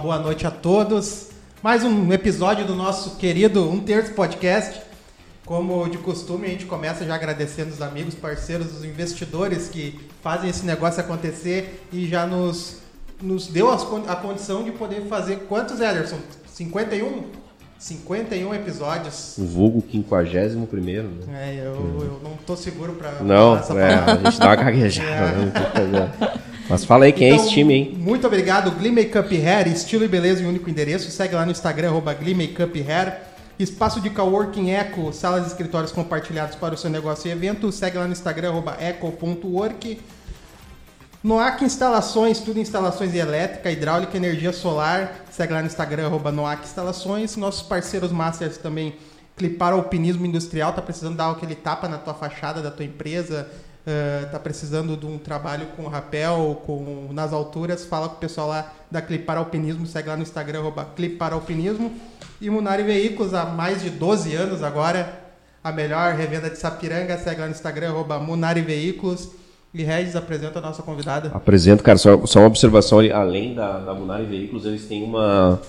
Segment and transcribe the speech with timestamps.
[0.00, 1.28] boa noite a todos.
[1.62, 4.80] Mais um episódio do nosso querido Um Terço Podcast.
[5.44, 10.48] Como de costume, a gente começa já agradecendo os amigos, parceiros, os investidores que fazem
[10.48, 12.78] esse negócio acontecer e já nos,
[13.20, 16.18] nos deu a condição de poder fazer quantos, Ederson?
[16.46, 17.24] 51?
[17.78, 19.36] 51 episódios.
[19.36, 21.08] O vulgo 51 primeiro.
[21.26, 21.58] Né?
[21.58, 25.10] É, eu, eu não tô seguro pra Não, é, a gente dá uma gaguejada.
[25.74, 25.86] É.
[25.86, 26.40] Né?
[26.70, 27.94] Mas fala aí quem então, é esse time, hein?
[27.98, 31.10] Muito obrigado, Glee Makeup Hair, estilo e beleza em único endereço.
[31.10, 33.22] Segue lá no Instagram, arroba Glee Makeup Hair.
[33.58, 37.72] Espaço de coworking Eco, salas e escritórios compartilhados para o seu negócio e evento.
[37.72, 40.00] Segue lá no Instagram, eco.work.
[41.24, 45.24] Noac Instalações, tudo instalações elétrica, hidráulica, energia solar.
[45.28, 47.36] Segue lá no Instagram, arroba Noac Instalações.
[47.36, 48.94] Nossos parceiros masters também,
[49.36, 53.48] Clipar Alpinismo Industrial, tá precisando dar aquele tapa na tua fachada da tua empresa,
[53.90, 58.48] uh, tá precisando de um trabalho com rapel, com nas alturas, fala com o pessoal
[58.48, 61.92] lá da Clipar Alpinismo, segue lá no Instagram, arroba Clipar Alpinismo.
[62.40, 65.20] E Munari Veículos, há mais de 12 anos agora,
[65.62, 69.30] a melhor revenda de Sapiranga, segue lá no Instagram, Munari Veículos.
[69.72, 71.30] E Regis apresenta a nossa convidada.
[71.32, 75.60] Apresento, cara, só, só uma observação ali, além da, da Munari Veículos, eles têm uma,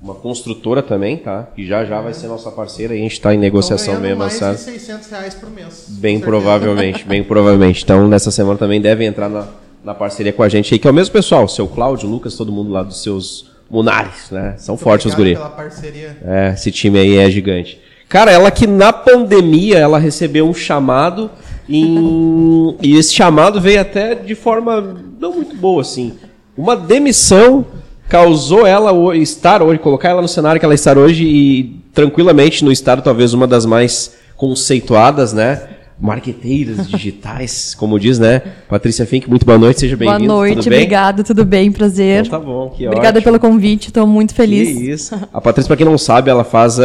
[0.00, 1.48] uma construtora também, tá?
[1.54, 4.52] Que já já vai ser nossa parceira e a gente está em negociação bem avançada.
[4.52, 5.86] mais de 600 reais por mês.
[5.88, 7.82] Bem provavelmente, bem provavelmente.
[7.82, 9.48] Então, nessa semana também devem entrar na,
[9.84, 12.52] na parceria com a gente aí, que é o mesmo pessoal, seu Cláudio, Lucas, todo
[12.52, 14.54] mundo lá dos seus Munares, né?
[14.56, 15.34] São Muito fortes os guri.
[15.34, 16.16] pela parceria.
[16.24, 17.80] É, esse time aí é gigante.
[18.08, 21.30] Cara, ela que na pandemia ela recebeu um chamado
[21.68, 22.74] em...
[22.80, 26.14] e esse chamado veio até de forma não muito boa, assim.
[26.56, 27.66] Uma demissão
[28.08, 32.72] causou ela estar hoje, colocar ela no cenário que ela está hoje e tranquilamente no
[32.72, 35.62] estado talvez uma das mais conceituadas, né?
[36.00, 38.40] Marqueteiras digitais, como diz, né?
[38.68, 40.18] Patrícia Fink, muito boa noite, seja bem-vinda.
[40.20, 42.24] Boa noite, tudo obrigado, tudo bem, prazer.
[42.24, 43.24] Então tá bom, que Obrigada ótimo.
[43.24, 44.78] pelo convite, estou muito feliz.
[44.78, 45.14] Que isso.
[45.32, 46.82] A Patrícia, para quem não sabe, ela faz uh,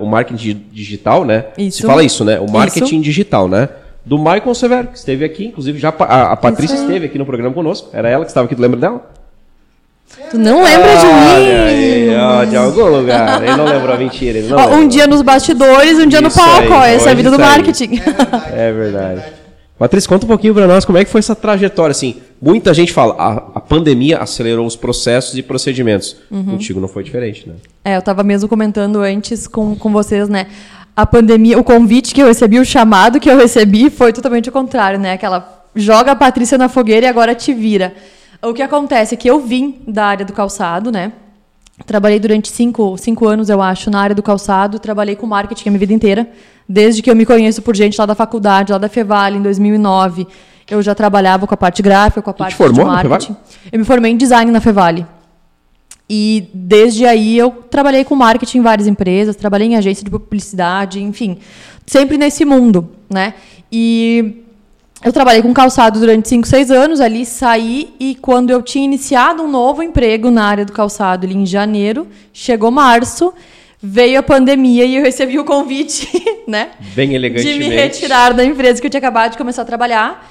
[0.00, 1.46] o marketing digital, né?
[1.58, 1.78] Isso.
[1.78, 2.38] Se fala isso, né?
[2.38, 3.00] O marketing isso.
[3.00, 3.68] digital, né?
[4.04, 7.52] Do Michael Severo, que esteve aqui, inclusive já a, a Patrícia esteve aqui no programa
[7.52, 7.90] conosco.
[7.92, 9.15] Era ela que estava aqui, tu lembra dela?
[10.30, 11.52] Tu não lembra de mim?
[11.66, 13.42] Aí, ó, de algum lugar.
[13.42, 14.38] Ele não lembrou, mentira.
[14.38, 16.72] Ele não ó, um dia nos bastidores, um dia Isso no palco.
[16.74, 18.00] aí, ó, essa é a vida do marketing.
[18.52, 19.22] É verdade.
[19.78, 21.90] Patrícia, conta um pouquinho para nós como é que foi essa trajetória.
[21.90, 26.16] Assim, muita gente fala, a, a pandemia acelerou os processos e procedimentos.
[26.30, 27.56] Contigo não foi diferente, né?
[27.84, 30.46] É, eu estava mesmo comentando antes com, com vocês, né?
[30.96, 34.52] A pandemia, o convite que eu recebi, o chamado que eu recebi foi totalmente o
[34.52, 35.12] contrário, né?
[35.12, 37.92] Aquela joga a Patrícia na fogueira e agora te vira.
[38.42, 41.12] O que acontece é que eu vim da área do calçado, né?
[41.84, 44.78] Trabalhei durante cinco, cinco anos, eu acho, na área do calçado.
[44.78, 46.28] Trabalhei com marketing a minha vida inteira.
[46.68, 50.26] Desde que eu me conheço por gente lá da faculdade, lá da Fevale, em 2009.
[50.68, 53.36] Eu já trabalhava com a parte gráfica, com a parte de na marketing.
[53.70, 55.06] Eu me formei em design na Fevale.
[56.08, 61.02] E desde aí eu trabalhei com marketing em várias empresas, trabalhei em agência de publicidade,
[61.02, 61.38] enfim,
[61.84, 63.34] sempre nesse mundo, né?
[63.70, 64.45] E
[65.06, 69.40] eu trabalhei com calçado durante 5, 6 anos, ali saí e quando eu tinha iniciado
[69.40, 73.32] um novo emprego na área do calçado ali em janeiro, chegou março,
[73.80, 76.10] veio a pandemia e eu recebi o convite,
[76.48, 76.70] né?
[76.92, 77.56] Bem de elegantemente.
[77.56, 80.28] me retirar da empresa que eu tinha acabado de começar a trabalhar.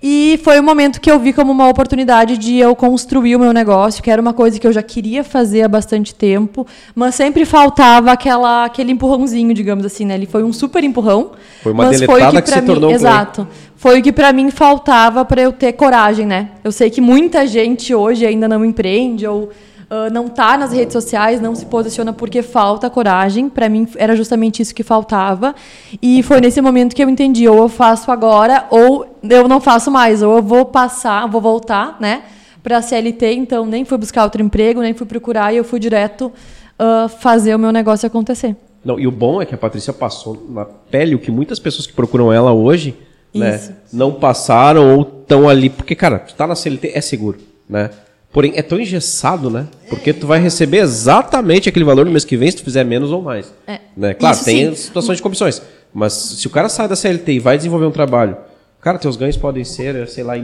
[0.00, 3.52] E foi o momento que eu vi como uma oportunidade de eu construir o meu
[3.52, 6.64] negócio, que era uma coisa que eu já queria fazer há bastante tempo,
[6.94, 10.14] mas sempre faltava aquela, aquele empurrãozinho, digamos assim, né?
[10.14, 11.32] Ele foi um super empurrão.
[11.62, 13.10] Foi uma mas foi o que, que se mim, tornou um play.
[13.10, 13.48] Exato.
[13.74, 16.50] Foi o que para mim faltava para eu ter coragem, né?
[16.62, 19.50] Eu sei que muita gente hoje ainda não empreende ou
[19.90, 23.48] ah, não tá nas redes sociais, não se posiciona porque falta coragem.
[23.48, 25.54] Para mim era justamente isso que faltava.
[26.02, 29.90] E foi nesse momento que eu entendi, ou eu faço agora ou eu não faço
[29.90, 32.22] mais, ou eu vou passar, vou voltar, né,
[32.62, 36.30] para CLT, então nem fui buscar outro emprego, nem fui procurar e eu fui direto
[36.78, 38.54] ah, fazer o meu negócio acontecer.
[38.84, 41.86] Não, e o bom é que a Patrícia passou na pele o que muitas pessoas
[41.86, 42.94] que procuram ela hoje
[43.34, 45.68] né, não passaram ou estão ali.
[45.68, 47.90] Porque, cara, tu tá na CLT, é seguro, né?
[48.32, 49.66] Porém, é tão engessado, né?
[49.88, 53.10] Porque tu vai receber exatamente aquele valor no mês que vem se tu fizer menos
[53.10, 53.52] ou mais.
[53.66, 53.80] É.
[53.96, 54.12] Né?
[54.14, 54.74] Claro, Isso tem sim.
[54.76, 55.62] situações de comissões.
[55.94, 58.36] Mas se o cara sai da CLT e vai desenvolver um trabalho,
[58.80, 60.34] cara, teus ganhos podem ser, sei lá,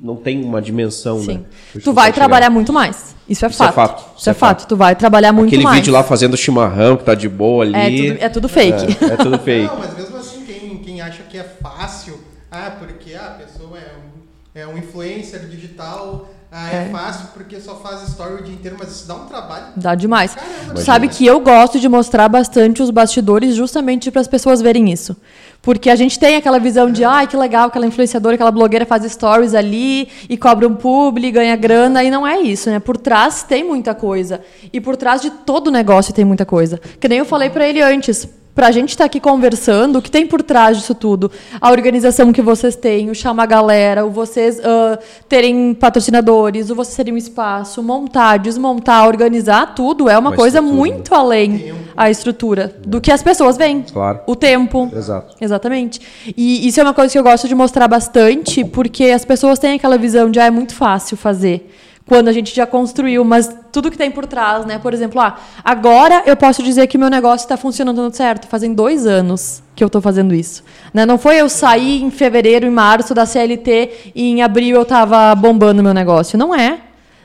[0.00, 1.34] não tem uma dimensão, Sim.
[1.38, 1.40] né?
[1.74, 2.14] Onde Tu vai chegar.
[2.14, 3.16] trabalhar muito mais.
[3.28, 3.74] Isso é Isso é fato.
[3.74, 4.18] fato.
[4.18, 4.66] Isso é fato.
[4.68, 5.76] Tu vai trabalhar muito Aquele mais.
[5.80, 7.74] vídeo lá fazendo chimarrão, que tá de boa ali.
[7.74, 9.04] É tudo, é tudo fake.
[9.04, 9.66] É, é tudo fake.
[9.66, 13.76] Não, mas mesmo assim, quem, quem acha que é fácil, ah, porque ah, a pessoa
[13.76, 16.30] é, um- é um influencer digital.
[16.50, 16.88] Ah, é, É.
[16.90, 19.66] fácil porque só faz story o dia inteiro, mas isso dá um trabalho.
[19.76, 20.34] Dá demais.
[20.34, 24.90] Caramba, Sabe que eu gosto de mostrar bastante os bastidores justamente para as pessoas verem
[24.90, 25.14] isso.
[25.60, 29.04] Porque a gente tem aquela visão de, ai, que legal, aquela influenciadora, aquela blogueira faz
[29.12, 32.78] stories ali e cobra um publi, ganha grana, e não é isso, né?
[32.78, 34.40] Por trás tem muita coisa.
[34.72, 36.80] E por trás de todo negócio tem muita coisa.
[36.98, 38.26] Que nem eu falei para ele antes.
[38.58, 41.30] Pra gente estar aqui conversando, o que tem por trás disso tudo?
[41.60, 46.74] A organização que vocês têm, o chamar a galera, o vocês ah, terem patrocinadores, o
[46.74, 51.72] vocês terem um espaço, montar, desmontar, organizar, tudo é uma, Uma coisa estrutura, muito além
[51.96, 53.84] a estrutura do que as pessoas veem.
[53.92, 54.22] Claro.
[54.26, 54.90] O tempo.
[54.92, 55.36] Exato.
[55.40, 56.00] Exatamente.
[56.36, 59.74] E isso é uma coisa que eu gosto de mostrar bastante, porque as pessoas têm
[59.74, 61.72] aquela visão de ah, é muito fácil fazer.
[62.08, 64.78] Quando a gente já construiu, mas tudo que tem por trás, né?
[64.78, 68.48] Por exemplo, ah, agora eu posso dizer que meu negócio está funcionando certo.
[68.48, 70.64] Fazem dois anos que eu estou fazendo isso.
[70.92, 71.04] Né?
[71.04, 75.34] Não foi eu sair em fevereiro, em março da CLT e em abril eu estava
[75.34, 76.38] bombando meu negócio.
[76.38, 76.80] Não é.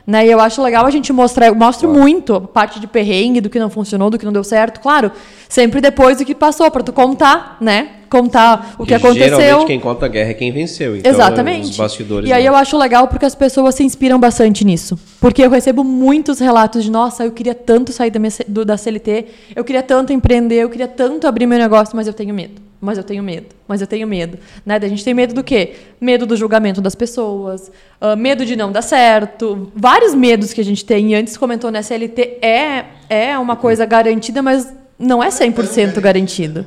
[0.05, 0.27] Né?
[0.27, 3.49] E eu acho legal a gente mostrar, eu mostro muito a parte de perrengue, do
[3.49, 5.13] que não funcionou, do que não deu certo, claro,
[5.47, 7.87] sempre depois do que passou, para tu contar, né?
[8.13, 9.39] Contar o que E aconteceu.
[9.39, 10.95] Geralmente quem conta a guerra é quem venceu.
[10.95, 11.71] Então, Exatamente.
[11.71, 12.29] Os bastidores.
[12.29, 12.51] E aí não.
[12.51, 14.99] eu acho legal porque as pessoas se inspiram bastante nisso.
[15.19, 18.77] Porque eu recebo muitos relatos de, nossa, eu queria tanto sair da, minha, do- da
[18.77, 19.25] CLT,
[19.55, 22.61] eu queria tanto empreender, eu queria tanto abrir meu negócio, mas eu tenho medo.
[22.79, 23.47] Mas eu tenho medo.
[23.67, 24.37] Mas eu tenho medo.
[24.63, 24.75] Né?
[24.75, 25.73] A gente tem medo do quê?
[25.99, 30.65] Medo do julgamento das pessoas, ah, medo de não dar certo, vários medos que a
[30.65, 31.13] gente tem.
[31.13, 31.81] E antes comentou, né?
[31.81, 36.63] CLT é, é uma coisa garantida, mas não é 100% garantido.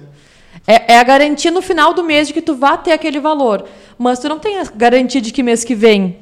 [0.67, 3.65] É, é a garantia no final do mês de que tu vai ter aquele valor.
[3.99, 6.17] Mas tu não tem a garantia de que mês que vem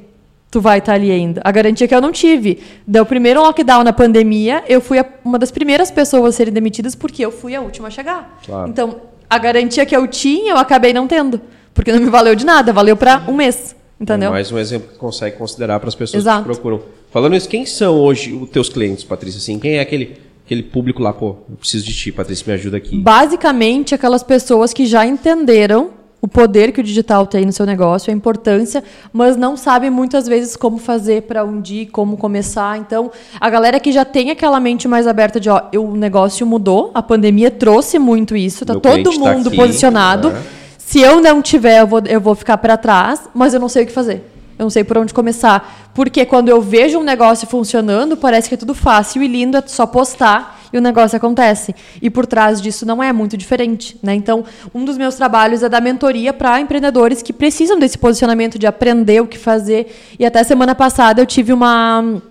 [0.51, 1.41] tu vai estar ali ainda.
[1.43, 2.61] A garantia que eu não tive.
[2.87, 6.95] Deu primeiro lockdown na pandemia, eu fui a- uma das primeiras pessoas a serem demitidas
[6.95, 8.39] porque eu fui a última a chegar.
[8.45, 8.69] Claro.
[8.69, 11.41] Então, a garantia que eu tinha, eu acabei não tendo.
[11.73, 13.75] Porque não me valeu de nada, valeu para um mês.
[13.99, 14.29] Entendeu?
[14.29, 16.39] É mais um exemplo que consegue considerar para as pessoas Exato.
[16.43, 16.81] que procuram.
[17.11, 19.37] Falando isso, quem são hoje os teus clientes, Patrícia?
[19.39, 22.77] Assim, quem é aquele, aquele público lá, pô, eu preciso de ti, Patrícia, me ajuda
[22.77, 22.97] aqui.
[22.97, 25.89] Basicamente, aquelas pessoas que já entenderam
[26.21, 28.83] o poder que o digital tem no seu negócio, a importância,
[29.13, 32.77] mas não sabem muitas vezes como fazer para onde ir, como começar.
[32.79, 36.89] Então, a galera que já tem aquela mente mais aberta de, ó, o negócio mudou,
[36.95, 40.31] a pandemia trouxe muito isso, tá Meu todo tá mundo aqui, posicionado.
[40.31, 40.43] né?
[40.77, 43.83] Se eu não tiver, eu vou, eu vou ficar para trás, mas eu não sei
[43.83, 44.23] o que fazer.
[44.57, 45.91] Eu não sei por onde começar.
[45.93, 49.63] Porque quando eu vejo um negócio funcionando, parece que é tudo fácil e lindo, é
[49.65, 51.75] só postar e o negócio acontece.
[52.01, 53.97] E por trás disso não é muito diferente.
[54.01, 54.15] Né?
[54.15, 54.43] Então,
[54.73, 59.21] um dos meus trabalhos é dar mentoria para empreendedores que precisam desse posicionamento de aprender
[59.21, 59.93] o que fazer.
[60.17, 62.21] E até semana passada eu tive uma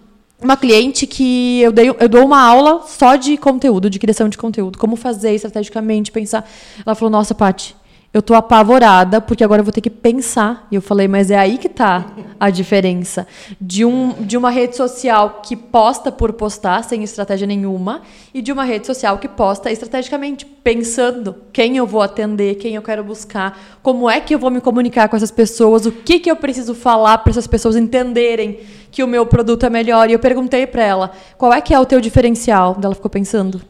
[0.42, 4.36] uma cliente que eu, dei, eu dou uma aula só de conteúdo, de criação de
[4.36, 6.46] conteúdo, como fazer estrategicamente, pensar.
[6.84, 7.74] Ela falou: Nossa, Paty,
[8.14, 10.68] eu tô apavorada porque agora eu vou ter que pensar.
[10.70, 12.06] E eu falei: Mas é aí que tá
[12.38, 13.26] a diferença
[13.60, 18.02] de, um, de uma rede social que posta por postar, sem estratégia nenhuma,
[18.32, 22.82] e de uma rede social que posta estrategicamente, pensando quem eu vou atender, quem eu
[22.82, 26.30] quero buscar, como é que eu vou me comunicar com essas pessoas, o que, que
[26.30, 28.60] eu preciso falar para essas pessoas entenderem
[28.92, 30.08] que o meu produto é melhor.
[30.08, 32.78] E eu perguntei para ela, qual é que é o teu diferencial?
[32.80, 33.60] Ela ficou pensando.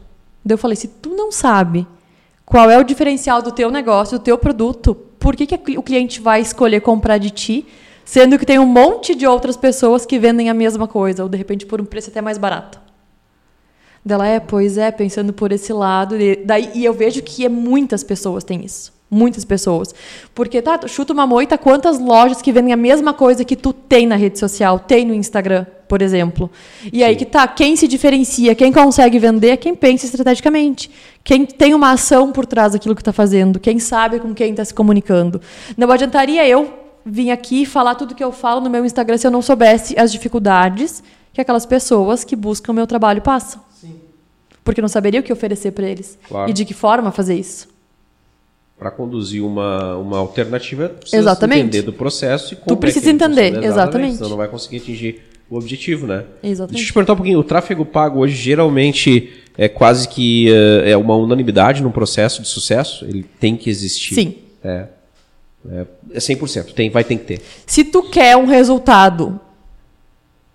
[0.45, 1.87] Daí eu falei, se tu não sabe
[2.45, 6.21] qual é o diferencial do teu negócio, do teu produto, por que, que o cliente
[6.21, 7.65] vai escolher comprar de ti,
[8.05, 11.37] sendo que tem um monte de outras pessoas que vendem a mesma coisa, ou de
[11.37, 12.79] repente por um preço até mais barato?
[14.05, 16.15] Dela é, pois é, pensando por esse lado.
[16.15, 18.93] E, daí, e eu vejo que é muitas pessoas têm isso.
[19.09, 19.95] Muitas pessoas.
[20.35, 24.05] Porque, tá, chuta uma moita, quantas lojas que vendem a mesma coisa que tu tem
[24.05, 26.51] na rede social, tem no Instagram, por exemplo.
[26.93, 30.91] E aí que tá, quem se diferencia, quem consegue vender, é quem pensa estrategicamente.
[31.25, 34.63] Quem tem uma ação por trás daquilo que está fazendo, quem sabe com quem está
[34.63, 35.41] se comunicando.
[35.75, 36.71] Não adiantaria eu
[37.03, 39.99] vir aqui e falar tudo que eu falo no meu Instagram se eu não soubesse
[39.99, 41.03] as dificuldades
[41.33, 43.59] que aquelas pessoas que buscam o meu trabalho passam.
[43.73, 43.95] Sim.
[44.63, 46.15] Porque eu não saberia o que oferecer para eles.
[46.27, 46.47] Claro.
[46.47, 47.69] E de que forma fazer isso.
[48.77, 51.61] Para conduzir uma, uma alternativa, tu precisa Exatamente.
[51.61, 53.65] entender do processo e como é precisa entender, funciona.
[53.65, 54.17] exatamente.
[54.17, 56.23] Senão não vai conseguir atingir o objetivo, né?
[56.43, 56.73] Exatamente.
[56.73, 57.39] Deixa eu te perguntar um pouquinho.
[57.39, 62.47] O tráfego pago hoje geralmente é quase que eh, é uma unanimidade num processo de
[62.47, 63.05] sucesso?
[63.05, 64.15] Ele tem que existir?
[64.15, 64.35] Sim.
[64.63, 64.87] É.
[65.71, 66.73] É, é 100%.
[66.73, 67.41] Tem, vai ter que ter.
[67.65, 69.39] Se tu quer um resultado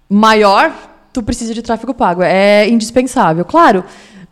[0.09, 0.73] maior,
[1.12, 2.23] tu precisa de tráfego pago.
[2.23, 3.45] É indispensável.
[3.45, 3.85] Claro,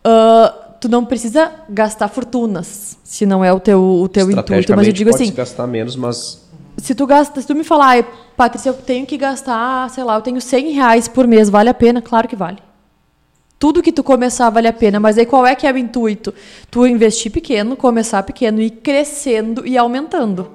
[0.03, 4.75] ah, tu não precisa gastar fortunas, se não é o teu, o teu intuito.
[4.75, 6.47] Mas eu digo assim, gastar menos, mas
[6.77, 8.07] se tu gasta, se tu me falar, "Ai,
[8.37, 11.73] Patrícia, eu tenho que gastar, sei lá, eu tenho 100 reais por mês, vale a
[11.73, 12.01] pena?
[12.01, 12.57] Claro que vale.
[13.59, 16.33] Tudo que tu começar vale a pena, mas aí qual é que é o intuito?
[16.71, 20.49] Tu investir pequeno, começar pequeno, ir crescendo e aumentando.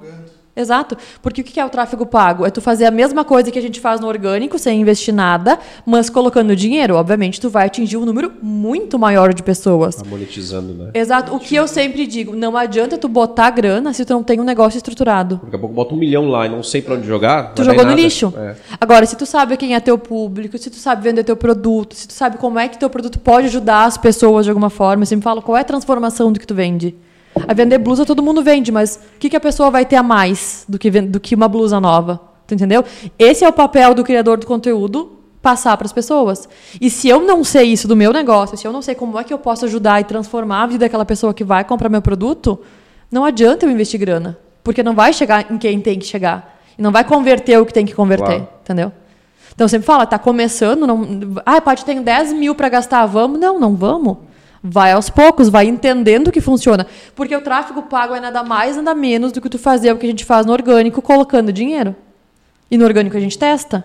[0.57, 0.97] Exato.
[1.21, 2.47] Porque o que é o tráfego pago?
[2.47, 5.59] É tu fazer a mesma coisa que a gente faz no orgânico, sem investir nada,
[5.85, 6.95] mas colocando dinheiro.
[6.95, 9.97] Obviamente, tu vai atingir um número muito maior de pessoas.
[9.97, 10.91] Tá monetizando, né?
[10.95, 11.35] Exato.
[11.35, 14.45] O que eu sempre digo, não adianta tu botar grana se tu não tem um
[14.45, 15.41] negócio estruturado.
[15.43, 17.55] Daqui a pouco bota um milhão lá e não sei pra onde jogar.
[17.55, 18.01] Tu jogou no nada.
[18.01, 18.33] lixo.
[18.37, 18.55] É.
[18.81, 22.07] Agora, se tu sabe quem é teu público, se tu sabe vender teu produto, se
[22.07, 25.07] tu sabe como é que teu produto pode ajudar as pessoas de alguma forma, eu
[25.07, 26.95] sempre falo qual é a transformação do que tu vende.
[27.49, 30.03] A vender blusa todo mundo vende, mas o que, que a pessoa vai ter a
[30.03, 32.21] mais do que, do que uma blusa nova?
[32.47, 32.85] Tu entendeu?
[33.19, 36.49] Esse é o papel do criador do conteúdo passar para as pessoas.
[36.81, 39.25] E se eu não sei isso do meu negócio, se eu não sei como é
[39.25, 42.59] que eu posso ajudar e transformar a vida daquela pessoa que vai comprar meu produto,
[43.11, 46.83] não adianta eu investir grana, porque não vai chegar em quem tem que chegar e
[46.83, 48.49] não vai converter o que tem que converter, Claro.
[48.63, 48.93] entendeu?
[49.55, 51.07] Então sempre fala, tá começando, não,
[51.47, 53.39] ah, pode ter 10 mil para gastar, vamos?
[53.39, 54.17] Não, não vamos.
[54.67, 56.87] Vai aos poucos, vai entendendo que funciona.
[57.15, 60.07] Porque o tráfego pago é nada mais, nada menos do que tu fazer o que
[60.07, 61.95] a gente faz no orgânico colocando dinheiro.
[62.71, 63.85] E no orgânico a gente testa.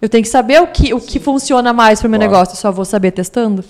[0.00, 2.32] Eu tenho que saber o que, o que funciona mais para o meu Claro.
[2.32, 3.64] negócio, eu só vou saber testando.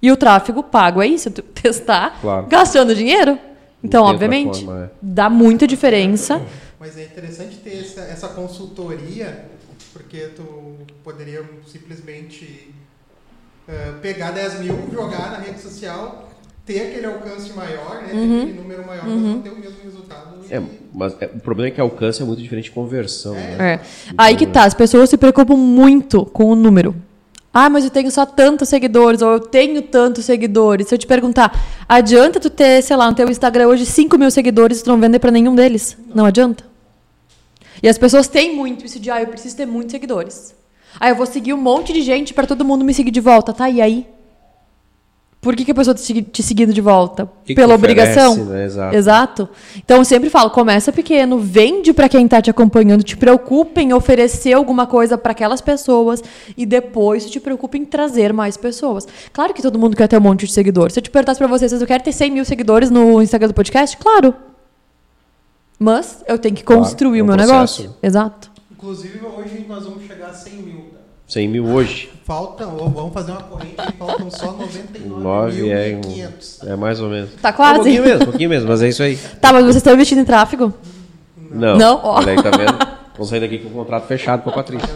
[0.00, 2.46] E o tráfego pago é isso, é tu testar Claro.
[2.46, 3.38] gastando dinheiro.
[3.84, 4.90] Então, obviamente, forma, é.
[5.02, 6.40] dá muita diferença.
[6.78, 9.44] Mas é interessante ter essa, essa consultoria,
[9.92, 12.70] porque tu poderia simplesmente
[13.70, 16.28] eh, pegar 10 mil, jogar na rede social,
[16.66, 18.08] ter aquele alcance maior, né?
[18.08, 20.40] Ter aquele número maior, mas não ter o mesmo resultado.
[20.50, 20.60] É,
[20.92, 23.34] mas é, o problema é que alcance é muito diferente de conversão.
[23.34, 23.56] né?
[23.58, 23.80] É.
[24.18, 26.94] Aí que tá, as pessoas se preocupam muito com o número.
[27.52, 30.88] Ah, mas eu tenho só tantos seguidores, ou eu tenho tantos seguidores.
[30.88, 31.52] Se eu te perguntar,
[31.88, 35.00] adianta tu ter, sei lá, no teu Instagram hoje 5 mil seguidores e tu não
[35.00, 35.96] vender pra nenhum deles?
[36.14, 36.64] Não adianta.
[37.82, 40.54] E as pessoas têm muito isso de, ah, eu preciso ter muitos seguidores.
[40.98, 43.52] Ah, eu vou seguir um monte de gente pra todo mundo me seguir de volta.
[43.52, 44.06] Tá, e aí?
[45.40, 47.26] Por que, que a pessoa te, te seguindo de volta?
[47.46, 48.36] que Pela obrigação?
[48.44, 48.66] né?
[48.66, 48.94] Exato.
[48.96, 49.48] Exato.
[49.78, 53.94] Então eu sempre falo, começa pequeno, vende pra quem tá te acompanhando, te preocupa em
[53.94, 56.22] oferecer alguma coisa pra aquelas pessoas
[56.58, 59.08] e depois te preocupa em trazer mais pessoas.
[59.32, 60.92] Claro que todo mundo quer ter um monte de seguidores.
[60.92, 63.54] Se eu te perguntasse pra vocês, vocês querem ter 100 mil seguidores no Instagram do
[63.54, 63.96] podcast?
[63.96, 64.34] Claro.
[65.78, 67.52] Mas eu tenho que Claro, construir é o meu processo.
[67.82, 67.94] negócio.
[68.02, 68.49] Exato.
[68.82, 70.76] Inclusive, hoje nós vamos chegar a 100 mil.
[70.90, 71.00] tá?
[71.28, 72.10] 100 mil hoje.
[72.24, 74.52] Faltam, vamos fazer uma corrente e faltam só
[75.06, 76.66] 9 é, 99.500.
[76.66, 77.28] é mais ou menos.
[77.42, 77.74] Tá Um quase.
[77.74, 79.18] pouquinho mesmo, um pouquinho mesmo, mas é isso aí.
[79.38, 80.72] Tá, mas vocês estão investindo em tráfego?
[81.50, 81.76] Não.
[81.76, 82.00] Não?
[82.02, 82.16] Ó.
[82.20, 82.78] Olha aí, tá vendo?
[83.12, 84.88] Vamos sair daqui com o contrato fechado com a Patrícia.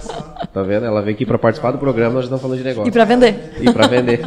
[0.51, 0.87] Tá vendo?
[0.87, 2.89] Ela veio aqui pra participar do programa, nós estamos falando de negócio.
[2.89, 3.53] E pra vender?
[3.61, 4.27] E pra vender.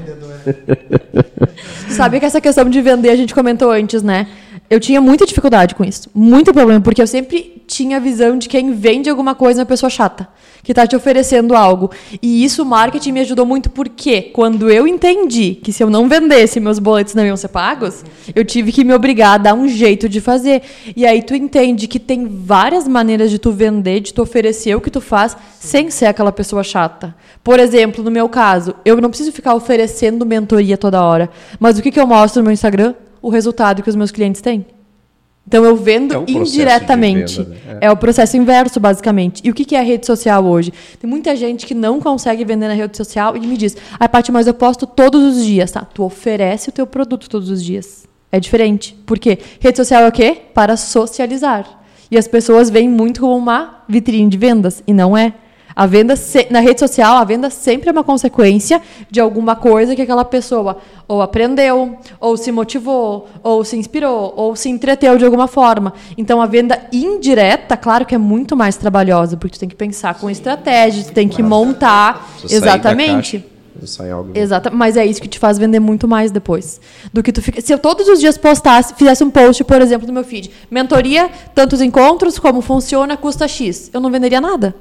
[1.90, 4.28] Sabe que essa questão de vender a gente comentou antes, né?
[4.70, 6.10] Eu tinha muita dificuldade com isso.
[6.14, 9.66] Muito problema, porque eu sempre tinha a visão de quem vende alguma coisa é uma
[9.66, 10.28] pessoa chata,
[10.62, 11.90] que tá te oferecendo algo.
[12.22, 16.10] E isso o marketing me ajudou muito porque quando eu entendi que se eu não
[16.10, 18.04] vendesse, meus boletos não iam ser pagos,
[18.36, 20.62] eu tive que me obrigar a dar um jeito de fazer.
[20.96, 24.82] E aí tu entende que tem várias maneiras de tu vender, de tu oferecer o
[24.82, 27.16] que tu faz sem ser aquela pessoa chata.
[27.42, 31.30] Por exemplo, no meu caso, eu não preciso ficar oferecendo mentoria toda hora.
[31.58, 32.94] Mas o que, que eu mostro no meu Instagram?
[33.28, 34.66] O resultado que os meus clientes têm.
[35.46, 37.42] Então eu vendo É indiretamente.
[37.42, 37.78] venda, né?
[37.82, 37.92] É.
[37.92, 39.42] o processo inverso, basicamente.
[39.44, 40.74] E o que, é a rede social hoje?
[41.00, 44.32] Tem muita gente que não consegue vender na rede social e me diz: Ai, Paty,
[44.32, 45.82] mas eu posto todos os dias, tá?
[45.82, 48.06] Tu oferece o teu produto todos os dias.
[48.32, 48.94] É diferente.
[49.06, 49.38] Por quê?
[49.60, 50.38] Rede social é o quê?
[50.54, 51.82] Para socializar.
[52.10, 54.82] E as pessoas veem muito como uma vitrine de vendas.
[54.88, 55.34] E não é.
[55.80, 58.82] A venda se- na rede social, a venda sempre é uma consequência
[59.12, 64.56] de alguma coisa que aquela pessoa ou aprendeu, ou se motivou, ou se inspirou, ou
[64.56, 65.94] se entreteu de alguma forma.
[66.18, 70.16] Então a venda indireta, claro que é muito mais trabalhosa, porque tu tem que pensar
[70.16, 72.28] com estratégia, tu tem que montar.
[72.56, 73.46] Exatamente.
[74.12, 74.32] algo.
[74.36, 76.82] Exato, mas é isso que te faz vender muito mais depois.
[77.14, 77.62] Do que tu fica.
[77.62, 81.30] Se eu todos os dias postasse, fizesse um post, por exemplo, no meu feed, mentoria,
[81.54, 84.74] tantos encontros, como funciona, custa X, eu não venderia nada.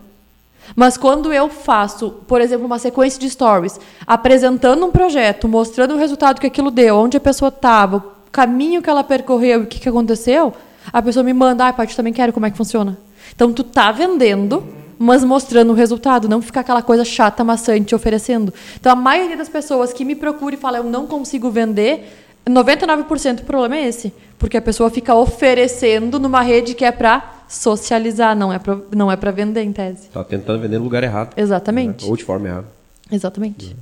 [0.75, 5.99] Mas quando eu faço, por exemplo, uma sequência de stories, apresentando um projeto, mostrando o
[5.99, 9.78] resultado que aquilo deu, onde a pessoa estava, o caminho que ela percorreu o que,
[9.78, 10.52] que aconteceu,
[10.92, 12.99] a pessoa me manda, ah, Paty, também quero como é que funciona.
[13.35, 14.64] Então tu tá vendendo,
[14.99, 18.52] mas mostrando o resultado, não ficar aquela coisa chata, maçante oferecendo.
[18.78, 23.37] Então a maioria das pessoas que me procura e fala, eu não consigo vender, 99%
[23.37, 24.12] do problema é esse.
[24.38, 29.10] Porque a pessoa fica oferecendo numa rede que é para socializar, não é pra, não
[29.10, 30.08] é para vender, em tese.
[30.08, 31.34] Tá tentando vender no lugar errado.
[31.36, 32.06] Exatamente.
[32.06, 32.66] Ou de forma errada.
[33.10, 33.76] Exatamente.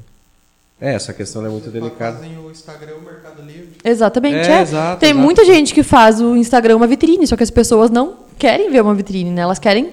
[0.81, 2.19] É, essa questão é muito delicada.
[2.19, 3.71] Fazem o Instagram, o Mercado Livre.
[3.85, 4.49] Exatamente.
[4.49, 4.63] É, é.
[4.63, 5.25] exato, Tem exato.
[5.25, 8.83] muita gente que faz o Instagram uma vitrine, só que as pessoas não querem ver
[8.83, 9.43] uma vitrine, né?
[9.43, 9.93] Elas querem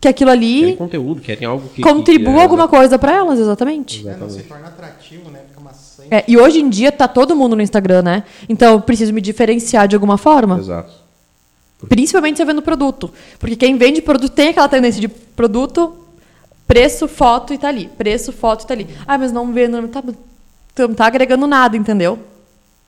[0.00, 1.82] que aquilo Querem ali conteúdo, querem algo que.
[1.82, 4.00] contribua que, é, alguma coisa para elas, exatamente.
[4.06, 4.48] É, não se Exatamente.
[4.48, 5.40] torna atrativo, né?
[5.48, 6.08] Fica maçante.
[6.10, 8.24] É, e hoje em dia tá todo mundo no Instagram, né?
[8.48, 10.58] Então eu preciso me diferenciar de alguma forma.
[10.58, 11.03] Exato.
[11.88, 13.12] Principalmente se eu vendo produto.
[13.38, 15.94] Porque quem vende produto tem aquela tendência de produto,
[16.66, 17.88] preço, foto e tá ali.
[17.96, 18.88] Preço, foto e tá ali.
[19.06, 22.18] Ah, mas não vendo, não tá, tu não tá agregando nada, entendeu?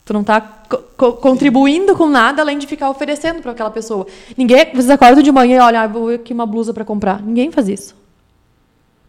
[0.05, 4.07] Tu não tá co co contribuindo com nada além de ficar oferecendo para aquela pessoa.
[4.37, 7.21] Ninguém, vocês acordam de manhã e olham, ah, vou aqui uma blusa para comprar.
[7.21, 8.07] Ninguém faz isso.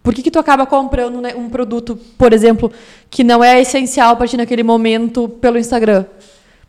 [0.02, 2.72] Por que, que tu acaba comprando né, um produto, por exemplo,
[3.10, 6.06] que não é essencial para ti naquele momento pelo Instagram?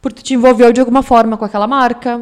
[0.03, 2.21] Porque tu te envolveu de alguma forma com aquela marca,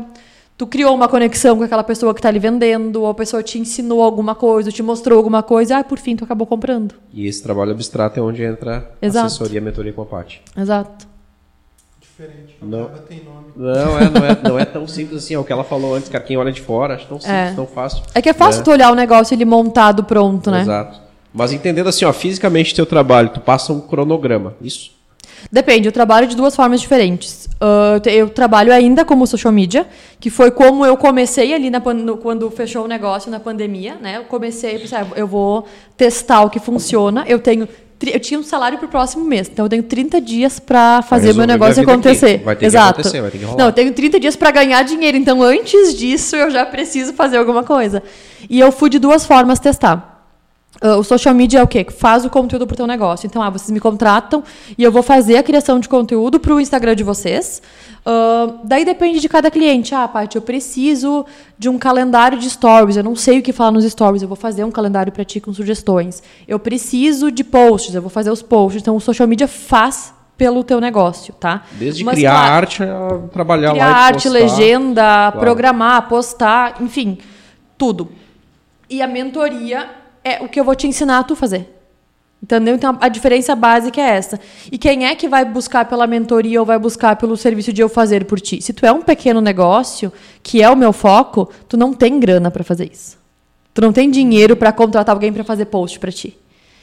[0.57, 3.59] tu criou uma conexão com aquela pessoa que está ali vendendo, ou a pessoa te
[3.59, 6.95] ensinou alguma coisa, te mostrou alguma coisa, e ah, por fim tu acabou comprando.
[7.13, 9.27] E esse trabalho abstrato é onde entra Exato.
[9.27, 10.41] assessoria, mentoria com a Paty.
[10.57, 11.07] Exato.
[12.01, 12.57] Diferente.
[12.63, 12.79] Não.
[12.79, 12.89] Não.
[13.07, 13.47] tem nome.
[13.55, 16.09] Não é, não, é, não é tão simples assim, é o que ela falou antes,
[16.09, 16.25] cara.
[16.25, 17.53] Quem olha de fora, acha tão simples, É.
[17.55, 18.03] tão fácil.
[18.15, 18.65] É que é fácil né?
[18.65, 20.63] tu olhar o negócio ele montado pronto, né?
[20.63, 21.01] Exato.
[21.33, 24.96] Mas entendendo assim, ó, fisicamente teu trabalho, tu passa um cronograma, isso?
[25.51, 27.49] Depende, eu trabalho de duas formas diferentes.
[27.61, 29.87] Ah, eu trabalho ainda como social media,
[30.21, 34.19] que foi como eu comecei ali na no- quando fechou o negócio na pandemia, né?
[34.19, 35.67] Eu comecei, pensei, ah, eu vou
[35.97, 37.25] testar o que funciona.
[37.27, 37.69] Eu tenho
[38.13, 41.33] eu tinha um salário para o próximo mês, então eu tenho 30 dias para fazer
[41.35, 42.35] meu negócio acontecer.
[42.35, 42.45] aqui.
[42.45, 43.01] Vai ter que Exato.
[43.01, 43.57] acontecer, vai ter que rolar.
[43.59, 47.39] Não, eu tenho 30 dias para ganhar dinheiro, então antes disso eu já preciso fazer
[47.39, 48.03] alguma coisa.
[48.51, 50.16] E eu fui de duas formas testar.
[50.81, 51.87] Ah, o social media é o quê?
[51.89, 53.27] Faz o conteúdo para o teu negócio.
[53.27, 54.43] Então, ah, vocês me contratam
[54.77, 57.63] e eu vou fazer a criação de conteúdo para o Instagram de vocês.
[58.05, 59.95] Ah, daí depende de cada cliente.
[59.95, 61.25] Ah, Paty, eu preciso
[61.59, 62.97] de um calendário de stories.
[62.97, 64.23] Eu não sei o que falar nos stories.
[64.23, 66.23] Eu vou fazer um calendário para ti com sugestões.
[66.47, 67.95] Eu preciso de posts.
[67.95, 68.83] Eu vou fazer os posts.
[68.83, 71.63] Então, o social media faz pelo teu negócio, tá?
[71.73, 74.31] Desde Mas, criar claro, arte a trabalhar criar lá e arte, postar.
[74.39, 77.17] legenda, programar, postar, enfim,
[77.79, 78.11] tudo.
[78.91, 79.89] E a mentoria
[80.27, 81.73] é o que eu vou te ensinar a tu fazer.
[82.43, 82.75] Entendeu?
[82.75, 84.41] Então a diferença básica é essa.
[84.71, 87.89] E quem é que vai buscar pela mentoria ou vai buscar pelo serviço de eu
[87.89, 88.61] fazer por ti?
[88.61, 92.51] Se tu é um pequeno negócio, que é o meu foco, tu não tem grana
[92.51, 93.17] para fazer isso.
[93.73, 96.37] Tu não tem dinheiro para contratar alguém para fazer post para ti.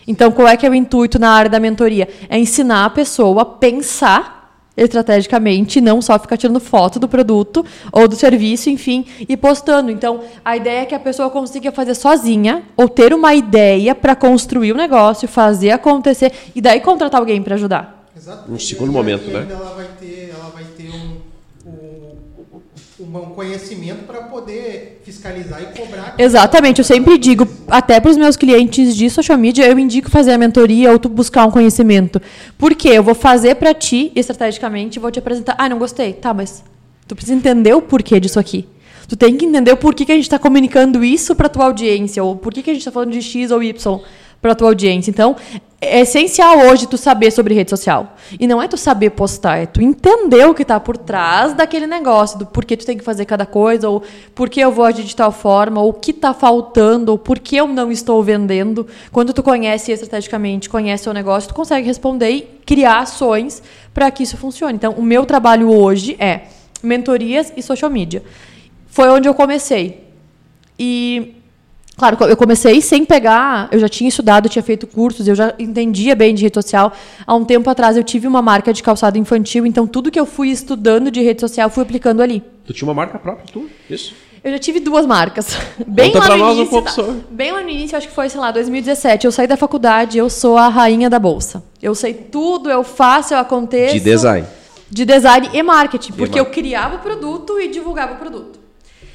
[0.08, 2.08] Então, qual é que é o intuito na área da mentoria?
[2.30, 4.43] É ensinar a pessoa a pensar
[4.76, 9.92] estrategicamente, não só ficar tirando foto do produto ou do serviço, enfim, e postando.
[9.92, 14.16] Então, a ideia é que a pessoa consiga fazer sozinha ou ter uma ideia para
[14.16, 18.04] construir o negócio, fazer acontecer e daí contratar alguém para ajudar.
[18.16, 18.52] Exato.
[18.52, 19.48] Um segundo momento, e né?
[19.50, 20.73] Ela vai ter, ela vai um,
[23.22, 26.16] um, conhecimento para poder fiscalizar e cobrar.
[26.18, 30.32] Exatamente, eu sempre digo, até para os meus clientes de social media, eu indico fazer
[30.32, 32.22] a mentoria ou tu buscar um conhecimento.
[32.58, 32.90] Por quê?
[32.90, 35.56] Eu vou fazer para ti, estrategicamente, vou te apresentar.
[35.58, 36.14] Ah, não gostei.
[36.14, 36.64] Tá, mas
[37.08, 38.68] tu precisa entender o porquê disso aqui.
[39.08, 42.24] Tu tem que entender o porquê que a gente está comunicando isso para tua audiência,
[42.24, 44.00] ou por que a gente está falando de X ou Y
[44.42, 45.10] para tua audiência.
[45.10, 45.36] Então,
[45.84, 48.16] é essencial hoje tu saber sobre rede social.
[48.40, 51.86] E não é tu saber postar, é tu entender o que está por trás daquele
[51.86, 54.02] negócio, do porquê tu tem que fazer cada coisa, ou
[54.34, 57.40] por que eu vou agir de tal forma, ou o que está faltando, ou por
[57.40, 58.88] que eu não estou vendendo.
[59.12, 63.62] Quando tu conhece estrategicamente, conhece o negócio, tu consegue responder e criar ações
[63.94, 64.76] para que isso funcione.
[64.76, 66.44] Então, o meu trabalho hoje é
[66.82, 68.24] mentorias e social media.
[68.88, 70.04] Foi onde eu comecei.
[70.78, 71.36] E
[71.96, 76.16] Claro, eu comecei sem pegar, eu já tinha estudado, tinha feito cursos, eu já entendia
[76.16, 76.92] bem de rede social.
[77.26, 80.26] Há um tempo atrás eu tive uma marca de calçado infantil, então tudo que eu
[80.26, 82.44] fui estudando de rede social, eu fui aplicando ali.
[82.66, 83.70] Tu tinha uma marca própria, tu?
[83.90, 84.16] Isso?
[84.44, 85.56] Eu já tive duas marcas.
[85.88, 86.94] Bem Conta lá pra no nós um início, pouco tá?
[86.94, 87.24] sobre.
[87.30, 89.26] Bem lá no início, acho que foi, sei lá, 2017.
[89.26, 91.64] Eu saí da faculdade, eu sou a rainha da bolsa.
[91.82, 93.94] Eu sei tudo, eu faço, eu aconteço.
[93.94, 94.48] De design.
[94.90, 96.68] De design e marketing, porque eu marketing.
[96.68, 98.60] criava o produto e divulgava o produto.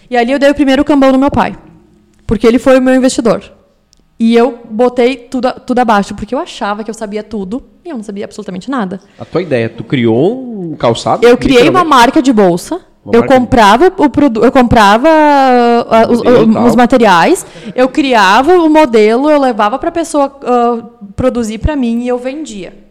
[0.09, 1.55] E ali eu dei o primeiro cambão no meu pai.
[2.29, 3.43] Porque ele foi o meu investidor.
[4.21, 7.97] E eu botei tudo, tudo abaixo, porque eu achava que eu sabia tudo e eu
[7.97, 9.01] não sabia absolutamente nada.
[9.19, 11.27] A tua ideia, tu criou um calçado?
[11.27, 12.81] Eu criei uma marca de bolsa.
[13.03, 16.67] Uma eu marca de- comprava o produto, eu comprava ah, os, tal.
[16.67, 20.85] os materiais, eu criava o modelo, eu levava para a pessoa ah,
[21.17, 22.88] produzir para mim e eu vendia.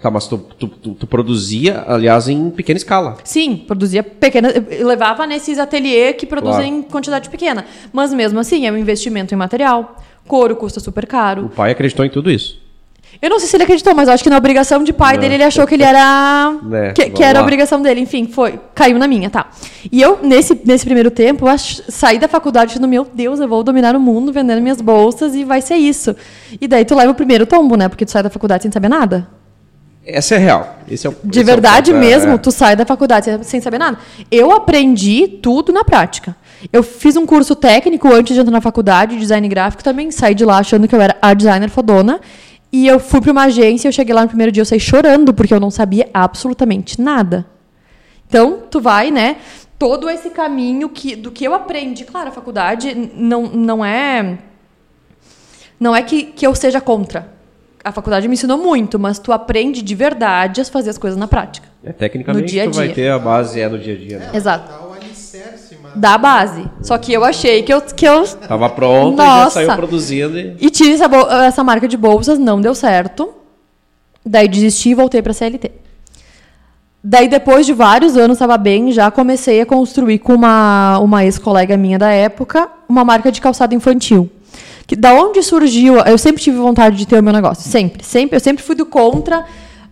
[0.00, 3.16] Tá, mas tu, tu, tu- tu produzia, aliás, em pequena escala.
[3.24, 4.48] Sim, produzia pequena,
[4.84, 9.36] levava nesses ateliês que produzem em quantidade pequena, mas mesmo assim é um investimento em
[9.36, 9.96] material.
[10.26, 11.50] Couro custa super O caro.
[11.54, 12.60] pai acreditou em tudo isso.
[13.20, 15.20] Eu não sei se ele acreditou, mas eu acho que na obrigação de pai Não.
[15.22, 18.60] dele ele achou que ele era Né, que, que era a obrigação dele, enfim, foi,
[18.74, 19.48] caiu na minha, tá.
[19.90, 23.64] E eu nesse nesse primeiro tempo, ach- saí da faculdade achando, meu Deus, eu vou
[23.64, 26.14] dominar o mundo vendendo minhas bolsas e vai ser isso.
[26.60, 27.88] E daí tu leva o primeiro tombo, né?
[27.88, 29.26] Porque tu sai da faculdade sem saber nada.
[30.10, 30.78] Essa é real.
[30.90, 33.60] Esse é o, De esse é o verdade é- mesmo, tu sai da faculdade sem-
[33.60, 33.98] saber nada.
[34.30, 36.34] Eu aprendi tudo na prática.
[36.72, 40.34] Eu fiz um curso técnico antes de entrar na faculdade, de design gráfico, também saí
[40.34, 42.20] de lá achando que eu era a designer fodona.
[42.72, 45.32] E eu fui para uma agência, eu cheguei lá no primeiro dia, eu saí chorando,
[45.34, 47.46] porque eu não sabia absolutamente nada.
[48.26, 49.36] Então, tu vai, né?
[49.78, 52.04] todo esse caminho que, do que eu aprendi.
[52.04, 54.38] Claro, a faculdade não, não é.
[55.78, 57.32] Não é que, que eu seja contra.
[57.84, 61.28] A faculdade me ensinou muito, mas tu aprende de verdade a fazer as coisas na
[61.28, 61.68] prática.
[61.84, 62.94] É, tecnicamente, No dia a tu vai dia.
[62.94, 64.18] ter a base é no dia a dia.
[64.18, 64.30] né?
[64.34, 64.68] Exato.
[64.70, 65.94] Dá o alicerce, mas...
[65.94, 66.64] Da base.
[66.82, 69.50] Só que eu achei que eu, que eu Tava pronto e já Nossa.
[69.64, 70.38] saiu produzindo.
[70.38, 70.56] E...
[70.60, 71.06] E tive essa,
[71.46, 73.32] essa marca de bolsas, não deu certo.
[74.26, 75.70] Daí desisti e voltei pra CLT.
[77.02, 81.76] Daí, depois de vários anos, estava bem, já comecei a construir com uma, uma ex-colega
[81.76, 84.28] minha da época uma marca de calçado infantil.
[84.88, 85.98] Que, da onde surgiu?
[85.98, 87.70] Eu sempre tive vontade de ter o meu negócio.
[87.70, 88.02] Sempre.
[88.02, 89.44] sempre eu sempre fui do contra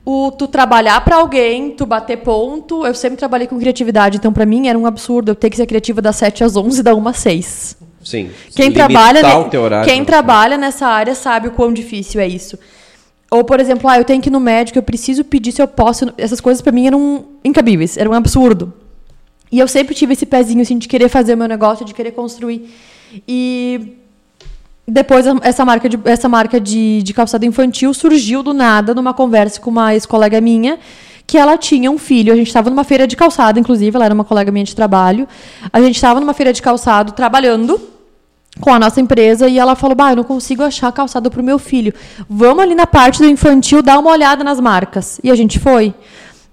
[0.03, 2.87] o tu trabalhar para alguém, tu bater ponto.
[2.87, 5.67] Eu sempre trabalhei com criatividade, então para mim era um absurdo eu ter que ser
[5.67, 7.77] criativa das 7 às 11 da 1 às 6.
[8.03, 8.31] Sim.
[8.55, 12.59] Quem trabalha, ne- quem pra- trabalha nessa área sabe o quão difícil é isso.
[13.31, 15.69] Ou, por exemplo, ah, eu tenho que ir no médico, eu preciso pedir se eu
[15.69, 16.11] posso.
[16.17, 18.73] Essas coisas pra mim eram incabíveis, era um absurdo.
[19.53, 22.13] E eu sempre tive esse pezinho assim de querer fazer o meu negócio, de querer
[22.13, 22.73] construir.
[23.29, 23.97] E
[24.89, 29.61] depois essa marca de, essa marca de, de calçado infantil surgiu do nada numa conversa
[29.61, 30.79] com uma ex-colega minha
[31.27, 32.33] que ela tinha um filho.
[32.33, 35.27] A gente estava numa feira de calçado, inclusive, ela era uma colega minha de trabalho.
[35.73, 37.81] A gente estava numa feira de calçado trabalhando
[38.61, 41.59] com a nossa empresa e ela falou: "Bah, eu não consigo achar calçado pro meu
[41.59, 41.93] filho.
[42.31, 45.19] Vamos ali na parte do infantil dar uma olhada nas marcas".
[45.25, 45.93] E a gente foi.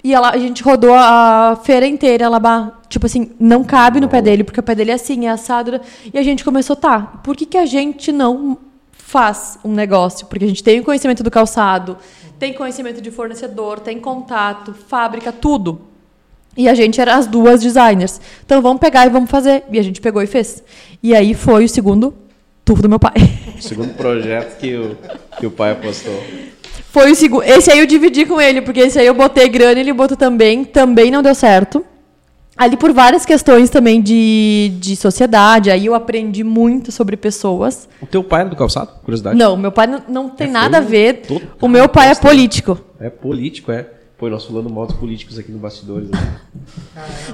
[0.04, 4.08] E ela, a gente rodou a feira inteira, ela, bah, tipo assim, não cabe no
[4.08, 5.82] pé dele, porque o pé dele é assim, é assado.
[6.14, 8.58] E a gente começou, tá, por que, que a gente não
[8.92, 10.28] faz um negócio?
[10.28, 11.98] Porque a gente tem o conhecimento do calçado,
[12.38, 15.82] tem conhecimento de fornecedor, tem contato, fábrica, tudo.
[16.56, 18.22] E a gente era as duas designers.
[18.46, 19.64] Então vamos pegar e vamos fazer.
[19.72, 20.64] E a gente pegou e fez.
[21.02, 22.14] E aí foi o segundo
[22.64, 23.14] tour do meu pai.
[23.60, 24.98] Segundo projeto que o,
[25.40, 26.22] que o pai apostou.
[26.92, 27.44] Foi o segundo.
[27.44, 30.16] Esse aí eu dividi com ele, porque esse aí eu botei grana e ele botou
[30.16, 30.64] também.
[30.64, 31.84] Também não deu certo.
[32.56, 35.72] Ali por várias questões também de, de sociedade.
[35.72, 37.90] Aí eu aprendi muito sobre pessoas.
[38.02, 38.92] O teu pai era do calçado?
[39.04, 39.36] Curiosidade?
[39.38, 41.24] Não, meu pai não, não tem É, nada a ver.
[41.28, 42.16] todo- O meu pai é né?
[42.16, 42.80] político.
[43.00, 43.88] É político, é.
[44.20, 46.10] Pô, nós falando mal dos políticos aqui no bastidores.
[46.12, 46.36] né?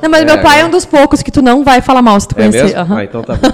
[0.01, 2.01] Não, mas É, meu pai é agora- um dos poucos que tu não vai falar
[2.01, 2.63] mal se tu É conhecer.
[2.63, 2.79] mesmo?
[2.79, 2.97] Aham.
[2.97, 3.47] Ah, então tá bom.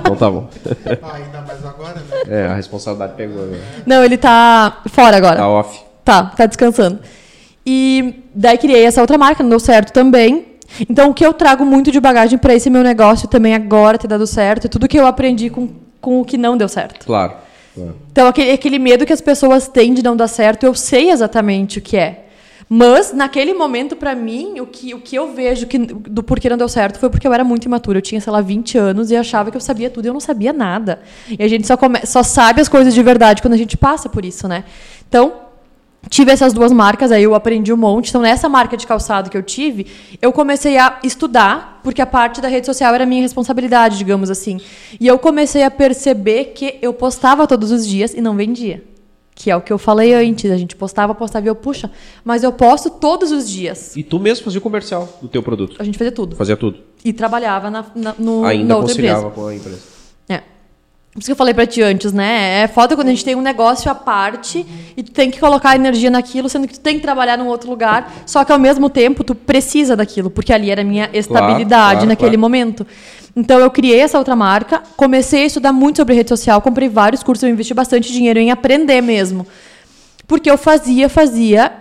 [0.00, 0.48] Então tá bom.
[1.02, 2.16] Ah, ainda mais agora, né?
[2.28, 3.44] É, a responsabilidade pegou.
[3.46, 3.58] Né?
[3.86, 5.36] Não, ele tá fora agora.
[5.36, 5.80] Tá off.
[6.02, 6.98] Tá, tá descansando.
[7.64, 10.46] E daí criei essa outra marca, não deu certo também.
[10.88, 14.08] Então, o que eu trago muito de bagagem para esse meu negócio também agora ter
[14.08, 15.68] dado certo é tudo que eu aprendi com,
[16.00, 17.04] com o que não deu certo.
[17.04, 17.34] Claro.
[17.74, 17.96] claro.
[18.12, 21.78] Então, aquele, aquele medo que as pessoas têm de não dar certo, eu sei exatamente
[21.78, 22.26] o que é.
[22.72, 26.56] Mas, naquele momento, para mim, o que, o que eu vejo que, do porquê não
[26.56, 27.98] deu certo foi porque eu era muito imatura.
[27.98, 30.20] Eu tinha, sei lá, 20 anos e achava que eu sabia tudo e eu não
[30.20, 31.00] sabia nada.
[31.36, 34.08] E a gente só, come, só sabe as coisas de verdade quando a gente passa
[34.08, 34.62] por isso, né?
[35.08, 35.49] Então,
[36.08, 38.08] tive essas duas marcas, aí eu aprendi um monte.
[38.08, 39.86] Então, nessa marca de calçado que eu tive,
[40.20, 44.60] eu comecei a estudar, porque a parte da rede social era minha responsabilidade, digamos assim.
[44.98, 48.82] E eu comecei a perceber que eu postava todos os dias e não vendia.
[49.34, 51.90] Que é o que eu falei antes, a gente postava, postava e eu, puxa,
[52.22, 53.96] mas eu posto todos os dias.
[53.96, 55.76] E tu mesmo fazia o comercial do teu produto.
[55.78, 56.36] A gente fazia tudo.
[56.36, 56.80] Fazia tudo.
[57.02, 59.30] E trabalhava na, na, no, Ainda na outra empresa.
[59.30, 59.99] com a empresa.
[61.12, 62.62] Por isso que eu falei pra ti antes, né?
[62.62, 64.64] É foda quando a gente tem um negócio à parte
[64.96, 67.68] e tu tem que colocar energia naquilo, sendo que tu tem que trabalhar num outro
[67.68, 71.92] lugar, só que ao mesmo tempo tu precisa daquilo, porque ali era a minha estabilidade
[71.94, 72.40] claro, naquele claro.
[72.40, 72.86] momento.
[73.34, 77.24] Então eu criei essa outra marca, comecei a estudar muito sobre rede social, comprei vários
[77.24, 79.44] cursos, eu investi bastante dinheiro em aprender mesmo.
[80.28, 81.72] Porque eu fazia, fazia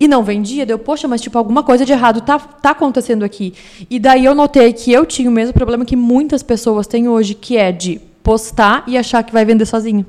[0.00, 0.64] e não vendia.
[0.64, 3.52] Deu, poxa, mas tipo, alguma coisa de errado tá, tá acontecendo aqui.
[3.90, 7.34] E daí eu notei que eu tinha o mesmo problema que muitas pessoas têm hoje,
[7.34, 10.04] que é de postar e achar que vai vender sozinho.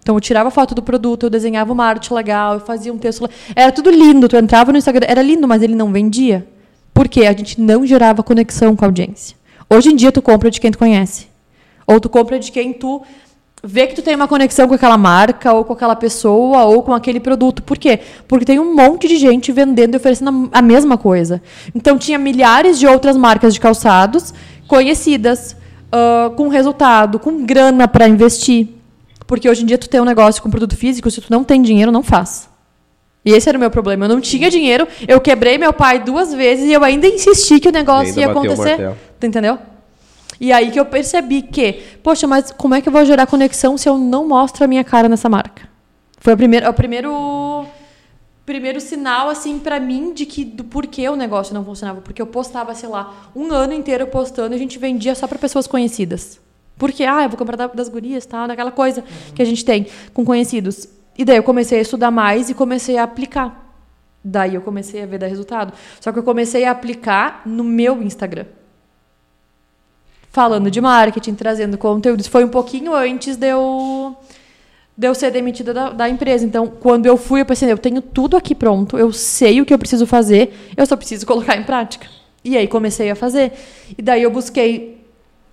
[0.00, 3.28] Então eu tirava foto do produto, eu desenhava uma arte legal, eu fazia um texto.
[3.56, 4.28] Era tudo lindo.
[4.28, 6.46] Tu entrava no Instagram, era lindo, mas ele não vendia.
[6.92, 7.26] Por quê?
[7.26, 9.36] A gente não gerava conexão com a audiência.
[9.68, 11.26] Hoje em dia tu compra de quem tu conhece.
[11.84, 13.02] Ou tu compra de quem tu
[13.60, 16.94] vê que tu tem uma conexão com aquela marca, ou com aquela pessoa, ou com
[16.94, 17.60] aquele produto.
[17.60, 17.98] Por quê?
[18.28, 21.42] Porque tem um monte de gente vendendo e oferecendo a mesma coisa.
[21.74, 24.32] Então tinha milhares de outras marcas de calçados
[24.68, 25.56] conhecidas,
[25.94, 28.68] ah, com resultado, com grana para investir.
[29.28, 31.62] Porque hoje em dia tu tem um negócio com produto físico, se tu não tem
[31.62, 32.48] dinheiro, não faz.
[33.24, 34.04] E esse era o meu problema.
[34.04, 37.68] Eu não tinha dinheiro, eu quebrei meu pai duas vezes e eu ainda insisti que
[37.68, 38.92] o negócio ia acontecer.
[39.20, 39.56] Tu entendeu?
[40.40, 43.78] E aí que eu percebi que, poxa, mas como é que eu vou gerar conexão
[43.78, 45.68] se eu não mostro a minha cara nessa marca?
[46.18, 47.66] Foi o primeiro, o primeiro,
[48.46, 52.00] primeiro sinal, assim, pra mim, de que do porquê o negócio não funcionava.
[52.00, 55.38] Porque eu postava, sei lá, um ano inteiro postando e a gente vendia só pra
[55.38, 56.38] pessoas conhecidas.
[56.76, 59.02] Porque, ah, eu vou comprar da- das gurias, tal, daquela coisa
[59.34, 60.88] que a gente tem com conhecidos.
[61.16, 63.62] E daí eu comecei a estudar mais e comecei a aplicar.
[64.22, 65.72] Daí eu comecei a ver dar resultado.
[66.00, 68.46] Só que eu comecei a aplicar no meu Instagram.
[70.30, 72.18] falando de marketing, trazendo conteúdo.
[72.20, 74.16] Isso foi um pouquinho antes de eu,
[74.96, 76.44] de eu ser demitida da, da empresa.
[76.44, 79.74] Então, quando eu fui, eu pensei, eu tenho tudo aqui pronto, eu sei o que
[79.74, 82.06] eu preciso fazer, eu só preciso colocar em prática.
[82.44, 83.52] E aí comecei a fazer.
[83.96, 84.94] E daí eu busquei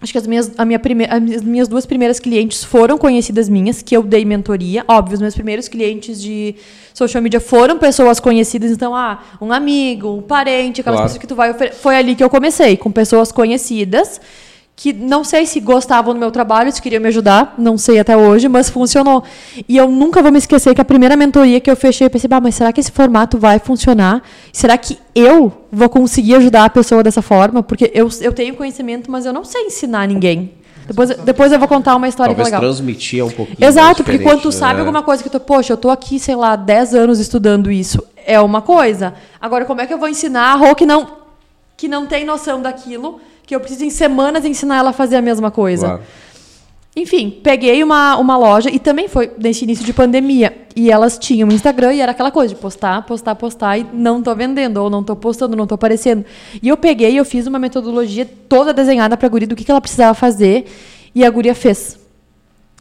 [0.01, 3.83] Acho que as minhas, a minha prime, as minhas duas primeiras clientes foram conhecidas minhas,
[3.83, 4.83] que eu dei mentoria.
[4.87, 6.55] Óbvio, os meus primeiros clientes de
[6.91, 8.71] social media foram pessoas conhecidas.
[8.71, 11.07] Então, ah, um amigo, um parente, aquelas claro.
[11.07, 11.53] pessoas que tu vai...
[11.53, 14.19] Foi ali que eu comecei, com pessoas conhecidas
[14.75, 18.17] que não sei se gostavam do meu trabalho, se queriam me ajudar, não sei até
[18.17, 19.23] hoje, mas funcionou.
[19.69, 22.27] E eu nunca vou me esquecer que a primeira mentoria que eu fechei, eu pensei,
[22.31, 24.23] ah, mas será que esse formato vai funcionar?
[24.51, 27.61] Será que eu vou conseguir ajudar a pessoa dessa forma?
[27.61, 30.51] Porque eu, eu tenho conhecimento, mas eu não sei ensinar ninguém.
[30.87, 32.73] Depois, depois eu vou contar uma história Talvez que é legal.
[32.73, 33.57] transmitir um pouquinho.
[33.63, 34.51] Exato, porque quando tu né?
[34.51, 38.03] sabe alguma coisa que tu, poxa, eu tô aqui, sei lá, 10 anos estudando isso,
[38.25, 39.13] é uma coisa.
[39.39, 41.07] Agora, como é que eu vou ensinar a Rô que não,
[41.77, 45.21] que não tem noção daquilo que eu preciso em semanas ensinar ela a fazer a
[45.21, 45.85] mesma coisa.
[45.85, 46.03] Claro.
[46.95, 50.55] Enfim, peguei uma, uma loja e também foi nesse início de pandemia.
[50.73, 54.21] E elas tinham um Instagram e era aquela coisa de postar, postar, postar e não
[54.21, 56.23] tô vendendo, ou não tô postando, não tô aparecendo.
[56.63, 59.81] E eu peguei, eu fiz uma metodologia toda desenhada pra guria do que, que ela
[59.81, 60.65] precisava fazer
[61.13, 61.99] e a guria fez.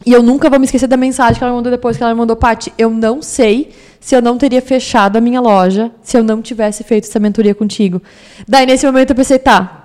[0.05, 2.17] E eu nunca vou me esquecer da mensagem que ela mandou depois, que ela me
[2.17, 6.23] mandou, Paty, eu não sei se eu não teria fechado a minha loja se eu
[6.23, 8.01] não tivesse feito essa mentoria contigo.
[8.47, 9.80] Daí, nesse momento, eu pensei, tá,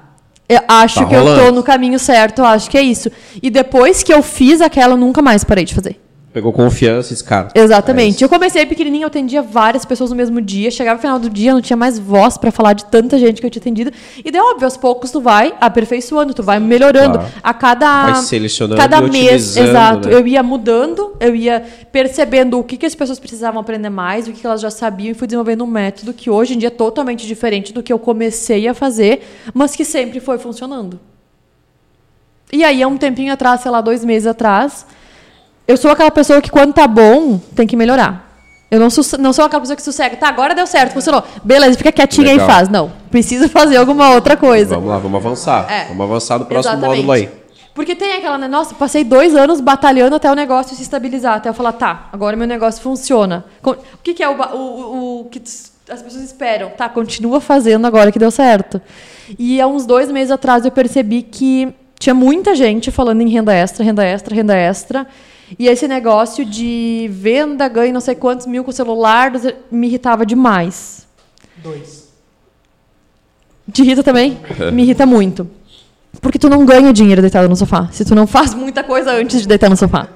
[0.48, 1.40] eu acho tá que rolando.
[1.40, 3.10] eu tô no caminho certo, acho que é isso.
[3.42, 6.00] E depois que eu fiz aquela, eu nunca mais parei de fazer.
[6.36, 7.48] Pegou confiança esse cara.
[7.54, 8.22] Exatamente.
[8.22, 10.70] É eu comecei pequenininho, eu atendia várias pessoas no mesmo dia.
[10.70, 13.46] Chegava no final do dia, não tinha mais voz para falar de tanta gente que
[13.46, 13.90] eu tinha atendido.
[14.22, 17.20] E daí, óbvio, aos poucos tu vai aperfeiçoando, tu vai melhorando.
[17.20, 17.32] Claro.
[17.42, 20.14] A cada vai selecionando cada mês, exato, né?
[20.14, 24.32] eu ia mudando, eu ia percebendo o que, que as pessoas precisavam aprender mais, o
[24.34, 26.70] que, que elas já sabiam e fui desenvolvendo um método que hoje em dia é
[26.70, 29.22] totalmente diferente do que eu comecei a fazer,
[29.54, 31.00] mas que sempre foi funcionando.
[32.52, 34.84] E aí, há um tempinho atrás, sei lá, dois meses atrás,
[35.66, 38.26] eu sou aquela pessoa que quando tá bom, tem que melhorar.
[38.70, 40.16] Eu não sou, não sou aquela pessoa que sossega.
[40.16, 41.22] Tá, agora deu certo, funcionou.
[41.44, 42.48] Beleza, fica quietinha Legal.
[42.48, 42.68] e faz.
[42.68, 44.74] Não, preciso fazer alguma outra coisa.
[44.74, 45.70] Vamos lá, vamos avançar.
[45.70, 45.84] É.
[45.86, 46.96] Vamos avançar no próximo Exatamente.
[46.96, 47.30] módulo aí.
[47.76, 48.48] Porque tem aquela, né?
[48.48, 51.36] Nossa, passei dois anos batalhando até o negócio se estabilizar.
[51.36, 53.44] Até eu falar, tá, agora meu negócio funciona.
[53.62, 56.70] O que, que é o, o, o, o que as pessoas esperam?
[56.70, 58.80] Tá, continua fazendo agora que deu certo.
[59.38, 63.52] E há uns dois meses atrás eu percebi que tinha muita gente falando em renda
[63.54, 65.06] extra, renda extra, renda extra.
[65.58, 69.32] E esse negócio de venda, ganho não sei quantos mil com o celular,
[69.70, 71.06] me irritava demais.
[71.56, 72.08] Dois.
[73.70, 74.38] Te irrita também?
[74.72, 75.48] me irrita muito.
[76.20, 77.88] Porque tu não ganha dinheiro deitado no sofá.
[77.92, 80.08] Se tu não faz muita coisa antes de deitar no sofá.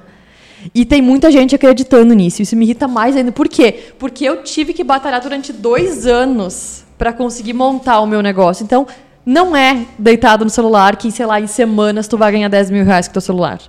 [0.75, 2.41] E tem muita gente acreditando nisso.
[2.41, 3.31] Isso me irrita mais ainda.
[3.31, 3.93] Por quê?
[3.97, 8.63] Porque eu tive que batalhar durante dois anos para conseguir montar o meu negócio.
[8.63, 8.85] Então,
[9.25, 12.85] não é deitado no celular que, sei lá, em semanas tu vai ganhar 10 mil
[12.85, 13.59] reais com o teu celular.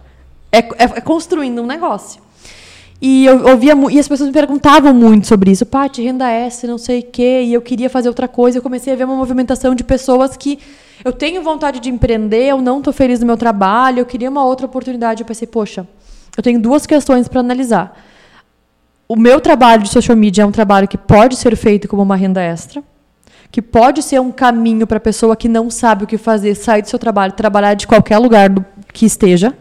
[0.53, 2.21] É, é, é construindo um negócio.
[3.05, 5.67] E eu ouvia e as pessoas me perguntavam muito sobre isso.
[5.67, 7.43] Paty, renda extra, não sei o quê.
[7.43, 8.59] E eu queria fazer outra coisa.
[8.59, 10.61] Eu comecei a ver uma movimentação de pessoas que
[11.05, 14.45] eu tenho vontade de empreender, eu não estou feliz no meu trabalho, eu queria uma
[14.45, 15.23] outra oportunidade.
[15.23, 15.85] Eu pensei, poxa,
[16.37, 18.01] eu tenho duas questões para analisar.
[19.09, 22.15] O meu trabalho de social media é um trabalho que pode ser feito como uma
[22.15, 22.85] renda extra,
[23.51, 26.83] que pode ser um caminho para a pessoa que não sabe o que fazer, sair
[26.83, 28.49] do seu trabalho, trabalhar de qualquer lugar
[28.93, 29.53] que esteja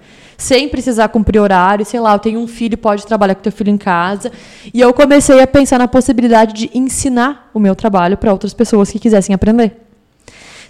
[0.41, 3.69] sem precisar cumprir horário, sei lá, eu tenho um filho, pode trabalhar com teu filho
[3.69, 4.31] em casa.
[4.73, 8.89] E eu comecei a pensar na possibilidade de ensinar o meu trabalho para outras pessoas
[8.89, 9.77] que quisessem aprender.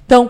[0.06, 0.30] Então,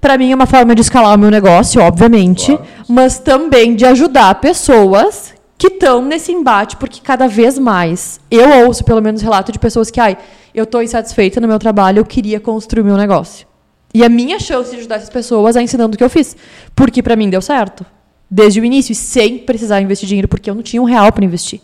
[0.00, 2.66] para mim é uma forma de escalar o meu negócio, obviamente, claro.
[2.88, 8.82] mas também de ajudar pessoas que estão nesse embate, porque cada vez mais eu ouço
[8.82, 10.16] pelo menos relato de pessoas que, ai,
[10.54, 13.46] eu estou insatisfeita no meu trabalho, eu queria construir o meu negócio.
[13.92, 16.34] E a minha chance de ajudar essas pessoas é ensinando o que eu fiz,
[16.74, 17.84] porque para mim deu certo
[18.30, 21.60] desde o início, sem precisar investir dinheiro, porque eu não tinha um real para investir.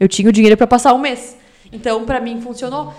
[0.00, 1.36] Eu tinha o dinheiro para passar um mês.
[1.72, 2.94] Então, para mim, funcionou.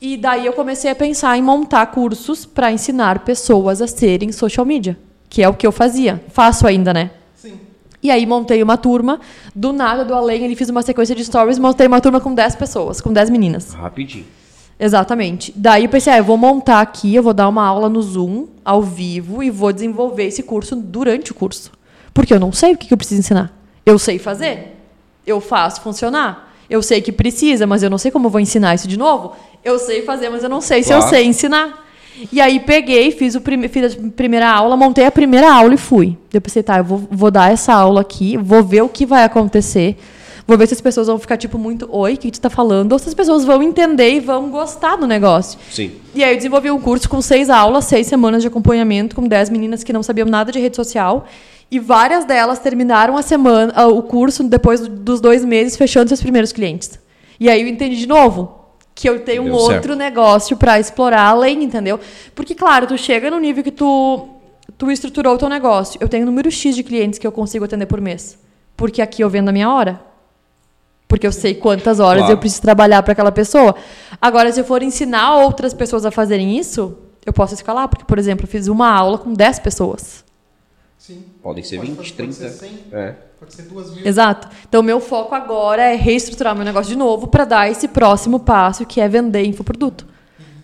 [0.00, 4.66] E daí eu comecei a pensar em montar cursos para ensinar pessoas a serem social
[4.66, 4.98] media,
[5.28, 6.22] que é o que eu fazia.
[6.28, 7.12] Faço ainda, né?
[7.36, 7.60] Sim.
[8.02, 9.20] E aí montei uma turma,
[9.54, 12.56] do nada, do além, ele fiz uma sequência de stories, montei uma turma com 10
[12.56, 13.72] pessoas, com 10 meninas.
[13.74, 14.26] Rapidinho.
[14.78, 15.52] Exatamente.
[15.54, 18.48] Daí eu pensei, ah, eu vou montar aqui, eu vou dar uma aula no Zoom,
[18.64, 21.70] ao vivo, e vou desenvolver esse curso durante o curso.
[22.12, 23.52] Porque eu não sei o que eu preciso ensinar.
[23.84, 24.76] Eu sei fazer.
[25.26, 26.52] Eu faço funcionar.
[26.68, 29.34] Eu sei que precisa, mas eu não sei como eu vou ensinar isso de novo.
[29.64, 31.02] Eu sei fazer, mas eu não sei claro.
[31.02, 31.82] se eu sei ensinar.
[32.30, 35.78] E aí peguei, fiz, o prime fiz a primeira aula, montei a primeira aula e
[35.78, 36.16] fui.
[36.32, 39.24] Eu pensei, tá, eu vou, vou dar essa aula aqui, vou ver o que vai
[39.24, 39.96] acontecer.
[40.46, 42.92] Vou ver se as pessoas vão ficar tipo muito, oi, o que tu tá falando?
[42.92, 45.58] Ou se as pessoas vão entender e vão gostar do negócio.
[45.70, 45.92] Sim.
[46.14, 49.48] E aí eu desenvolvi um curso com seis aulas, seis semanas de acompanhamento, com dez
[49.48, 51.26] meninas que não sabiam nada de rede social.
[51.72, 56.52] E várias delas terminaram a semana, o curso depois dos dois meses, fechando seus primeiros
[56.52, 57.00] clientes.
[57.40, 61.64] E aí eu entendi de novo que eu tenho um outro negócio para explorar além,
[61.64, 61.98] entendeu?
[62.34, 64.28] Porque, claro, tu chega no nível que tu,
[64.76, 65.96] tu estruturou o teu negócio.
[65.98, 68.38] Eu tenho um número X de clientes que eu consigo atender por mês.
[68.76, 69.98] Porque aqui eu vendo a minha hora.
[71.08, 72.34] Porque eu sei quantas horas Claro.
[72.34, 73.74] eu preciso trabalhar para aquela pessoa.
[74.20, 77.88] Agora, se eu for ensinar outras pessoas a fazerem isso, eu posso escalar.
[77.88, 80.22] Porque, por exemplo, eu fiz uma aula com 10 pessoas.
[81.02, 81.24] Sim.
[81.42, 82.32] Podem ser Pode 20, pode 30.
[82.32, 83.10] ser 100, É.
[83.40, 84.06] pode ser 2 mil.
[84.06, 84.48] Exato.
[84.68, 88.86] Então, meu foco agora é reestruturar meu negócio de novo para dar esse próximo passo,
[88.86, 90.06] que é vender infoproduto.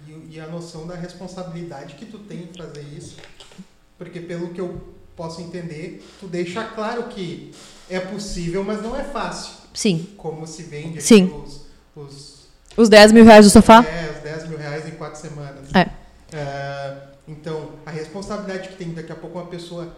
[0.06, 3.16] E, e a noção da responsabilidade que tu tem em fazer isso.
[3.98, 4.80] Porque pelo que eu
[5.16, 7.50] posso entender, tu deixa claro que
[7.90, 9.54] é possível, mas não é fácil.
[9.74, 10.06] Sim.
[10.16, 11.32] Como se vende aqui Sim.
[11.44, 12.46] os, os,
[12.76, 13.84] Os 10 mil reais do sofá?
[13.84, 15.74] é, os 10 mil reais em 4 semanas.
[15.74, 15.88] É.
[16.32, 16.96] É,
[17.26, 19.92] então, a responsabilidade que tem daqui a pouco uma pessoa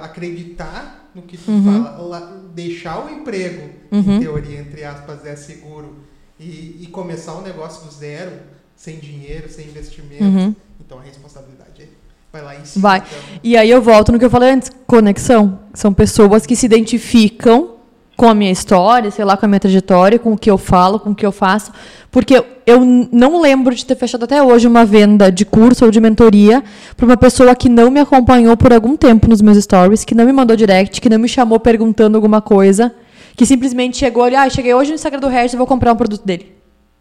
[0.00, 1.84] acreditar no que tu Uhum.
[1.84, 4.16] fala, deixar o emprego, Uhum.
[4.16, 5.96] em teoria, entre aspas, é seguro,
[6.38, 8.32] e, e começar um negócio do zero,
[8.76, 10.24] sem dinheiro, sem investimento.
[10.24, 10.54] Uhum.
[10.80, 11.88] Então, a responsabilidade
[12.32, 12.82] vai lá em cima.
[12.82, 12.98] Vai.
[12.98, 13.40] então.
[13.42, 15.60] E aí eu volto no que eu falei antes, conexão.
[15.72, 17.73] São pessoas que se identificam
[18.16, 21.00] com a minha história, sei lá, com a minha trajetória, com o que eu falo,
[21.00, 21.72] com o que eu faço,
[22.10, 26.00] porque eu não lembro de ter fechado até hoje uma venda de curso ou de
[26.00, 26.62] mentoria
[26.96, 30.24] para uma pessoa que não me acompanhou por algum tempo nos meus stories, que não
[30.24, 32.94] me mandou direct, que não me chamou perguntando alguma coisa,
[33.36, 36.24] que simplesmente chegou ali, ah, cheguei hoje no Instagram do Regis, vou comprar um produto
[36.24, 36.52] dele,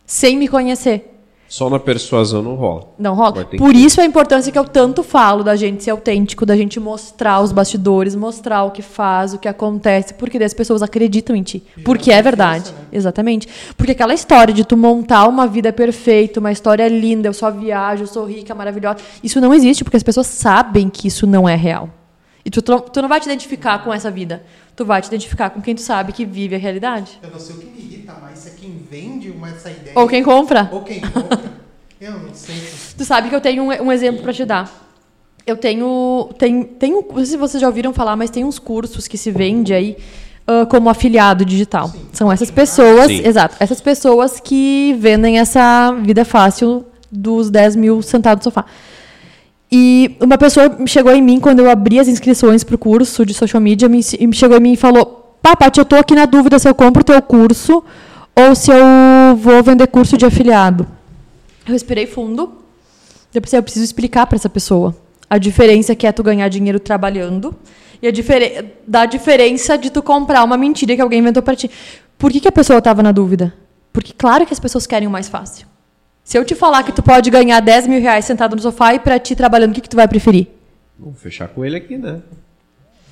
[0.05, 1.12] sem me conhecer.
[1.53, 2.87] Só na persuasão não rola.
[2.97, 3.45] Não rola.
[3.45, 6.79] Por que- isso a importância que eu tanto falo da gente ser autêntico, da gente
[6.79, 11.35] mostrar os bastidores, mostrar o que faz, o que acontece, porque daí as pessoas acreditam
[11.35, 11.61] em ti.
[11.75, 12.71] Gera Porque é verdade.
[12.71, 12.77] né?
[12.91, 13.47] Exatamente.
[13.77, 18.01] Porque aquela história de tu montar uma vida perfeita, uma história linda, eu só viajo,
[18.01, 21.53] eu sou rica, maravilhosa, isso não existe, porque as pessoas sabem que isso não é
[21.53, 21.87] real.
[22.43, 24.41] E tu tu não vai te identificar com essa vida.
[24.75, 27.19] Tu vai te identificar com quem tu sabe que vive a realidade.
[27.21, 29.91] Eu não sei o que me irrita mais, é quem vende uma, essa ideia.
[29.95, 30.69] Ou quem compra.
[30.71, 31.39] Ou quem compra.
[32.01, 32.55] eu não sei.
[32.55, 34.71] se- Tu sabe que eu tenho um, um exemplo para te dar.
[35.45, 36.29] Eu tenho.
[36.39, 39.17] Tem, tem um, não sei se vocês já ouviram falar, mas tem uns cursos que
[39.17, 39.97] se vende aí
[40.47, 41.89] ah, como afiliado digital.
[41.89, 42.05] Sim.
[42.13, 43.07] São essas pessoas.
[43.07, 43.21] Sim.
[43.27, 43.55] Exato.
[43.59, 48.65] Essas pessoas que vendem essa vida fácil dos 10 mil sentados no sofá.
[49.75, 53.33] E uma pessoa chegou em mim quando eu abri as inscrições para o curso de
[53.33, 56.59] social media, me, chegou em mim e falou: Pá, Paty, eu tô aqui na dúvida
[56.59, 57.83] se eu compro o teu curso
[58.35, 60.85] ou se eu vou vender curso de afiliado.
[61.65, 62.53] Eu respirei fundo.
[63.33, 64.95] Eu pensei, eu preciso explicar para essa pessoa
[65.27, 67.55] a diferença que é tu ganhar dinheiro trabalhando
[67.99, 71.71] e a difere da diferença de tu comprar uma mentira que alguém inventou para ti.
[72.15, 73.51] Por que, que a pessoa estava na dúvida?
[73.91, 75.72] Porque claro que as pessoas querem o mais fácil.
[76.23, 78.99] Se eu te falar que tu pode ganhar 10 mil reais sentado no sofá e
[78.99, 80.47] para ti trabalhando, o que, que tu vai preferir?
[80.97, 82.21] Vamos fechar com ele aqui, né?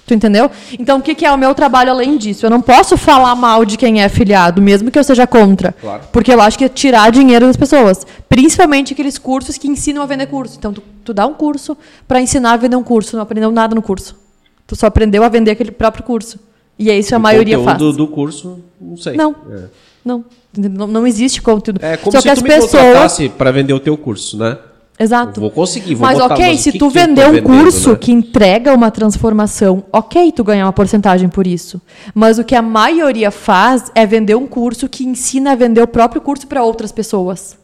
[0.06, 0.50] Tu entendeu?
[0.80, 2.46] Então, o que, que é o meu trabalho além disso?
[2.46, 5.74] Eu não posso falar mal de quem é afiliado, mesmo que eu seja contra.
[5.74, 6.04] Claro.
[6.12, 8.06] Porque eu acho que é tirar dinheiro das pessoas.
[8.28, 10.58] Principalmente aqueles cursos que ensinam a vender curso.
[10.58, 13.16] Então, tu, tu dá um curso para ensinar a vender um curso.
[13.16, 14.18] Não aprendeu nada no curso.
[14.66, 16.40] Tu só aprendeu a vender aquele próprio curso.
[16.80, 17.74] E é isso a o maioria faz.
[17.74, 19.16] conteúdo do curso, não sei.
[19.16, 19.36] Não.
[19.52, 19.66] É,
[20.04, 20.26] Não.
[20.58, 21.80] Não, não existe conteúdo.
[21.84, 22.72] É como só se que tu me pessoas.
[22.72, 24.58] contratasse para vender o teu curso, né?
[25.00, 25.40] Exato.
[25.40, 27.46] Eu vou conseguir, vou Mas botar, ok, mas se que tu que vender um vendendo,
[27.46, 27.98] curso né?
[28.00, 31.82] que entrega uma transformação, ok tu ganhar uma porcentagem por isso.
[32.14, 35.88] Mas o que a maioria faz é vender um curso que ensina a vender o
[35.88, 37.58] próprio curso para outras pessoas.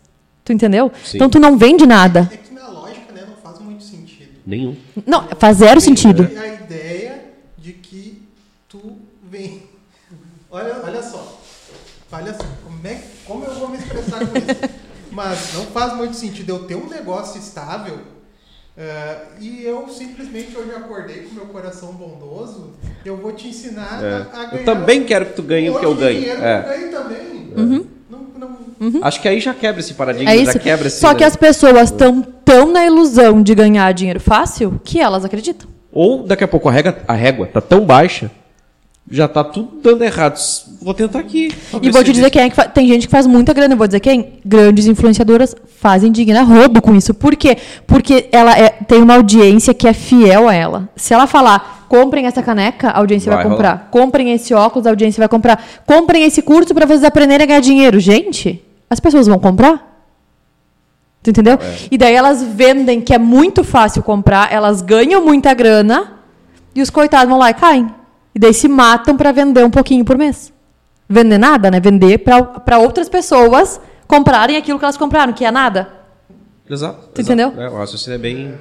[0.44, 0.92] Tu entendeu?
[1.04, 1.18] Sim.
[1.18, 2.28] Então tu não vende nada.
[2.34, 4.30] É que na lógica, né, não faz muito sentido.
[4.46, 4.76] Nenhum.
[5.06, 6.26] Não, faz zero sentido.
[6.26, 7.26] Tem A ideia
[7.60, 8.24] de que
[8.68, 8.80] tu
[9.30, 9.62] vem.
[10.50, 11.37] Olha, olha só.
[12.18, 12.44] Olha só.
[12.64, 14.74] Como, é, que- como eu vou me expressar com isso?
[15.12, 17.98] Mas não faz muito sentido eu ter um negócio estável
[18.78, 22.72] eh, e eu simplesmente hoje acordei com meu coração bondoso.
[23.04, 24.14] Eu vou te ensinar É.
[24.14, 24.60] a, a ganhar.
[24.60, 26.20] Eu também quero que tu ganhe o que eu ganho.
[26.20, 26.62] dinheiro É.
[26.62, 27.88] que eu ganho também.
[28.10, 31.00] Não, não, Acho que aí já quebra esse paradigma, É já quebra esse.
[31.00, 31.26] Só que né?
[31.28, 35.68] as pessoas estão tão na ilusão de ganhar dinheiro fácil que elas acreditam.
[35.92, 38.30] Ou daqui a pouco a régua, a régua tá tão baixa,
[39.10, 40.38] já tá tudo dando errado.
[40.82, 41.54] Vou tentar aqui.
[41.82, 43.78] E vou te dizer quem é que fa- tem gente que faz muita grana, eu
[43.78, 44.34] vou dizer quem?
[44.46, 47.14] Grandes influenciadoras fazem dinheiro a roubo com isso.
[47.14, 47.58] Por quê?
[47.86, 50.90] Porque ela é- tem uma audiência que é fiel a ela.
[50.96, 53.88] Se ela falar, comprem essa caneca, a audiência vai, Vai comprar.
[53.92, 55.64] Comprem esse óculos, a audiência vai comprar.
[55.86, 58.00] Comprem esse curso para vocês aprenderem a ganhar dinheiro.
[58.00, 59.86] Gente, as pessoas vão comprar?
[61.24, 61.54] Tu entendeu?
[61.62, 61.76] É.
[61.92, 66.14] E daí elas vendem que é muito fácil comprar, elas ganham muita grana
[66.76, 67.88] e os coitados vão lá e caem.
[68.38, 70.54] E daí se matam para vender um pouquinho por mês.
[71.10, 71.80] Vender nada, né?
[71.80, 75.92] Vender para outras pessoas comprarem aquilo que elas compraram, que é nada.
[76.70, 77.10] Exato.
[77.16, 77.52] Tu entendeu?
[77.58, 78.54] É, o raciocínio é bem.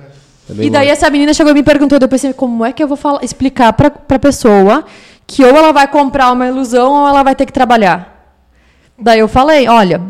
[0.49, 0.93] é bem E daí lógico.
[1.05, 3.71] essa menina chegou e me perguntou, eu pensei, como é que eu vou falar, explicar
[3.75, 4.83] pra, pra pessoa
[5.27, 8.35] que ou ela vai comprar uma ilusão ou ela vai ter que trabalhar.
[8.99, 10.01] Daí eu falei, olha,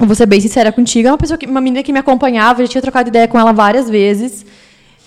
[0.00, 2.60] eu vou ser bem sincera contigo, é uma pessoa que, uma menina que me acompanhava,
[2.62, 4.44] já tinha trocado ideia com ela várias vezes.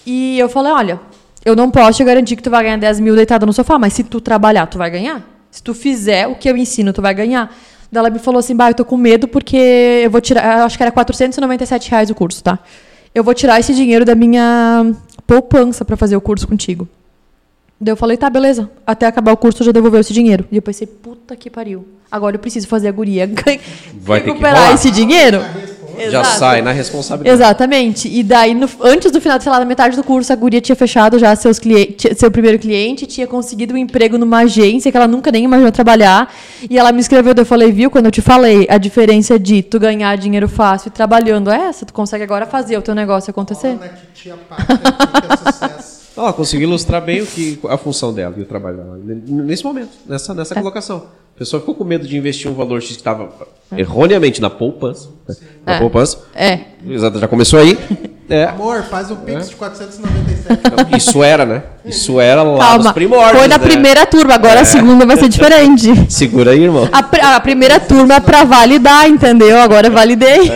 [0.06, 1.02] E eu falei, olha,
[1.46, 3.94] eu não posso te garantir que tu vai ganhar 10 mil deitado no sofá, mas
[3.94, 5.22] se tu trabalhar, tu vai ganhar.
[5.52, 7.54] Se tu fizer o que eu ensino, tu vai ganhar.
[7.92, 10.66] Daí ela me falou assim, bah, eu tô com medo porque eu vou tirar, eu
[10.66, 12.58] acho que era 497 reais o curso, tá?
[13.14, 14.94] Eu vou tirar esse dinheiro da minha
[15.28, 16.88] poupança pra fazer o curso contigo.
[17.80, 18.72] Daí eu falei, tá, beleza.
[18.88, 20.46] Até acabar o curso eu já devolveu esse dinheiro.
[20.52, 21.86] E eu pensei, puta que pariu.
[22.10, 23.28] Agora eu preciso fazer a guria
[23.94, 25.40] Vai ter que recuperar esse dinheiro.
[25.98, 26.40] Já Exato.
[26.40, 27.36] sai na responsabilidade.
[27.36, 28.08] Exatamente.
[28.08, 30.76] E daí, no- antes do final, sei lá, da metade do curso, a guria tinha
[30.76, 35.08] fechado já seus clientes, seu primeiro cliente, tinha conseguido um emprego numa agência que ela
[35.08, 36.34] nunca nem imaginou trabalhar.
[36.70, 39.80] E ela me escreveu, eu falei, viu, quando eu te falei, a diferença de tu
[39.80, 43.78] ganhar dinheiro fácil e trabalhando é essa, tu consegue agora fazer o teu negócio acontecer.
[43.78, 46.04] Fala na titia Pátria que é sucesso.
[46.16, 49.00] Ela conseguiu ilustrar bem o que, a função dela e o trabalho dela.
[49.04, 50.36] Nesse momento, nessa, É.
[50.36, 51.06] nessa colocação.
[51.36, 53.30] A pessoa ficou com medo de investir um valor X que estava
[53.76, 55.10] erroneamente na poupança.
[55.28, 55.36] né?
[55.66, 55.80] Na É.
[55.80, 56.20] poupança.
[56.36, 56.60] É.
[56.88, 57.78] Exato, já começou aí.
[58.30, 58.46] É.
[58.46, 60.96] Amor, faz o Pix de 497.
[60.98, 61.62] Isso era, né?
[61.84, 62.94] Isso era lá nos Calma.
[62.94, 63.38] primórdios.
[63.38, 63.66] Foi na né?
[63.68, 65.92] primeira turma, agora a segunda vai ser diferente.
[66.10, 66.88] Segura aí, irmão.
[66.90, 69.60] A, pr- a primeira turma é pra validar, entendeu?
[69.60, 70.50] Agora eu validei.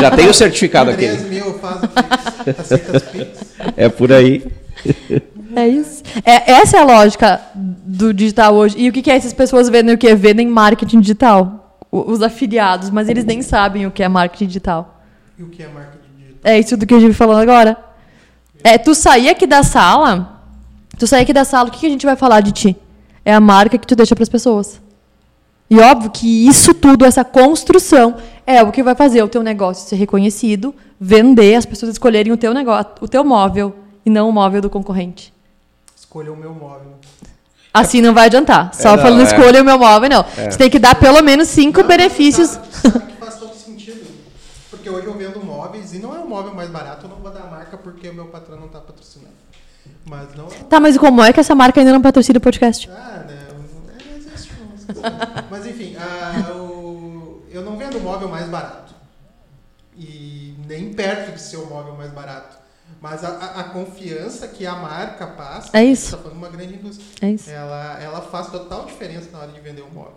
[0.00, 1.06] Já tem o certificado aqui.
[1.06, 2.58] 3 mil, faz o Pix.
[2.60, 3.28] Aceita os Pix.
[3.76, 4.42] É por aí.
[5.54, 6.02] É isso.
[6.24, 7.40] É, essa é a lógica
[7.86, 8.74] do digital hoje.
[8.78, 10.14] E o que, que é essas pessoas vendem o quê?
[10.14, 11.78] Vendem marketing digital.
[11.90, 15.00] O- Os afiliados, mas eles nem sabem o que é marketing digital.
[15.38, 16.40] E o que é marketing digital?
[16.52, 17.76] É isso do que a gente falando agora.
[18.64, 20.42] É, tu sair aqui da sala,
[20.98, 22.76] tu sair aqui da sala, o que, que a gente vai falar de ti?
[23.24, 24.80] É a marca que tu deixa para as pessoas.
[25.70, 28.16] E óbvio que isso tudo, essa construção,
[28.46, 32.36] é o que vai fazer o teu negócio ser reconhecido, vender, as pessoas escolherem o
[32.36, 33.74] teu negócio, o teu móvel
[34.04, 35.32] e não o móvel do concorrente.
[35.96, 36.92] Escolha o meu móvel.
[37.80, 38.72] Assim não vai adiantar.
[38.74, 39.24] Só É, não, falando é.
[39.24, 40.22] escolha o meu móvel, não.
[40.22, 42.50] Você tem que dar pelo menos cinco Não, benefícios.
[42.50, 44.06] Sabe, sabe que faz todo sentido.
[44.70, 47.30] Porque hoje eu vendo móveis e não é o móvel mais barato, eu não vou
[47.30, 49.34] dar a marca porque o meu patrão não está patrocinando.
[50.04, 50.46] Mas não.
[50.46, 52.88] Tá, mas como é que essa marca ainda não patrocina o podcast?
[52.90, 53.38] Ah, né?
[53.52, 54.52] Não existe.
[54.94, 55.44] não.
[55.50, 58.94] Mas enfim, ah, o- eu não vendo o móvel mais barato.
[59.96, 62.56] E nem perto de ser o móvel mais barato.
[63.08, 66.16] Mas a, a- a confiança que a marca passa, É isso.
[66.16, 67.06] de uma grande indústria.
[67.22, 67.48] É isso.
[67.50, 70.14] Ela, ela faz total diferença na hora de vender um móvel.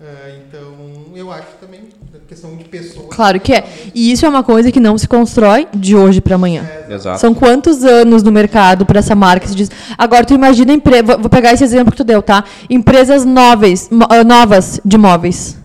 [0.00, 0.72] Ah, então,
[1.16, 1.80] eu acho também,
[2.28, 3.08] questão de pessoas.
[3.10, 3.64] Claro que é.
[3.92, 6.64] E isso é uma coisa que não se constrói de hoje para amanhã.
[6.88, 7.18] Exato.
[7.18, 9.68] São quantos anos no mercado para essa marca se diz.
[9.98, 11.02] Agora tu imagina empre...
[11.02, 12.44] vou vou pegar esse exemplo que tu deu, tá?
[12.70, 15.58] Empresas novas, ah, novas de móveis.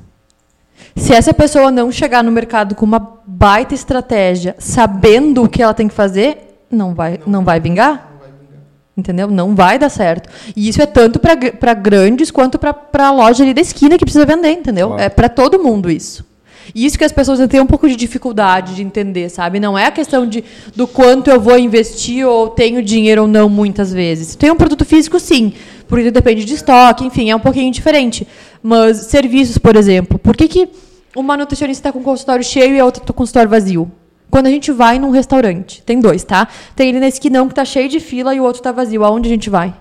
[0.96, 5.74] Se essa pessoa não chegar no mercado com uma baita estratégia, sabendo o que ela
[5.76, 8.12] tem que fazer, não vai, não vai vingar.
[8.12, 8.62] Não vai vingar.
[8.98, 9.28] Entendeu?
[9.30, 10.30] Não vai dar certo.
[10.56, 14.26] E isso é tanto para grandes quanto para a loja ali da esquina que precisa
[14.26, 14.90] vender, entendeu?
[14.90, 15.02] Claro.
[15.02, 16.26] É para todo mundo isso.
[16.74, 19.60] E isso que as pessoas têm um pouco de dificuldade de entender, sabe?
[19.60, 20.44] Não é a questão de,
[20.76, 24.36] do quanto eu vou investir ou tenho dinheiro ou não, muitas vezes.
[24.36, 25.54] Tem um produto físico, sim.
[25.88, 28.28] Porque depende de estoque, enfim, é um pouquinho diferente.
[28.62, 30.18] Mas serviços, por exemplo.
[30.18, 30.70] Por que, que
[31.16, 33.92] uma nutricionista está com consultório cheio e a outra está com consultório vazio?
[34.34, 36.48] Quando a gente vai num restaurante, tem dois, tá?
[36.76, 39.04] Tem ele na esquinão que tá cheio de fila e o outro tá vazio.
[39.04, 39.76] Aonde a gente vai?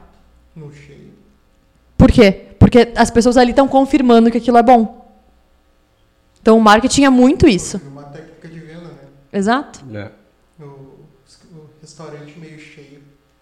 [0.55, 1.14] No cheio.
[1.96, 2.48] Por quê?
[2.59, 5.09] Porque as pessoas ali estão confirmando que aquilo é bom.
[6.42, 7.80] Então o marketing é muito isso.
[7.90, 9.09] Uma técnica de venda, né?
[9.32, 9.82] Exato.
[9.94, 10.11] É.
[10.61, 13.00] O, o restaurante meio cheio.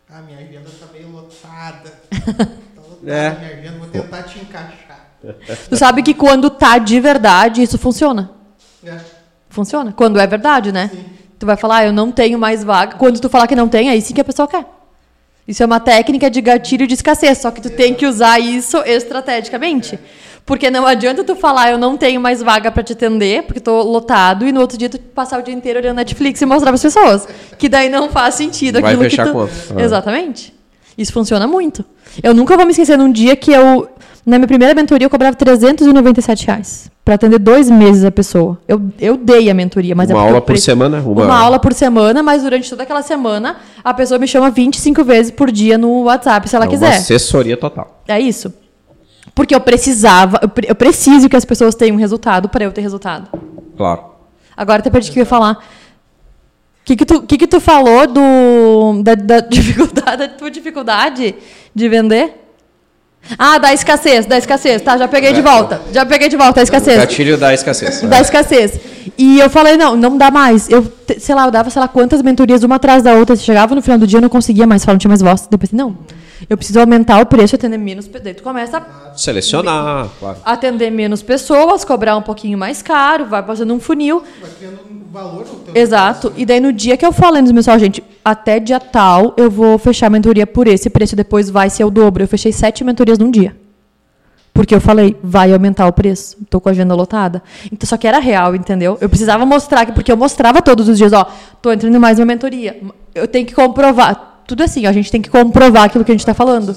[0.08, 1.92] Ah, minha agenda tá meio lotada.
[2.72, 3.26] Tá lotada É.
[3.26, 5.10] a minha agenda, vou tentar te encaixar.
[5.68, 8.30] Tu sabe que quando tá de verdade, isso funciona.
[8.84, 9.09] É.
[9.50, 9.92] Funciona.
[9.92, 10.88] Quando é verdade, né?
[10.92, 11.04] Sim.
[11.38, 12.96] Tu vai falar, ah, eu não tenho mais vaga.
[12.96, 14.64] Quando tu falar que não tem, aí sim que a pessoa quer.
[15.46, 18.78] Isso é uma técnica de gatilho de escassez, só que tu tem que usar isso
[18.86, 19.98] estrategicamente.
[20.46, 23.82] Porque não adianta tu falar, eu não tenho mais vaga pra te atender, porque tô
[23.82, 26.82] lotado, e no outro dia tu passar o dia inteiro olhando Netflix e mostrar pras
[26.82, 27.28] pessoas.
[27.58, 29.32] Que daí não faz sentido Vai aquilo fechar que tu...
[29.32, 29.52] conta.
[29.76, 29.82] Ah.
[29.82, 30.54] Exatamente.
[30.96, 31.84] Isso funciona muito.
[32.22, 33.88] Eu nunca vou me esquecer num dia que eu,
[34.26, 38.58] na minha primeira mentoria, eu cobrava 397 reais para atender dois meses a pessoa.
[38.68, 40.98] Eu, eu dei a mentoria, mas é Uma porque aula por semana?
[41.00, 45.02] Uma, uma aula por semana, mas durante toda aquela semana a pessoa me chama 25
[45.04, 46.94] vezes por dia no WhatsApp, se ela É Uma quiser.
[46.96, 48.02] assessoria total.
[48.06, 48.52] É isso.
[49.34, 52.80] Porque eu precisava, eu, pre- eu preciso que as pessoas tenham resultado para eu ter
[52.82, 53.28] resultado.
[53.76, 54.04] Claro.
[54.56, 55.52] Agora até perdi o que eu ia falar.
[55.54, 61.34] O que, que, tu, que, que tu falou do, da, da dificuldade, da tua dificuldade
[61.74, 62.49] de vender?
[63.38, 64.82] Ah, da escassez, da escassez.
[64.82, 65.80] Tá, já peguei de volta.
[65.92, 66.98] Já peguei de volta a escassez.
[66.98, 68.02] Gatilho da escassez.
[68.02, 68.80] Da escassez.
[69.16, 70.68] E eu falei, não, não dá mais.
[70.68, 73.36] Eu, sei lá, eu dava, sei lá, quantas mentorias uma atrás da outra.
[73.36, 75.46] Chegava no final do dia, eu não conseguia mais falar, não tinha mais voz.
[75.50, 75.96] Depois, não,
[76.48, 78.06] eu preciso aumentar o preço atender menos.
[78.06, 80.38] Daí tu começa a Selecionar, claro.
[80.44, 84.22] atender menos pessoas, cobrar um pouquinho mais caro, vai fazendo um funil.
[84.40, 86.32] Vai criando um valor no teu Exato.
[86.36, 89.50] E daí no dia que eu falei nos meus ó, gente, até dia tal eu
[89.50, 92.22] vou fechar a mentoria por esse preço, depois vai ser o dobro.
[92.22, 93.56] Eu fechei sete mentorias num dia.
[94.52, 96.36] Porque eu falei, vai aumentar o preço.
[96.50, 97.42] Tô com a agenda lotada.
[97.72, 98.98] Então, só que era real, entendeu?
[99.00, 101.24] Eu precisava mostrar, que porque eu mostrava todos os dias, ó,
[101.62, 102.76] tô entrando em mais uma mentoria.
[103.14, 104.42] Eu tenho que comprovar.
[104.46, 106.76] Tudo assim, ó, a gente tem que comprovar aquilo que a gente tá falando.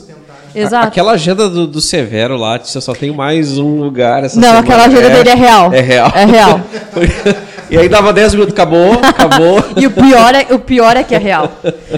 [0.56, 0.88] Exato.
[0.88, 4.44] Aquela agenda do, do Severo lá, se eu só tenho mais um lugar essa Não,
[4.44, 4.60] semana.
[4.60, 5.74] aquela agenda dele é real.
[5.74, 6.12] É real.
[6.16, 6.62] É real.
[7.74, 9.64] e aí dava 10 minutos, acabou, acabou.
[9.76, 11.52] E o pior, é, o pior é que é real.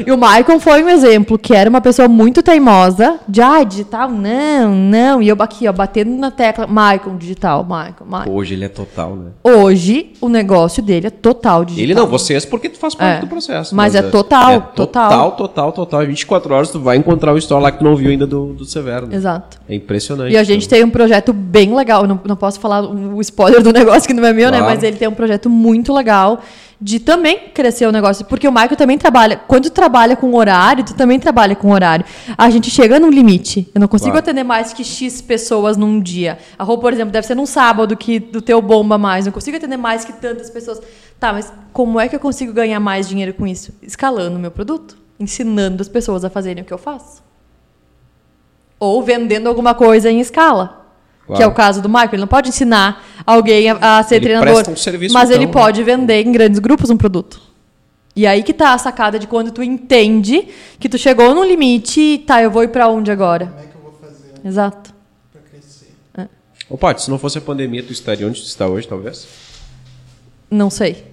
[0.05, 4.09] E o Maicon foi um exemplo, que era uma pessoa muito teimosa, de ah, digital,
[4.09, 5.21] não, não.
[5.21, 8.31] E eu aqui, ó, batendo na tecla, Maicon, digital, Maicon, Maicon.
[8.31, 9.31] Hoje ele é total, né?
[9.43, 11.83] Hoje, o negócio dele é total digital.
[11.83, 13.21] Ele não, vocês porque tu faz parte É.
[13.21, 13.75] do processo.
[13.75, 15.09] Mas é total, total.
[15.09, 16.05] total, total, total.
[16.05, 18.65] 24 horas tu vai encontrar o store lá que tu não viu ainda do, do
[18.65, 19.07] Severo.
[19.07, 19.15] Né?
[19.15, 19.59] Exato.
[19.67, 20.31] É impressionante.
[20.31, 20.77] E a gente então.
[20.77, 22.03] tem um projeto bem legal.
[22.03, 24.59] Eu não, não posso falar o spoiler do negócio que não é meu, né?
[24.59, 24.73] Claro.
[24.73, 26.41] Mas ele tem um projeto muito legal
[26.79, 28.25] de também crescer o negócio.
[28.25, 29.37] Porque o Michael também trabalha.
[29.47, 32.05] Quando tu trabalha com horário, tu também trabalha com horário.
[32.37, 33.69] A gente chega num limite.
[33.73, 34.23] Eu não consigo Claro.
[34.25, 36.37] atender mais que X pessoas num dia.
[36.59, 39.25] A roupa, por exemplo, deve ser num sábado que do teu bomba mais.
[39.25, 40.81] Não consigo atender mais que tantas pessoas.
[41.19, 43.73] Tá, mas como é que eu consigo ganhar mais dinheiro com isso?
[43.81, 44.97] Escalando o meu produto.
[45.19, 47.23] Ensinando as pessoas a fazerem o que eu faço.
[48.77, 50.84] Ou vendendo alguma coisa em escala.
[51.25, 51.37] Claro.
[51.37, 52.09] Que é o caso do Michael.
[52.13, 54.69] Ele não pode ensinar alguém a, a ser Ele treinador.
[54.69, 57.41] um serviço, mas ele então, pode vender em grandes grupos um produto.
[58.15, 60.47] E aí que tá a sacada de quando tu entende
[60.79, 63.47] que tu chegou no limite e tá, eu vou ir pra onde agora?
[63.47, 64.93] Como é que eu vou fazer Exato.
[65.33, 65.93] pra crescer?
[66.69, 69.27] Ô, Paty, se não fosse a pandemia, tu estaria onde tu está hoje, talvez?
[70.49, 71.05] Não sei.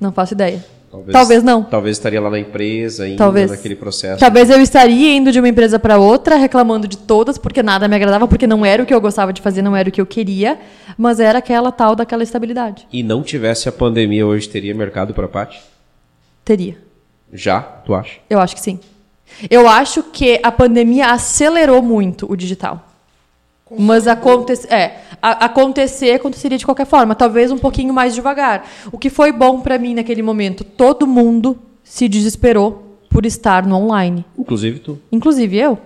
[0.00, 0.64] Não faço ideia.
[1.10, 1.62] Talvez não.
[1.62, 3.50] Talvez estaria lá na empresa, ainda Talvez.
[3.50, 4.20] naquele processo.
[4.20, 7.96] Talvez eu estaria indo de uma empresa para outra, reclamando de todas, porque nada me
[7.96, 10.06] agradava, porque não era o que eu gostava de fazer, não era o que eu
[10.06, 10.58] queria,
[10.98, 12.86] mas era aquela tal daquela estabilidade.
[12.92, 15.60] E não tivesse a pandemia hoje, teria mercado para Paty?
[16.44, 16.76] Teria.
[17.32, 18.18] Já, tu acha?
[18.28, 18.78] Eu acho que sim.
[19.50, 22.91] Eu acho que a pandemia acelerou muito o digital.
[23.78, 28.64] Mas aconte é, a- acontecer aconteceria de qualquer forma, talvez um pouquinho mais devagar.
[28.92, 33.76] O que foi bom para mim naquele momento, todo mundo se desesperou por estar no
[33.76, 34.98] online, Inclusive tu.
[35.10, 35.78] inclusive eu.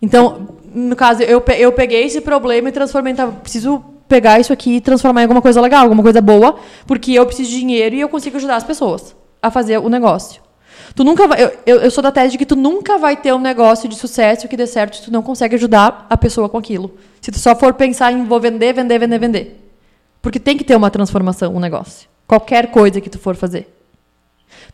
[0.00, 4.76] Então, no caso, eu, eu peguei esse problema e transformei, tá, preciso pegar isso aqui
[4.76, 6.56] e transformar em alguma coisa legal, alguma coisa boa,
[6.86, 10.42] porque eu preciso de dinheiro e eu consigo ajudar as pessoas a fazer o negócio.
[10.94, 13.40] Tu nunca vai, eu, eu, sou da tese de que tu nunca vai ter um
[13.40, 16.94] negócio de sucesso que dê certo se tu não consegue ajudar a pessoa com aquilo.
[17.20, 19.72] Se tu só for pensar em vou vender, vender, vender, vender.
[20.20, 22.08] Porque tem que ter uma transformação, um negócio.
[22.26, 23.68] Qualquer coisa que tu for fazer.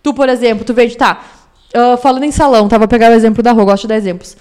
[0.02, 1.24] Tu, por exemplo, tu vende, tá,
[1.74, 4.36] ah, falando em salão, tá, vou pegar o exemplo da rua, gosto de dar exemplos.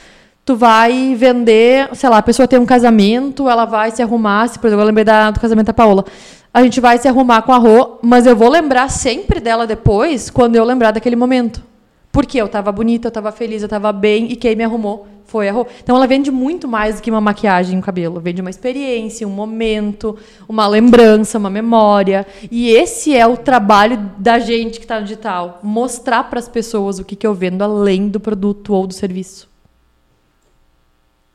[0.46, 4.58] Tu vai vender, sei lá, a pessoa tem um casamento, ela vai se arrumar, se,
[4.58, 6.06] por exemplo, eu lembrei da, do casamento da Paola.
[6.54, 10.30] A gente vai se arrumar com a Rô, mas eu vou lembrar sempre dela depois,
[10.30, 11.64] quando eu lembrar daquele momento.
[12.12, 15.50] Porque eu tava bonita, eu tava feliz, eu tava bem, e quem me arrumou foi
[15.50, 15.68] a Rô.
[15.84, 18.20] Então ela vende muito mais do que uma maquiagem e um cabelo.
[18.20, 20.18] Vende uma experiência, um momento,
[20.48, 22.26] uma lembrança, uma memória.
[22.50, 25.60] E esse é o trabalho da gente que está no digital.
[25.62, 29.48] Mostrar para as pessoas o que, que eu vendo além do produto ou do serviço.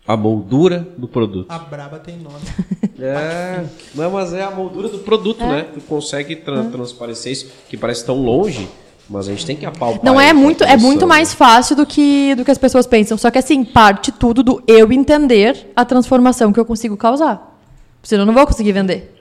[0.06, 1.46] A moldura do produto.
[1.50, 2.40] A braba tem nome.
[3.04, 3.64] É,
[3.96, 5.66] não, mas é a moldura do produto, né?
[5.74, 8.68] Tu consegue tra- transparecer isso, que parece tão longe,
[9.10, 10.04] mas a gente tem que apalpar.
[10.04, 13.18] Não é muito, é muito mais fácil do que, do que as pessoas pensam.
[13.18, 17.58] Só que assim, parte tudo do eu entender a transformação que eu consigo causar.
[18.04, 19.12] Senão eu não vou conseguir vender.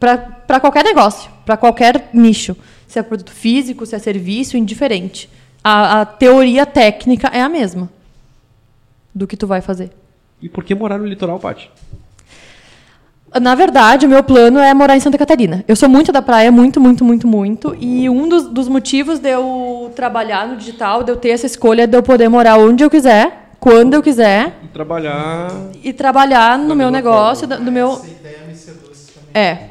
[0.00, 2.56] Para qualquer negócio, para qualquer nicho.
[2.86, 5.28] Se é produto físico, se é serviço, indiferente.
[5.62, 7.90] A, a teoria técnica é a mesma
[9.14, 9.90] do que tu vai fazer.
[10.42, 11.70] E por que morar no litoral, Paty?
[13.40, 15.64] Na verdade, o meu plano é morar em Santa Catarina.
[15.66, 17.76] Eu sou muito da praia, muito, muito, muito, muito.
[17.80, 21.82] E um dos, dos motivos de eu trabalhar no digital, de eu ter essa escolha,
[21.82, 25.50] é de eu poder morar onde eu quiser, quando eu quiser, E trabalhar.
[25.82, 27.92] e trabalhar no meu negócio, do, do meu.
[27.94, 29.30] Essa ideia me seduz também.
[29.42, 29.70] É.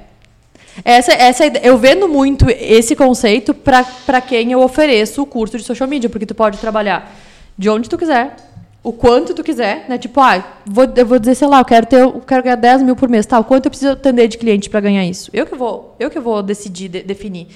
[0.84, 5.88] Essa, essa eu vendo muito esse conceito para quem eu ofereço o curso de social
[5.88, 7.16] media, porque tu pode trabalhar
[7.58, 8.36] de onde tu quiser,
[8.84, 9.98] o quanto tu quiser, né?
[9.98, 12.82] Tipo, ah, vou, eu vou dizer, sei lá, eu quero ter, eu quero ganhar 10
[12.84, 13.40] mil por mês, tá?
[13.40, 15.32] O quanto eu preciso atender de cliente para ganhar isso?
[15.34, 17.48] Eu que vou, eu que vou decidir, de- definir.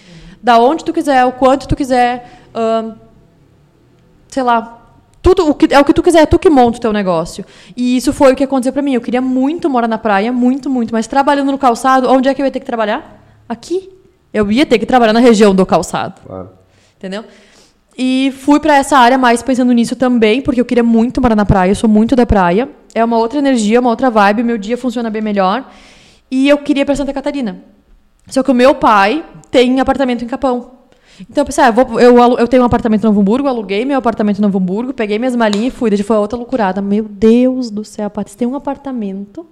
[0.42, 2.94] Da onde tu quiser, o quanto tu quiser, ahn,
[4.30, 4.82] sei lá,
[5.22, 7.44] tudo o que, é o que tu quiser, é tu que monta o teu negócio.
[7.76, 8.94] E isso foi o que aconteceu pra mim.
[8.94, 12.42] Eu queria muito morar na praia, muito, muito, mas trabalhando no calçado, onde é que
[12.42, 13.22] eu ia ter que trabalhar?
[13.50, 13.90] Aqui.
[14.34, 16.22] Eu ia ter que trabalhar na região do calçado.
[16.26, 16.50] Claro.
[16.98, 17.26] Entendeu?
[17.98, 21.46] E fui pra essa área mais pensando nisso também, porque eu queria muito morar na
[21.46, 22.70] praia, eu sou muito da praia.
[22.94, 25.68] É uma outra energia, uma outra vibe, meu dia funciona bem melhor.
[26.30, 27.58] E eu queria ir pra Santa Catarina.
[28.28, 30.72] Só que o meu pai tem apartamento em Capão.
[31.22, 33.84] Então eu pensei, ah, eu, vou- eu, eu tenho um apartamento em Novo Hamburgo, aluguei
[33.86, 35.90] meu apartamento em Novo Hamburgo, peguei minhas malinhas e fui.
[35.90, 36.80] Daí foi outra loucurada.
[36.82, 39.48] Meu Deus do céu, Paty, você tem um apartamento,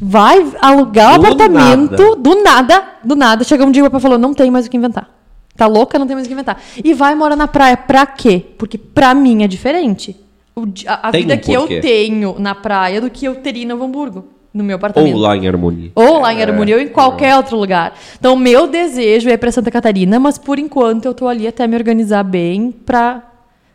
[0.00, 2.16] vai alugar o Do apartamento, nada.
[2.16, 3.44] do nada, do nada.
[3.44, 5.08] Chegou um dia e o papai falou, não tem mais o que inventar.
[5.56, 6.60] Tá louca, não tem mais o que inventar.
[6.82, 8.44] E vai morar na praia, pra quê?
[8.56, 10.16] Porque pra mim é diferente.
[10.54, 13.66] O a a vida um que eu tenho na praia do que eu teria em
[13.66, 15.14] Novo Hamburgo, no meu apartamento.
[15.14, 15.90] Ou lá em Harmonia.
[15.94, 17.94] Ou lá em Harmonia, ou em qualquer outro lugar.
[18.18, 21.66] Então, meu desejo é ir pra Santa Catarina, mas por enquanto eu tô ali até
[21.66, 23.22] me organizar bem pra,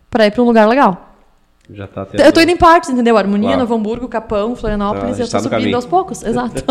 [0.09, 1.06] pra ir pra um lugar legal.
[1.69, 2.21] Já tá tendo...
[2.21, 3.17] Eu tô indo em partes, entendeu?
[3.17, 3.61] Harmonia, Claro.
[3.61, 5.75] Novo Hamburgo, Capão, Florianópolis, Ah, eu está tô no subindo caminho.
[5.75, 6.23] aos poucos.
[6.23, 6.63] Exato.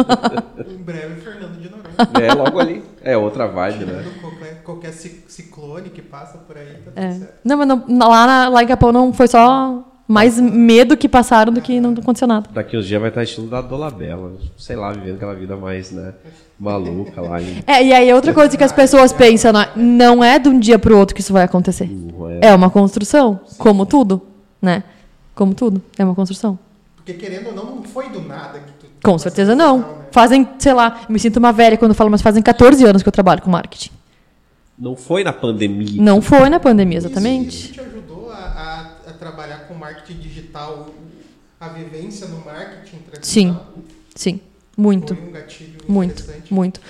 [0.71, 2.27] Em breve, Fernando de Noronha.
[2.27, 2.83] É, logo ali.
[3.03, 4.05] É outra vibe, né?
[4.21, 7.11] Qualquer, qualquer ci- ciclone que passa por aí, tá tudo É.
[7.13, 7.35] certo.
[7.45, 11.53] Não, mas não- lá, na- lá em Capão não foi só mais medo que passaram
[11.53, 12.49] do que não aconteceu nada.
[12.53, 14.33] Daqui uns dias vai estar estilo da Dolabella.
[14.57, 16.15] Sei lá, vivendo aquela vida mais, né?
[16.59, 17.63] Maluca lá em...
[17.67, 20.59] É, e aí outra coisa que as pessoas pensam, não é- não é de um
[20.59, 21.91] dia pro outro que isso vai acontecer.
[22.41, 24.23] É uma construção, como tudo,
[24.67, 24.83] né?
[25.35, 26.59] Como tudo, é uma construção.
[26.97, 28.87] Porque querendo ou não, não foi do nada que tu.
[29.03, 29.79] Com certeza não.
[29.79, 29.87] né?
[30.11, 33.09] Fazem, sei lá, eu me sinto uma velha quando falo, mas fazem 14 anos que
[33.09, 33.91] eu trabalho com marketing.
[34.79, 36.03] Não foi na pandemia.
[36.03, 37.49] Não foi na pandemia, Isso- exatamente.
[37.57, 40.89] Isso, te ajudou a, a- a trabalhar com marketing digital,
[41.61, 43.67] a vivência no marketing Sim, tradicional?
[44.14, 44.41] sim,
[44.77, 45.14] muito.
[45.14, 46.53] Foi um gatilho Muito, interessante.
[46.53, 46.81] muito.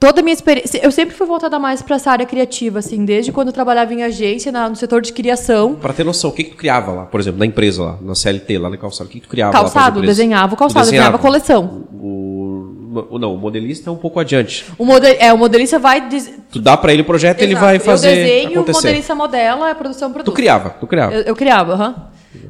[0.00, 0.80] Toda a minha experiência.
[0.82, 4.02] Eu sempre fui voltada mais para essa área criativa, assim, desde quando eu trabalhava em
[4.02, 5.74] agência, na- no setor de criação.
[5.74, 7.02] Pra ter noção, o que que tu criava lá?
[7.04, 9.10] Por exemplo, na empresa lá, na CLT, lá no calçado.
[9.10, 9.60] O que que tu criava lá?
[9.60, 10.16] Calçado, empresas?
[10.16, 11.84] desenhava o Tu calçado, desenhava a coleção.
[11.92, 14.64] O, o- não, o modelista é um pouco adiante.
[14.78, 16.08] O, model, é, o modelista vai.
[16.08, 16.32] Des...
[16.50, 18.86] Tu dá pra ele o projeto, ele vai fazer Eu desenho, o acontecer.
[18.86, 20.34] modelista modela, a produção Tu produz.
[20.34, 21.12] criava, tu criava.
[21.14, 21.94] Eu, eu criava, aham.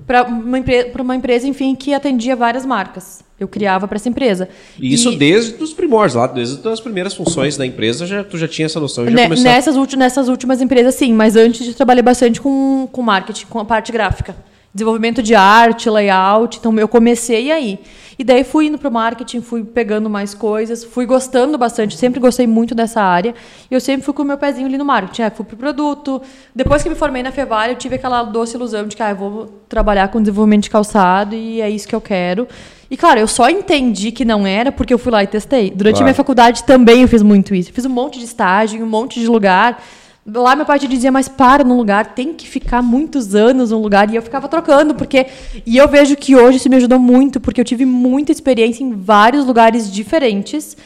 [0.06, 3.24] Para uma, empre uma empresa, enfim, que atendia várias marcas.
[3.40, 4.48] Eu criava para essa empresa.
[4.78, 8.46] E isso desde os primórdios lá, desde as primeiras funções da empresa, já, tu já
[8.46, 9.44] tinha essa noção e já começou.
[9.44, 13.58] nessas, ulti- nessas últimas empresas, sim, mas antes eu trabalhei bastante com, com marketing, com
[13.58, 14.36] a parte gráfica.
[14.72, 16.58] Desenvolvimento de arte, layout.
[16.58, 17.78] Então, eu comecei aí.
[18.18, 22.20] E daí fui indo para o marketing, fui pegando mais coisas, fui gostando bastante, sempre
[22.20, 23.34] gostei muito dessa área.
[23.70, 25.22] E eu sempre fui com o meu pezinho ali no marketing.
[25.22, 26.20] É, fui pro produto.
[26.54, 29.16] Depois que me formei na Fevalha, eu tive aquela doce ilusão de que ah, eu
[29.16, 32.46] vou trabalhar com desenvolvimento de calçado e é isso que eu quero.
[32.90, 35.70] E, claro, eu só entendi que não era porque eu fui lá e testei.
[35.70, 36.04] Durante a Claro.
[36.04, 37.72] minha faculdade também eu fiz muito isso.
[37.72, 39.82] Fiz um monte de estágio, em um monte de lugar.
[40.26, 44.10] Lá meu pai dizia, mas para num lugar, tem que ficar muitos anos num lugar.
[44.12, 45.26] E eu ficava trocando, porque.
[45.64, 48.92] E eu vejo que hoje isso me ajudou muito, porque eu tive muita experiência em
[48.92, 50.76] vários lugares diferentes,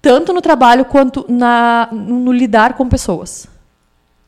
[0.00, 3.46] tanto no trabalho quanto na, no, no lidar com pessoas.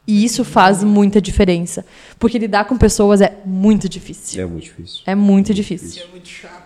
[0.06, 1.86] E isso faz muita diferença.
[2.18, 4.42] Porque lidar com pessoas é muito difícil.
[4.42, 5.02] É muito difícil.
[5.06, 6.02] É muito difícil.
[6.02, 6.59] É muito chato.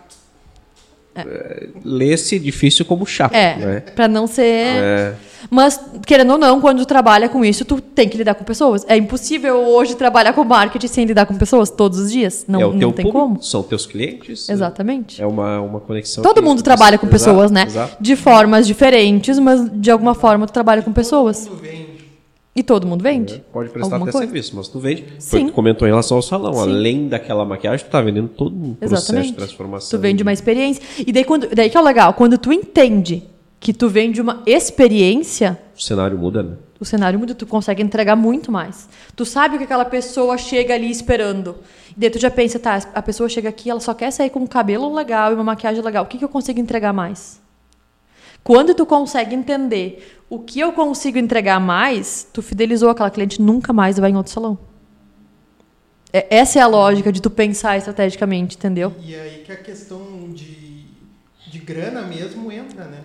[1.84, 3.80] Lê-se difícil como chato, É, né?
[3.94, 4.42] pra não ser.
[4.44, 5.14] É,
[5.50, 8.84] Mas, querendo ou não, quando tu trabalha com isso, tu tem que lidar com pessoas.
[8.88, 12.44] É impossível hoje trabalhar com marketing sem lidar com pessoas todos os dias.
[12.48, 13.42] Não, é o teu não tem público, como.
[13.42, 14.48] são teus clientes.
[14.48, 15.22] Exatamente.
[15.22, 16.24] É uma, uma conexão.
[16.24, 17.64] Todo mundo trabalha com Exato, pessoas, né?
[17.66, 17.96] Exato.
[18.00, 21.44] De formas diferentes, mas de alguma forma tu trabalha com pessoas.
[21.46, 21.93] Todo mundo vende.
[22.56, 23.42] E todo mundo vende.
[23.52, 24.18] Pode prestar até coisa.
[24.18, 25.02] serviço, mas tu vende.
[25.02, 25.46] Foi o Sim.
[25.46, 26.52] que tu comentou em relação ao salão.
[26.54, 26.60] Sim.
[26.60, 29.30] Além daquela maquiagem, tu tá vendendo todo um processo Exatamente.
[29.30, 29.98] de transformação.
[29.98, 30.82] Tu vende uma experiência.
[31.04, 33.24] E daí, quando, daí que é o legal, quando tu entende
[33.58, 36.56] que tu vende uma experiência, O cenário muda, né?
[36.78, 38.88] o cenário muda, tu consegue entregar muito mais.
[39.16, 41.56] Tu sabe o que aquela pessoa chega ali esperando.
[41.96, 44.40] E daí tu já pensa, tá, a pessoa chega aqui, ela só quer sair com
[44.40, 46.04] um cabelo legal e uma maquiagem legal.
[46.04, 47.42] O que, que eu consigo entregar mais?
[48.42, 53.72] Quando tu consegue entender o que eu consigo entregar mais, tu fidelizou aquela cliente, nunca
[53.72, 54.58] mais vai em outro salão.
[56.12, 58.92] É- essa é a lógica de tu pensar estrategicamente, entendeu?
[59.00, 60.86] E aí que a questão de,
[61.46, 63.00] de grana mesmo entra, né?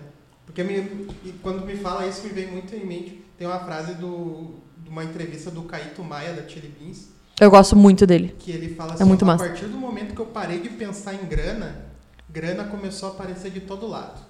[0.46, 1.06] Porque me-
[1.42, 3.24] quando me fala isso, me vem muito em mente.
[3.38, 7.08] Tem uma frase do, de uma entrevista do Caíto Maia, da Chili Beans,
[7.40, 8.34] Eu gosto muito dele.
[8.38, 9.44] que ele fala É assim: muito a massa.
[9.46, 11.86] partir do momento que eu parei de pensar em grana,
[12.28, 14.20] grana começou a aparecer de todo lado.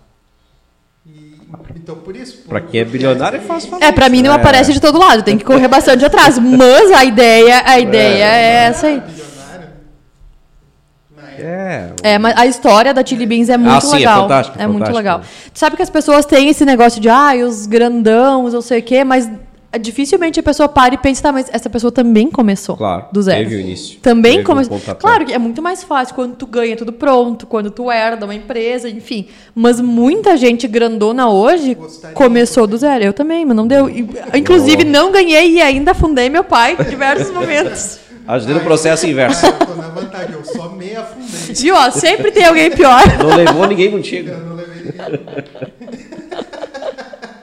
[1.07, 1.37] E,
[1.77, 2.43] então, por isso.
[2.49, 3.85] Pra por- quem é bilionário é fácil falar.
[3.87, 4.37] É, pra mim não É.
[4.37, 6.39] aparece de todo lado, tem que correr bastante atrás.
[6.39, 9.03] Mas a ideia, a ideia é essa aí.
[11.43, 11.93] É.
[12.03, 14.23] É, mas a história da Chili Beans é muito sim, é legal.
[14.23, 14.97] fantástico, É muito fantástico.
[14.99, 15.21] legal.
[15.55, 18.83] Tu sabe que as pessoas têm esse negócio de, ah, os grandão, não sei o
[18.83, 19.31] quê, mas
[19.79, 23.39] dificilmente a pessoa para e pensa, tá, mas essa pessoa também começou Claro, do zero.
[23.49, 24.01] teve o início.
[24.01, 24.79] Também Teve um começou.
[24.79, 25.01] pontapé.
[25.01, 28.35] claro que é muito mais fácil quando tu ganha tudo pronto, quando tu herda uma
[28.35, 29.29] empresa, enfim.
[29.55, 33.05] Mas muita gente grandona hoje Gostaria começou do zero.
[33.05, 33.89] Eu também, mas não deu.
[34.35, 37.99] Inclusive, não ganhei e ainda fundei meu pai em diversos momentos.
[38.27, 39.45] Ajudei no processo inverso.
[39.47, 41.55] Eu tô na vantagem, eu só me afundei.
[41.55, 41.75] Viu?
[41.93, 43.03] Sempre tem alguém pior.
[43.19, 44.29] Não levou ninguém contigo.
[44.31, 45.21] Eu não levei ninguém.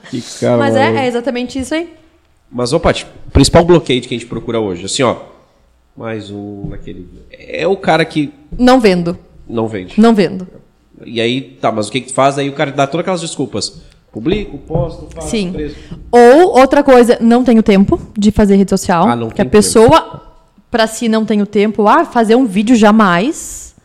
[0.10, 1.90] Que cara Mas é, é exatamente isso aí.
[2.52, 5.16] Mas, ô, Paty, o principal bloqueio que a gente procura hoje, assim, ó.
[5.96, 7.08] Mais um naquele.
[7.32, 9.18] É o cara que Não vendo.
[9.50, 10.00] não vende.
[10.00, 10.48] Não vendo.
[11.06, 12.38] E aí, tá, mas o que que tu faz?
[12.38, 13.82] Aí o cara dá todas aquelas desculpas.
[14.12, 15.52] Publico, posto, faço, Sim.
[15.52, 15.76] preso.
[16.12, 19.08] Ou outra coisa, não tenho tempo de fazer rede social.
[19.08, 20.24] Ah, não que a pessoa,
[20.72, 21.88] pra si, não tem o tempo.
[21.88, 23.76] Ah, fazer um vídeo jamais.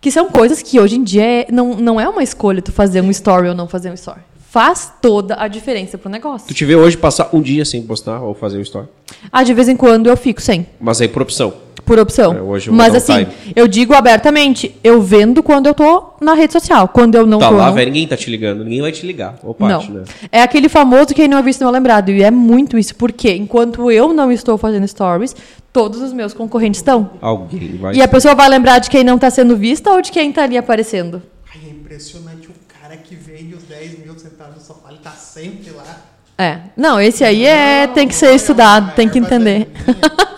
[0.00, 3.00] Que são coisas que hoje em dia é- não, não é uma escolha tu fazer
[3.02, 4.20] um story ou não fazer um story.
[4.52, 6.46] Faz toda a diferença pro negócio.
[6.46, 8.86] Tu te vê hoje passar um dia sem postar ou fazer um story.
[9.32, 10.66] Ah, de vez em quando eu fico sem.
[10.78, 11.54] Mas aí por opção.
[11.86, 12.34] Por opção.
[12.34, 13.52] É, hoje eu vou Mas assim, time.
[13.56, 16.86] eu digo abertamente, eu vendo quando eu tô na rede social.
[16.88, 17.54] Quando eu não tá tô.
[17.56, 17.72] lá, não.
[17.74, 19.38] velho, ninguém tá te ligando, ninguém vai te ligar.
[19.42, 20.00] Ô, Paty, Não.
[20.00, 20.04] né?
[20.30, 22.10] É aquele famoso quem não é visto não é lembrado.
[22.10, 25.34] E é muito isso, porque enquanto eu não estou fazendo stories,
[25.72, 27.12] todos os meus concorrentes estão.
[27.22, 27.94] Alguém vai.
[27.94, 30.42] E a pessoa vai lembrar de quem não está sendo vista ou de quem está
[30.42, 31.22] ali aparecendo?
[31.54, 35.10] Ai, é impressionante o cara que vende os 10 mil sentado no sofá, ele tá
[35.32, 36.00] sempre lá.
[36.36, 36.60] É.
[36.76, 39.68] Não, esse aí é, Não, tem que ser é estudado, tem que erva entender.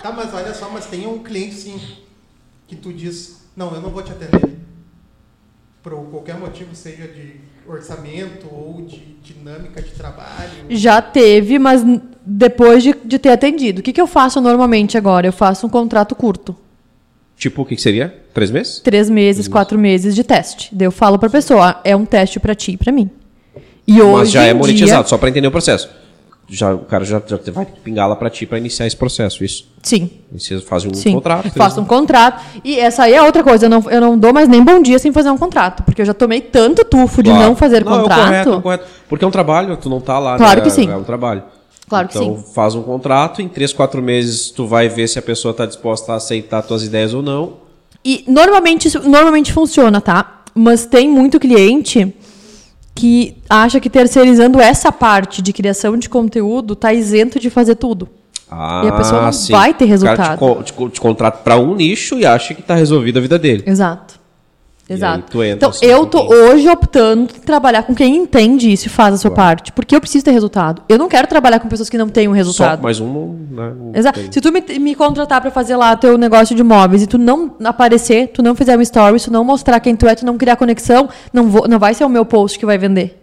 [0.03, 1.80] Tá, mas olha só, mas tem um cliente sim
[2.68, 4.55] que tu diz, não, eu não vou te atender.
[5.82, 10.51] Por qualquer motivo, seja de orçamento ou de dinâmica de trabalho.
[10.70, 11.82] Já teve, mas
[12.24, 13.80] depois de, de ter atendido.
[13.80, 15.26] O que, que eu faço normalmente agora?
[15.26, 16.57] Eu faço um contrato curto.
[17.36, 18.22] Tipo, o que, que seria?
[18.32, 18.80] Três meses?
[18.80, 20.74] Três meses, quatro meses de teste.
[20.74, 23.11] Daí eu falo pra pessoa, "Ah, é um teste pra ti e pra mim.
[23.87, 25.89] E hoje Mas já é monetizado, dia- só pra entender o processo.
[26.47, 29.66] Já, o cara já, já vai pingar lá pra ti pra iniciar esse processo, isso.
[29.82, 30.11] Sim.
[30.32, 31.51] E Vocês fazem um Sim, contrato.
[31.51, 32.43] faço um contrato.
[32.62, 34.99] E essa aí é outra coisa, eu não, eu não dou mais nem bom dia
[34.99, 35.82] sem fazer um contrato.
[35.82, 37.45] Porque eu já tomei tanto tufo de Claro.
[37.47, 38.20] não fazer Não, É o contrato.
[38.26, 38.85] correto, é correto.
[39.09, 40.37] Porque é um trabalho, tu não tá lá.
[40.37, 40.64] Claro né?
[40.66, 40.89] que sim.
[40.91, 41.43] É um trabalho.
[41.89, 45.22] Claro que então, faz um contrato, em três, quatro meses tu vai ver se a
[45.22, 47.55] pessoa está disposta a aceitar tuas ideias ou não.
[48.05, 50.43] E normalmente, normalmente funciona, tá?
[50.55, 52.14] Mas tem muito cliente
[52.95, 58.09] que acha que terceirizando essa parte de criação de conteúdo tá isento de fazer tudo.
[58.51, 59.53] Ah, E a pessoa não sim.
[59.53, 60.62] vai ter O cara resultado.
[60.62, 63.64] te, te, te contrata para um nicho e acha que tá resolvida a vida dele.
[63.66, 64.14] Exato.
[64.89, 65.43] Exato.
[65.43, 68.91] entra então, assim, eu um tô hoje optando em trabalhar com quem entende isso e
[68.91, 69.72] faz a sua parte.
[69.72, 70.82] Porque eu preciso ter resultado.
[70.89, 72.82] Eu não quero trabalhar com pessoas que não têm um Só resultado.
[72.82, 74.20] mais um, né, Exato.
[74.20, 74.32] tem.
[74.32, 77.57] Se tu me, me contratar pra fazer lá teu negócio de imóveis e tu não
[77.64, 80.57] aparecer, tu não fizer um story, tu não mostrar quem tu é, tu não criar
[80.57, 83.22] conexão, não, vou, não vai ser o meu post que vai vender.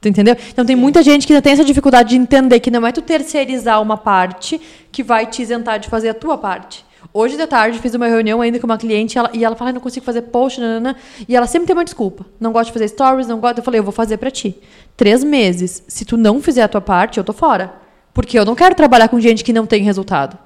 [0.00, 0.36] Tu entendeu?
[0.52, 3.02] Então tem muita gente que ainda tem essa dificuldade de entender que não é tu
[3.02, 4.60] terceirizar uma parte
[4.92, 6.84] que vai te isentar de fazer a tua parte.
[7.16, 9.68] Hoje de tarde fiz uma reunião ainda com uma cliente e ela, e ela fala,
[9.70, 10.96] "Ai, não consigo fazer post, nanana",
[11.28, 12.26] e ela sempre tem uma desculpa.
[12.40, 13.58] Não gosto de fazer stories, não gosto.
[13.58, 14.58] Eu falei, eu vou fazer pra ti.
[14.96, 15.84] Três meses.
[15.86, 17.72] Se tu não fizer a tua parte, eu tô fora.
[18.12, 20.36] Porque eu não quero trabalhar com gente que não tem resultado.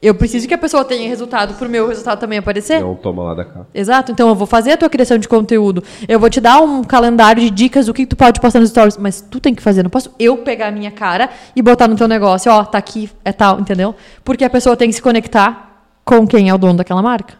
[0.00, 2.80] Eu preciso que a pessoa tenha resultado pro meu resultado também aparecer.
[2.80, 3.66] Não toma lá da cá.
[3.74, 4.12] Exato.
[4.12, 5.82] Então eu vou fazer a tua criação de conteúdo.
[6.08, 8.96] Eu vou te dar um calendário de dicas do que tu pode postar nos stories,
[8.96, 9.82] mas tu tem que fazer.
[9.82, 13.10] Não posso eu pegar a minha cara e botar no teu negócio, ó, tá aqui,
[13.24, 13.92] é tal, entendeu?
[14.24, 15.69] Porque a pessoa tem que se conectar
[16.10, 17.34] com quem é o dono daquela marca.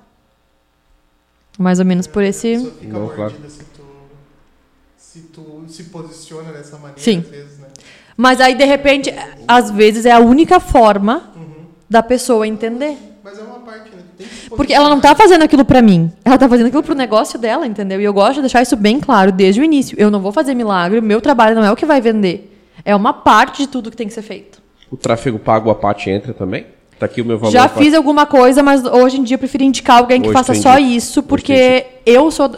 [1.58, 2.70] Mais ou menos por esse.
[2.80, 3.34] fica Não, claro.
[3.48, 3.82] se, tu,
[4.96, 7.18] se tu se posiciona dessa maneira, Sim.
[7.18, 7.66] às vezes, né?
[8.16, 9.12] Mas aí, de repente,
[9.48, 11.32] às vezes é a única forma
[11.88, 12.96] da pessoa entender.
[13.24, 14.02] Mas é uma parte, né?
[14.50, 16.12] Porque ela não tá fazendo aquilo pra mim.
[16.24, 18.00] Ela tá fazendo aquilo pro negócio dela, entendeu?
[18.00, 19.98] E eu gosto de deixar isso bem claro desde o início.
[19.98, 22.56] Eu não vou fazer milagre, o meu trabalho não é o que vai vender.
[22.84, 24.62] É uma parte de tudo que tem que ser feito.
[24.90, 26.66] O tráfego pago a parte entra também?
[27.00, 27.50] Tá aqui o meu valor.
[27.50, 27.82] Já Paty.
[27.84, 30.78] fiz alguma coisa, mas hoje em dia eu prefiro indicar alguém que Hoje faça só
[30.78, 32.48] isso, porque eu sou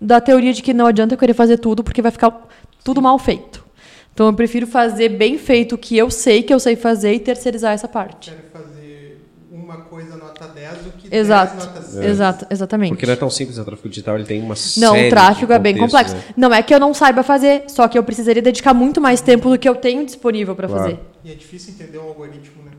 [0.00, 2.46] da- teoria de que não adianta eu querer fazer tudo, porque vai ficar
[2.84, 3.64] tudo mal feito.
[4.12, 7.18] Então eu prefiro fazer bem feito o que eu sei que eu sei fazer e
[7.20, 8.30] terceirizar essa parte.
[8.30, 11.54] Quero fazer uma coisa nota 10 do que Exato.
[11.56, 12.04] 10 nota 6.
[12.04, 12.90] Exato, exatamente.
[12.90, 15.46] Porque não é tão simples, o tráfego digital ele tem uma Não, série o tráfego
[15.46, 16.14] de é bem complexo.
[16.16, 16.22] né?
[16.36, 19.48] Não é que eu não saiba fazer, só que eu precisaria dedicar muito mais tempo
[19.48, 20.82] do que eu tenho disponível para Claro.
[20.82, 21.00] fazer.
[21.24, 22.72] E é difícil entender o algoritmo, né?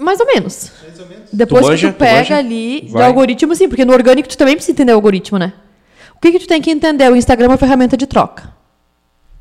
[0.00, 0.72] Mais ou menos.
[0.82, 1.24] Mais ou menos.
[1.32, 1.88] Depois manja?
[1.88, 2.36] que tu Tu pega manja?
[2.38, 3.06] ali Vai.
[3.06, 5.52] algoritmo, sim, porque no orgânico tu também precisa entender o algoritmo, né?
[6.16, 7.10] O que, que tu tem que entender?
[7.10, 8.52] O Instagram é uma ferramenta de troca.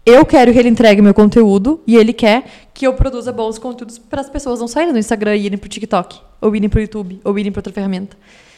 [0.05, 2.43] Eu quero que ele entregue meu conteúdo e ele quer
[2.74, 5.70] que eu produza bons conteúdos para as pessoas não saírem do Instagram e irem pro
[5.70, 8.18] TikTok, ou irem pro YouTube, ou irem para outra ferramenta.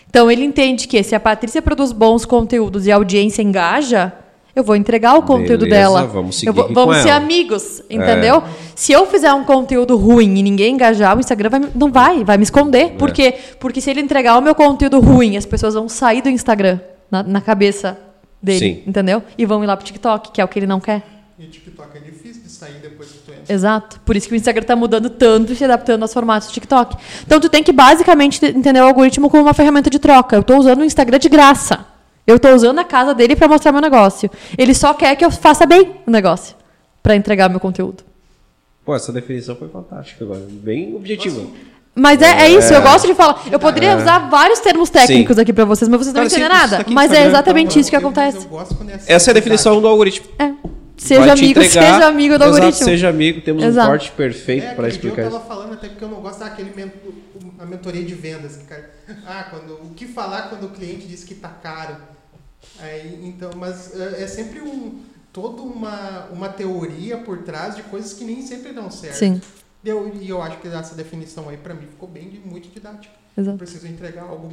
[0.10, 4.14] Então ele entende que se a Patrícia produz bons conteúdos e a audiência engaja,
[4.56, 6.04] Eu vou entregar o conteúdo Beleza, dela.
[6.08, 7.18] vamos seguir eu vou, vamos com ser ela.
[7.18, 8.44] amigos, entendeu?
[8.76, 12.38] Se eu fizer um conteúdo ruim e ninguém engajar, o Instagram vai, não vai, vai
[12.38, 12.44] me É.
[12.44, 12.92] esconder.
[12.98, 13.34] Por quê?
[13.60, 16.80] Porque se ele entregar o meu conteúdo ruim, as pessoas vão sair do Instagram
[17.10, 17.98] na, na cabeça
[18.44, 18.84] dele, Sim.
[18.88, 19.24] entendeu?
[19.38, 21.02] E vão ir lá pro TikTok, que é o que ele não quer.
[21.40, 23.54] E o TikTok é difícil de sair depois que tu entra.
[23.54, 24.00] Exato.
[24.06, 26.98] Por isso que o Instagram tá mudando tanto e se adaptando aos formatos do TikTok.
[27.26, 30.36] Então tu tem que basicamente te- entender o algoritmo como uma ferramenta de troca.
[30.36, 31.86] Eu tô usando o Instagram de graça.
[32.32, 34.30] Eu tô usando a casa dele para mostrar meu negócio.
[34.58, 36.56] Ele só quer que eu faça bem o negócio
[37.04, 38.04] para entregar meu conteúdo.
[38.86, 40.42] Pô, essa definição foi fantástica agora.
[40.50, 41.46] Bem objetiva.
[41.94, 43.44] Mas é, é isso, eu gosto de falar.
[43.52, 46.86] Eu poderia usar vários termos técnicos aqui para vocês, mas vocês não entendem nada.
[46.90, 48.38] mas é Instagram, exatamente tá, isso que Eu- acontece.
[48.38, 50.26] Eu gosto quando é assim, Essa é a definição do algoritmo.
[50.40, 50.52] É.
[50.96, 52.86] Seja Vai amigo, entregar- seja amigo do Exato, algoritmo.
[52.86, 53.88] Seja amigo, temos Exato.
[53.88, 55.38] um corte perfeito É, para explicar eu isso.
[55.40, 56.72] tava falando até porque eu não gosto daquele
[57.60, 58.56] a mentoria de vendas.
[58.56, 58.90] Que, cara,
[59.28, 61.96] ah, quando, o que falar quando o cliente diz que tá caro?
[62.80, 65.00] Aí, então, mas é, é sempre um,
[65.34, 69.16] toda uma, uma teoria por trás de coisas que nem sempre dão certo.
[69.18, 69.42] Sim,
[69.84, 72.70] E eu, e eu acho que essa definição aí pra mim ficou bem de- muito
[72.70, 73.14] didática.
[73.36, 73.58] Eu exato.
[73.58, 74.52] preciso entregar algo,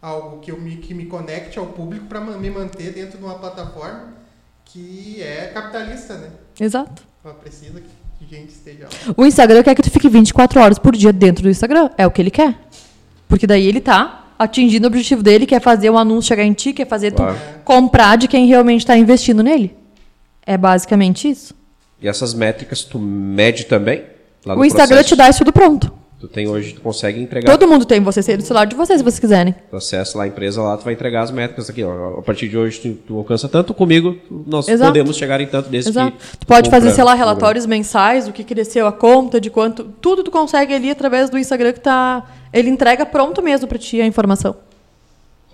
[0.00, 3.38] algo que, eu me, que me conecte ao público para me manter dentro de uma
[3.38, 4.14] plataforma
[4.64, 6.30] que é capitalista, né?
[6.58, 7.02] Exato.
[7.24, 7.88] Ela precisa que,
[8.18, 9.14] que gente esteja lá.
[9.16, 11.90] O Instagram quer que tu fique 24 horas por dia dentro do Instagram.
[11.98, 12.56] É o que ele quer.
[13.28, 16.52] Porque daí ele tá atingindo o objetivo dele, que é fazer um anúncio chegar em
[16.52, 17.34] ti, quer fazer Claro.
[17.34, 19.74] tu comprar de quem realmente está investindo nele.
[20.46, 21.54] É basicamente isso.
[22.00, 24.02] E essas métricas tu mede também?
[24.44, 25.08] O Instagram processo?
[25.14, 25.92] te dá isso tudo pronto.
[26.24, 27.50] Tu tem hoje, tu consegue entregar.
[27.52, 29.54] Todo mundo tem, você tem no celular de vocês, se vocês quiserem.
[29.68, 31.84] Tu acessa lá a empresa lá, tu vai entregar as métricas aqui.
[31.84, 32.18] Ó.
[32.18, 34.90] A partir de hoje tu, tu alcança tanto comigo, tu- nós Exato.
[34.90, 36.16] podemos chegar em tanto desse Exato.
[36.16, 39.84] que Tu pode fazer, sei lá, relatórios mensais, do que cresceu a conta, de quanto.
[40.00, 42.26] Tudo tu consegue ali através do Instagram que tá.
[42.54, 44.56] Ele entrega pronto mesmo pra ti a informação.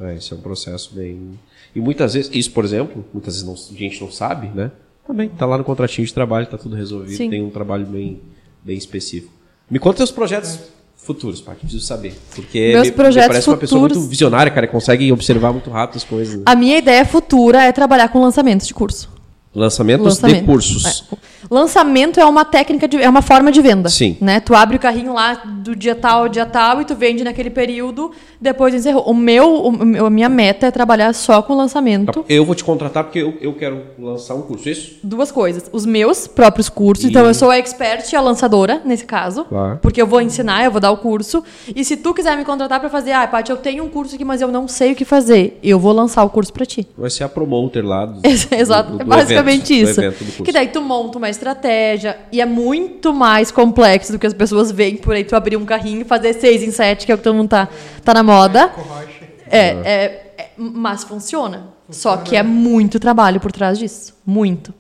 [0.01, 1.37] É, esse é um processo bem.
[1.75, 4.71] E muitas vezes, isso, por exemplo, muitas vezes não, a gente não sabe, né?
[5.05, 7.29] Também tá lá no contratinho de trabalho, tá tudo resolvido, Sim.
[7.29, 8.21] tem um trabalho bem,
[8.65, 9.40] bem específico.
[9.71, 10.59] Me conta teus projetos
[10.97, 12.15] futuros, Paty, preciso saber.
[12.35, 15.53] Porque Meus me, projetos me parece uma pessoa futuros- muito visionária, cara, e consegue observar
[15.53, 16.37] muito rápido as coisas.
[16.37, 16.43] né?
[16.47, 19.09] A minha ideia futura é trabalhar com lançamentos de curso.
[19.55, 20.41] Lançamentos Lançamento.
[20.41, 21.05] de cursos.
[21.13, 21.17] É.
[21.51, 23.89] Lançamento é uma técnica, de, é uma forma de venda.
[23.89, 24.17] Sim.
[24.21, 24.39] Né?
[24.39, 27.51] Tu abre o carrinho lá do dia tal ao dia tal e tu vende naquele
[27.51, 29.03] período, depois encerrou.
[29.05, 32.13] O meu, o a minha meta é trabalhar só com lançamento.
[32.13, 34.99] Tá, Eu vou te contratar porque eu, eu quero lançar um curso, isso?
[35.03, 35.65] Duas coisas.
[35.73, 37.05] Os meus próprios cursos.
[37.05, 39.45] E- Então, eu sou a expert e a lançadora, nesse caso.
[39.47, 39.79] Claro.
[39.83, 41.43] Porque eu vou ensinar, eu vou dar o curso.
[41.75, 44.25] E se tu quiser me contratar para fazer, ah, Paty, eu tenho um curso aqui,
[44.25, 45.59] mas eu não sei o que fazer.
[45.61, 46.87] Eu vou lançar o curso para ti.
[46.97, 48.21] Vai ser a promoter lá do,
[48.55, 50.43] Exato, do- do é basicamente evento, isso.
[50.43, 54.71] que daí tu monta uma estratégia e é muito mais complexo do que as pessoas
[54.71, 55.25] veem por aí.
[55.25, 57.49] Tu abrir um carrinho e fazer seis em sete, que é o que todo mundo
[57.49, 57.69] tá,
[58.05, 58.67] tá na moda.
[58.67, 59.21] Rocha.
[59.51, 61.69] É, é, é, mas funciona.
[61.91, 64.15] Só que é muito trabalho por trás disso.
[64.25, 64.73] Muito.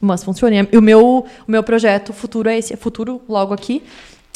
[0.00, 0.68] Mas funciona.
[0.70, 2.74] E o meu, o meu projeto futuro é esse.
[2.74, 3.82] É futuro, logo aqui,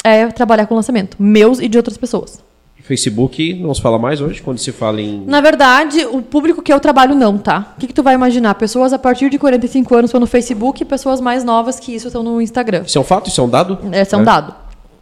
[0.03, 1.15] é trabalhar com lançamento.
[1.19, 2.43] Meus e de outras pessoas.
[2.89, 5.23] Facebook, não se fala mais hoje, quando se fala em.
[5.27, 7.73] Na verdade, o público que eu trabalho não, tá?
[7.77, 8.55] O que, que tu vai imaginar?
[8.55, 12.07] Pessoas a partir de 45 anos estão no Facebook e pessoas mais novas que isso
[12.07, 12.81] estão no Instagram.
[12.83, 13.29] Isso é um fato?
[13.29, 13.77] Isso é um dado?
[13.93, 14.55] Esse é um dado.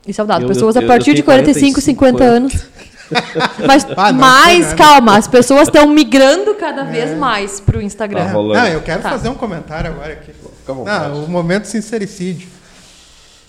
[0.05, 0.41] Isso é um dado.
[0.43, 2.67] Eu- pessoas eu- a partir de tenho 45, 45 50 anos.
[3.65, 8.25] Mas Ah, não, mais, calma, as pessoas estão migrando cada vez mais pro Instagram.
[8.25, 8.33] Tá.
[8.33, 9.11] Não, eu quero Tá.
[9.11, 10.31] fazer um comentário agora aqui.
[10.67, 12.49] Não, o momento sincericídio.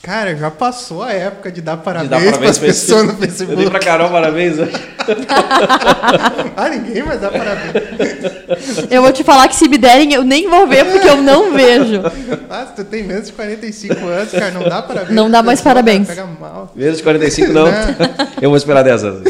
[0.02, 3.10] Cara, já passou a época de dar De parabéns, dar parabéns pra esse- pessoas no
[3.12, 3.70] Eu dei Facebook.
[3.70, 4.72] pra Carol parabéns hoje.
[6.56, 7.72] Ah, ninguém mais dá parabéns.
[8.90, 11.52] Eu vou te falar que se me derem, eu nem vou ver porque eu não
[11.52, 12.02] vejo.
[12.50, 15.14] Ah, tu tem menos de 45 anos, cara, não dá parabéns.
[15.14, 16.06] Não dá mais pessoa, parabéns.
[16.08, 16.72] cara, Pega mal.
[16.74, 17.66] Menos de 45 não.
[18.40, 19.22] Eu vou esperar 10 anos.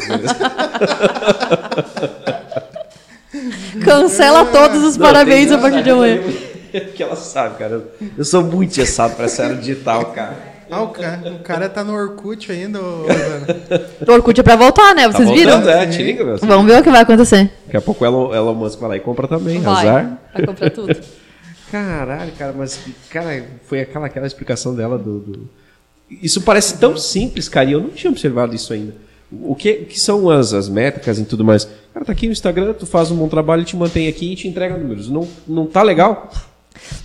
[3.85, 6.21] Cancela todos os Não, parabéns a partir de amanhã.
[6.95, 7.83] que ela sabe, cara.
[8.17, 10.58] Eu sou muito engessado pra essa era digital, cara.
[10.71, 13.07] Ah, o cara, o cara tá no Orkut ainda, ô.
[14.07, 15.07] O Orkut é pra voltar, né?
[15.09, 15.53] Vocês tá viram?
[15.61, 16.37] voltando, É, te liga, meu.
[16.39, 17.51] Vamos ver o que vai acontecer.
[17.67, 19.61] Daqui a pouco o Elon, Elon Musk vai lá e compra também.
[19.61, 19.89] Vai.
[19.89, 20.19] Azar.
[20.35, 20.95] Vai comprar tudo.
[21.71, 25.49] Caralho, cara, mas, cara, foi aquela, aquela explicação dela do, do-
[26.11, 28.95] Isso parece tão simples, cara, e eu não tinha observado isso ainda.
[29.31, 31.69] O que, o que são as, as métricas e tudo mais?
[31.93, 34.49] Cara, tá aqui no Instagram, tu faz um bom trabalho, te mantém aqui e te
[34.49, 35.11] entrega números.
[35.11, 36.31] Não, não tá legal?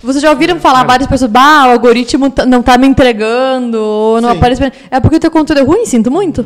[0.02, 4.20] Vocês já ouviram falar várias pessoas, bah, o algoritmo tá- não tá me entregando, ou
[4.20, 4.36] não Sim.
[4.36, 4.60] aparece.
[4.60, 6.42] pra mim." É porque o teu conteúdo é ruim, sinto muito.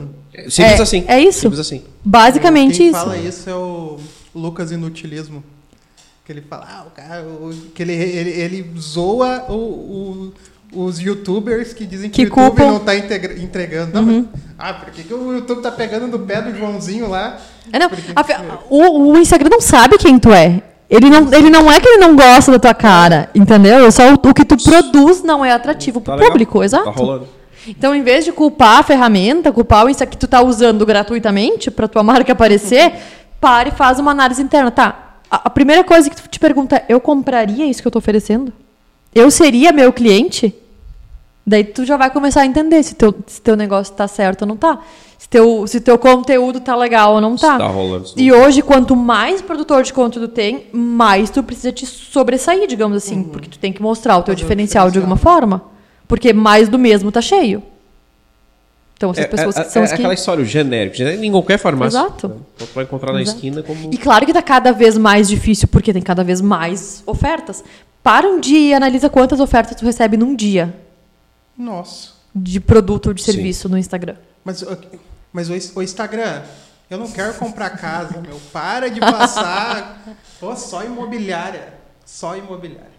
[0.49, 1.05] Simples É- assim.
[1.09, 1.41] é isso.
[1.41, 1.83] Simples assim.
[2.05, 2.99] Basicamente Quem isso.
[2.99, 3.99] fala isso é o
[4.35, 5.43] Lucas Inutilismo.
[6.24, 10.33] Que ele fala, ah, o cara, o- que ele, ele, ele zoa o, o-
[10.85, 12.66] os youtubers que dizem que, Que o YouTube culpam.
[12.72, 13.93] não tá integra- entregando.
[13.95, 14.24] Não, mas-
[14.59, 17.39] ah, por que, que o YouTube tá pegando no pé do Joãozinho lá?
[17.72, 20.62] É, não, Porque- a o, o Instagram não sabe quem tu é.
[20.91, 23.84] Ele não, ele não é que ele não gosta da tua cara, entendeu?
[23.86, 26.30] É só o, o que tu produz não é atrativo pro Tá legal.
[26.30, 26.84] público, exato.
[26.84, 27.28] Tá rolando.
[27.66, 31.86] Então, em vez de culpar a ferramenta, culpar o que tu tá usando gratuitamente para
[31.86, 32.95] tua marca aparecer,
[33.39, 34.70] pare e faz uma análise interna.
[34.70, 37.93] Tá, a, a primeira coisa que tu te pergunta é, eu compraria isso que eu
[37.93, 38.51] tô oferecendo?
[39.14, 40.55] Eu seria meu cliente?
[41.47, 44.49] Daí tu já vai começar a entender se teu, se teu negócio tá certo ou
[44.49, 44.78] não tá.
[45.29, 47.59] Se teu, se teu conteúdo tá legal ou não Se tá.
[47.59, 51.85] tá rolando, se E hoje, quanto mais produtor de conteúdo tem, mais tu precisa te
[51.85, 53.22] sobressair, digamos assim.
[53.24, 55.03] Porque tu tem que mostrar o teu o diferencial de diferencial.
[55.03, 55.62] alguma forma.
[56.07, 57.62] Porque mais do mesmo tá cheio.
[58.97, 59.95] Então, essas É, pessoas é, que são é que...
[59.95, 60.97] aquela história, o genérico.
[60.97, 61.99] Genérico em qualquer farmácia.
[61.99, 62.26] Exato.
[62.57, 63.37] Então tu vai encontrar na Exato.
[63.37, 63.93] esquina como.
[63.93, 67.62] E claro que tá cada vez mais difícil, porque tem cada vez mais ofertas.
[68.03, 70.74] Para um dia e analisa quantas ofertas tu recebe num dia
[71.57, 72.12] Nossa.
[72.35, 73.33] de produto ou de Sim.
[73.33, 74.14] serviço no Instagram.
[74.43, 74.64] Mas,
[75.39, 76.43] mas o, o Instagram,
[76.91, 78.41] eu não quero comprar casa, meu.
[78.53, 80.03] Para de passar.
[80.41, 81.74] Pô, só imobiliária.
[82.05, 82.99] Só imobiliária.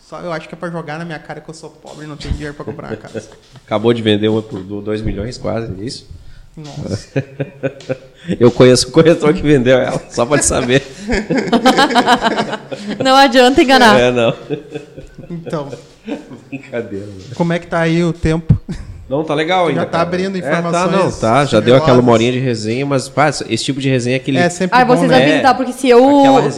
[0.00, 2.08] Só eu acho que é pra jogar na minha cara que eu sou pobre e
[2.08, 3.28] não tenho dinheiro pra comprar uma casa.
[3.66, 6.08] Acabou de vender uma por 2 milhões quase, é isso?
[6.56, 7.22] Nossa.
[8.40, 10.82] Eu conheço o corretor que vendeu ela, só pode saber.
[13.02, 13.98] Não adianta enganar.
[13.98, 14.32] É, não.
[15.28, 15.68] Então,
[16.48, 18.56] Brincadeira, como é que tá aí o tempo?
[19.12, 19.80] Não, tá legal ainda.
[19.80, 20.02] Já tá cara.
[20.04, 21.44] abrindo É, informações tá, não, tá.
[21.44, 24.38] Já deu aquela uma horinha de resenha, mas pá, esse tipo de resenha é aquele.
[24.38, 25.18] É sempre Ah, bom, vocês né?
[25.18, 26.00] devem estar, porque se eu.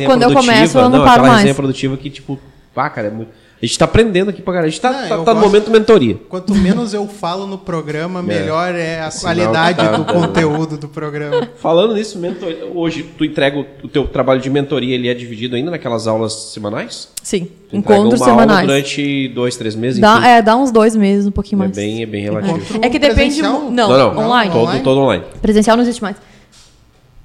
[0.07, 1.39] Quando eu começo, eu não, paro aquela mais.
[1.39, 2.39] resenha produtiva que, tipo,
[2.73, 3.33] pá, cara, é muito.
[3.65, 4.69] A gente tá aprendendo aqui pra caralho.
[4.69, 6.19] A gente tá, Não, tá, eu tá no momento mentoria.
[6.29, 11.49] Quanto menos eu falo no programa, melhor é a qualidade tá do conteúdo do programa.
[11.57, 12.53] Falando nisso, mentor...
[12.75, 17.09] hoje tu entrega o, teu trabalho de mentoria, ele é dividido ainda naquelas aulas semanais?
[17.23, 18.67] Sim, Tu encontros semanais.
[18.67, 21.75] durante dois, três meses, Dá, é, dá uns dois meses, um pouquinho É mais.
[21.75, 22.59] bem, é bem relativo.
[22.59, 23.41] Encontro É que depende.
[23.41, 24.53] Não, Não, não, online.
[24.53, 24.83] Todo, Online?
[24.85, 25.25] todo online.
[25.41, 26.17] Presencial não existe mais.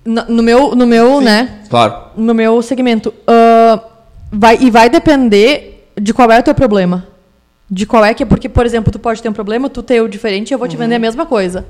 [0.05, 1.63] No, no meu, no meu né?
[1.69, 1.95] Claro.
[2.15, 3.13] No meu segmento.
[3.27, 3.83] ah,
[4.31, 7.07] vai, e vai depender de qual é o teu problema.
[7.69, 8.25] De qual é que.
[8.25, 10.75] Porque, por exemplo, tu pode ter um problema, tu ter o diferente eu vou te
[10.75, 11.65] vender a mesma coisa.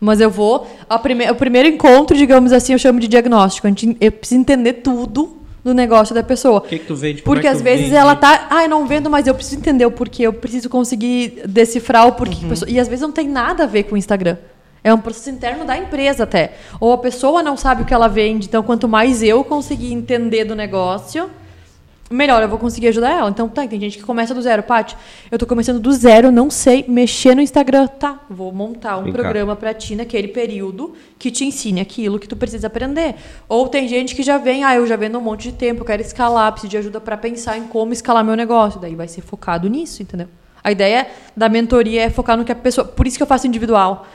[0.00, 0.66] Mas eu vou.
[1.02, 3.66] Prime, o primeiro encontro, digamos assim, eu chamo de diagnóstico.
[3.66, 6.58] A gente, eu preciso entender tudo do negócio da pessoa.
[6.58, 7.22] O que, que tu vende?
[7.22, 7.96] Como Porque é às vezes vende?
[7.96, 11.42] ela tá, ah, eu não vendo, mas eu preciso entender o porquê, eu preciso conseguir
[11.46, 12.36] decifrar o porquê.
[12.36, 14.36] que a pessoa- E às vezes não tem nada a ver com o Instagram.
[14.84, 16.52] É um processo interno da empresa até.
[16.78, 20.44] Ou a pessoa não sabe o que ela vende, então quanto mais eu conseguir entender
[20.44, 21.28] do negócio,
[22.10, 23.30] melhor eu vou conseguir ajudar ela.
[23.30, 24.62] Então, tá, tem gente que começa do zero.
[24.62, 24.96] Paty,
[25.30, 27.86] eu tô começando do zero, não sei mexer no Instagram.
[27.86, 29.18] Tá, vou montar um Vem cá.
[29.20, 33.14] programa pra ti naquele período que te ensine aquilo que tu precisa aprender.
[33.48, 35.86] Ou tem gente que já vem, ah, eu já vendo um monte de tempo, eu
[35.86, 38.80] quero escalar, preciso de ajuda pra pensar em como escalar meu negócio.
[38.80, 40.28] Daí vai ser focado nisso, entendeu?
[40.62, 42.84] A ideia da mentoria é focar no que a pessoa.
[42.84, 44.06] Por isso que eu faço individual.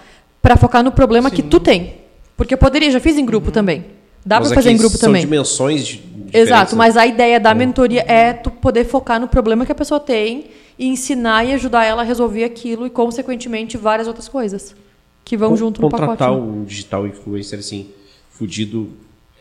[0.41, 1.95] Pra focar no problema que tu tem.
[2.35, 3.85] Porque eu poderia, já fiz em grupo também.
[4.25, 5.21] Dá Mas pra fazer em grupo são também.
[5.21, 5.93] dimensões de
[6.33, 9.75] Exato, diferentes, mas a ideia da mentoria é tu poder focar no problema que a
[9.75, 10.45] pessoa tem
[10.79, 14.75] e ensinar e ajudar ela a resolver aquilo e, consequentemente, várias outras coisas
[15.25, 16.09] que vão junto no pacote.
[16.11, 16.37] Contratar né?
[16.37, 17.87] um digital influencer assim,
[18.29, 18.89] fudido,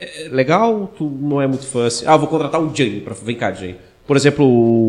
[0.01, 2.05] é legal, tu não é muito fã assim.
[2.07, 3.77] Ah, vou contratar um Jane pra vem cá, Jane.
[4.07, 4.45] Por exemplo,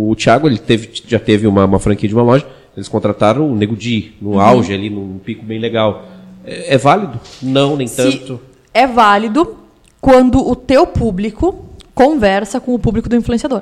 [0.10, 3.56] o Thiago, ele teve, já teve uma, uma franquia de uma loja, eles contrataram o
[3.56, 4.40] Nego Di, no Uhum.
[4.42, 6.06] auge ali, num pico bem legal.
[6.44, 7.20] É, é válido?
[7.42, 8.42] Não, nem Se tanto.
[8.74, 9.58] é válido
[10.02, 13.62] quando o teu público conversa com o público do influenciador.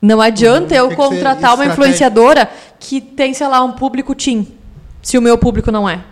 [0.00, 2.48] Não adianta eu que ser contratar uma influenciadora
[2.80, 4.46] que tem, sei lá, um público teen,
[5.02, 6.02] se o meu público não é.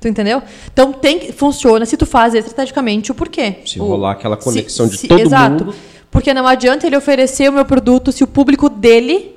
[0.00, 0.42] Tu entendeu?
[0.72, 3.56] Então tem que funciona se tu faz estrategicamente o porquê.
[3.66, 5.64] Se O- rolar aquela se- conexão de se- todo exato.
[5.64, 5.74] mundo.
[6.10, 9.34] Porque não adianta ele oferecer o meu produto se o público dele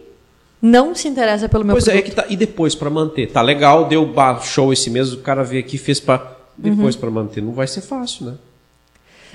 [0.61, 2.05] não se interessa pelo meu Pois é, produto.
[2.07, 2.25] é que tá.
[2.29, 3.31] E depois pra manter?
[3.31, 4.13] Tá legal, deu
[4.43, 6.33] show esse mês, o cara veio aqui fez pra.
[6.57, 7.01] Depois Uhum.
[7.01, 7.41] pra manter.
[7.41, 8.33] Não vai ser fácil, né?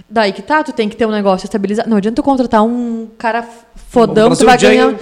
[0.09, 1.89] Daí que tá, tu tem que ter um negócio estabilizado.
[1.89, 3.47] Não adianta tu contratar um cara
[3.89, 4.95] fodão que tu vai ganhar.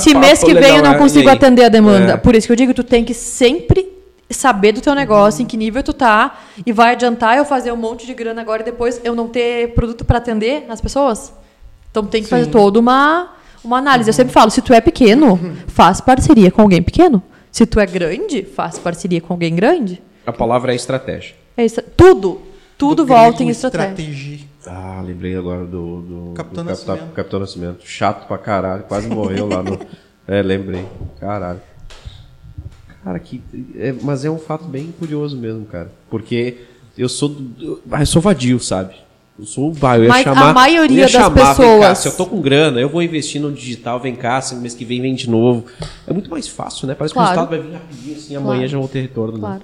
[0.00, 2.12] Se mês que vem eu não é, consigo atender a demanda.
[2.12, 2.16] É.
[2.16, 5.56] Por isso que eu digo, tu tem que sempre saber do teu negócio, em que
[5.56, 9.00] nível tu tá, e vai adiantar eu fazer um monte de grana agora e depois
[9.02, 11.32] eu não ter produto para atender as pessoas.
[11.90, 13.30] Então tem que fazer toda uma,
[13.64, 14.08] uma análise.
[14.08, 17.22] Eu sempre falo, se tu é pequeno, faz parceria com alguém pequeno.
[17.50, 20.00] Se tu é grande, faz parceria com alguém grande.
[20.24, 21.34] A palavra é estratégia.
[21.56, 21.82] É isso.
[21.96, 22.40] Tudo,
[22.80, 23.90] tudo Do volta em estratégia.
[23.92, 24.46] estratégia.
[24.66, 27.12] Ah, lembrei agora do, do, Capitão do Nascimento.
[27.14, 27.78] Capitão Nascimento.
[27.86, 29.78] Chato pra caralho, quase morreu lá no.
[30.28, 30.86] É, lembrei.
[31.18, 31.60] Caralho.
[33.02, 33.42] Cara, que.
[33.76, 35.90] é- mas é um fato bem curioso mesmo, cara.
[36.08, 36.58] Porque
[36.96, 37.28] eu sou.
[37.28, 38.94] do- Eu sou vadio, sabe?
[39.38, 41.98] Eu sou eu ia Mas a chamar, maioria eu ia das chamar, vem cá, pessoas-
[41.98, 44.84] se eu tô com grana, eu vou investir no digital, vem cá, assim, mês que
[44.84, 45.64] vem vem de novo.
[46.06, 46.94] É muito mais fácil, né?
[46.94, 47.30] Parece Claro.
[47.30, 48.68] que o resultado vai vir rapidinho, assim, amanhã Claro.
[48.68, 49.32] já vou ter retorno.
[49.34, 49.40] né?
[49.40, 49.62] Claro.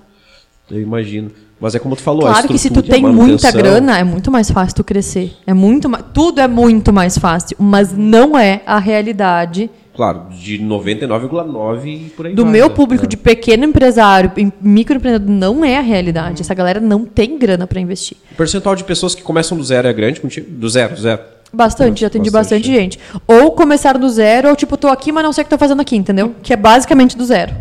[0.70, 1.30] Eu imagino.
[1.58, 4.30] Mas é como tu falou, a Claro que se tu tem muita grana, é muito
[4.30, 5.32] mais fácil tu crescer.
[5.46, 10.58] É muito mais, tudo é muito mais fácil, mas não é a realidade Claro, de
[10.58, 12.74] 99,9 e por aí do vai, meu né?
[12.74, 16.42] público de pequeno empresário, em- microempreendedor, não é a realidade.
[16.42, 18.18] Essa galera não tem grana para investir.
[18.32, 20.46] O percentual de pessoas que começam do zero é grande contigo?
[20.50, 21.22] Do zero, zero.
[21.50, 22.98] Bastante, já atendi Bastante, bastante, gente.
[23.26, 25.80] Ou começar do zero, ou tipo, tô aqui, mas não sei o que tô fazendo
[25.80, 26.34] aqui, entendeu?
[26.42, 27.54] Que é basicamente do zero.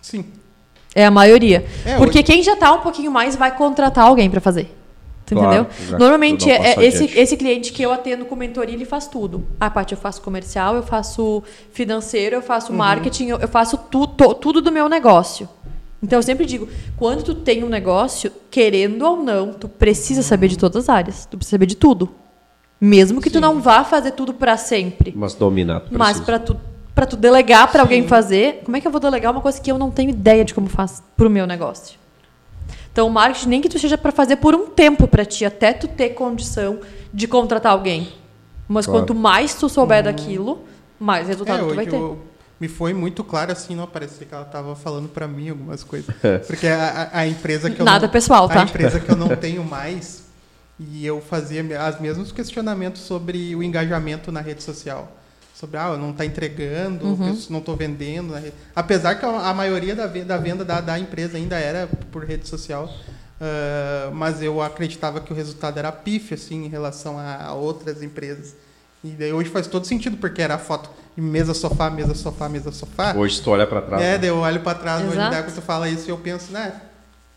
[0.00, 0.24] Sim.
[0.94, 1.64] É a maioria.
[1.84, 4.74] É, Porque hoje- quem já tá um pouquinho mais vai contratar alguém para fazer.
[5.26, 5.98] Claro, entendeu?
[6.00, 9.46] Normalmente, é, é esse, esse cliente que eu atendo com mentoria, ele faz tudo.
[9.60, 11.40] A parte eu faço comercial, eu faço
[11.72, 12.46] financeiro, eu Uhum.
[12.46, 15.48] faço marketing, eu, eu faço tu, to- tudo do meu negócio.
[16.02, 20.48] Então, eu sempre digo, quando tu tem um negócio, querendo ou não, tu precisa saber
[20.48, 21.26] de todas as áreas.
[21.26, 22.08] Tu precisa saber de tudo.
[22.80, 25.12] Mesmo que tu não vá fazer tudo para sempre.
[25.14, 25.80] Mas dominar.
[25.80, 26.56] tu Mas para tu,
[26.94, 29.70] pra tu delegar para alguém fazer, como é que eu vou delegar uma coisa que
[29.70, 31.98] eu não tenho ideia de como faz pro meu negócio?
[32.92, 35.72] Então, o marketing nem que tu seja para fazer por um tempo para ti, até
[35.72, 36.80] tu ter condição
[37.14, 38.12] de contratar alguém.
[38.68, 39.00] Mas Claro.
[39.02, 40.64] quanto mais tu souber daquilo,
[40.98, 41.94] mais É, resultado tu vai ter.
[41.96, 42.18] eu-
[42.60, 46.14] me foi muito claro assim, não parecia que ela estava falando para mim algumas coisas.
[46.46, 48.60] Porque a, a- empresa que eu Nada não, pessoal, tá?
[48.60, 50.24] A empresa que eu não tenho mais
[50.78, 55.10] e eu fazia os mesmos questionamentos sobre o engajamento na rede social.
[55.60, 57.28] Sobre, ah, eu não está entregando, Uhum.
[57.28, 58.32] eu não estou vendendo.
[58.32, 62.24] rede- Apesar que a, maioria da venda, da, venda da, da empresa ainda era por
[62.24, 62.88] rede social,
[63.38, 68.02] ah, mas eu acreditava que o resultado era pífio, assim, em relação a, a outras
[68.02, 68.54] empresas.
[69.04, 72.48] E daí hoje faz todo sentido, porque era a foto de mesa, sofá, mesa, sofá,
[72.48, 73.14] mesa, sofá.
[73.14, 74.02] Hoje tu olha pra trás.
[74.02, 74.18] É, né?
[74.18, 76.72] daí eu olho pra trás, hoje daí quando tu fala isso, eu penso, né?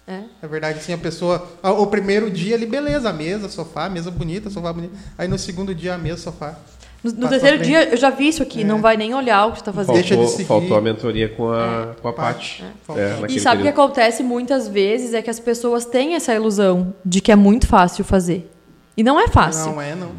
[0.08, 0.22] É.
[0.42, 1.46] É verdade, assim, a pessoa.
[1.62, 4.94] O primeiro dia ali, beleza, a mesa, sofá, mesa bonita, sofá bonito.
[5.18, 6.56] Aí no segundo dia, a mesa, sofá.
[7.04, 8.64] No, no terceiro dia, eu já vi isso aqui, É.
[8.64, 9.96] não vai nem olhar o que tu tá fazendo.
[9.96, 12.64] Deixa de Faltou, faltou a mentoria com a, com a Pat- Paty.
[12.64, 13.28] é, É, faltou.
[13.30, 17.20] E sabe o que acontece muitas vezes é que as pessoas têm essa ilusão de
[17.20, 18.50] que é muito fácil fazer.
[18.96, 19.72] E não é fácil.
[19.74, 20.12] Não é, não.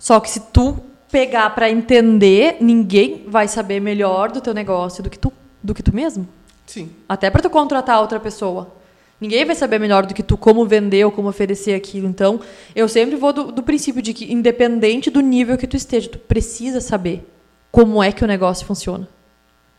[0.00, 0.76] Só que se tu
[1.10, 5.32] pegar pra entender, ninguém vai saber melhor do teu negócio do que tu,
[5.62, 6.26] do que tu mesmo.
[6.66, 6.90] Sim.
[7.08, 8.68] Até pra tu contratar outra pessoa.
[9.22, 12.08] Ninguém vai saber melhor do que tu como vender ou como oferecer aquilo.
[12.08, 12.40] Então,
[12.74, 16.18] eu sempre vou do, do princípio de que, independente do nível que tu esteja, tu
[16.18, 17.24] precisa saber
[17.70, 19.08] como é que o negócio funciona.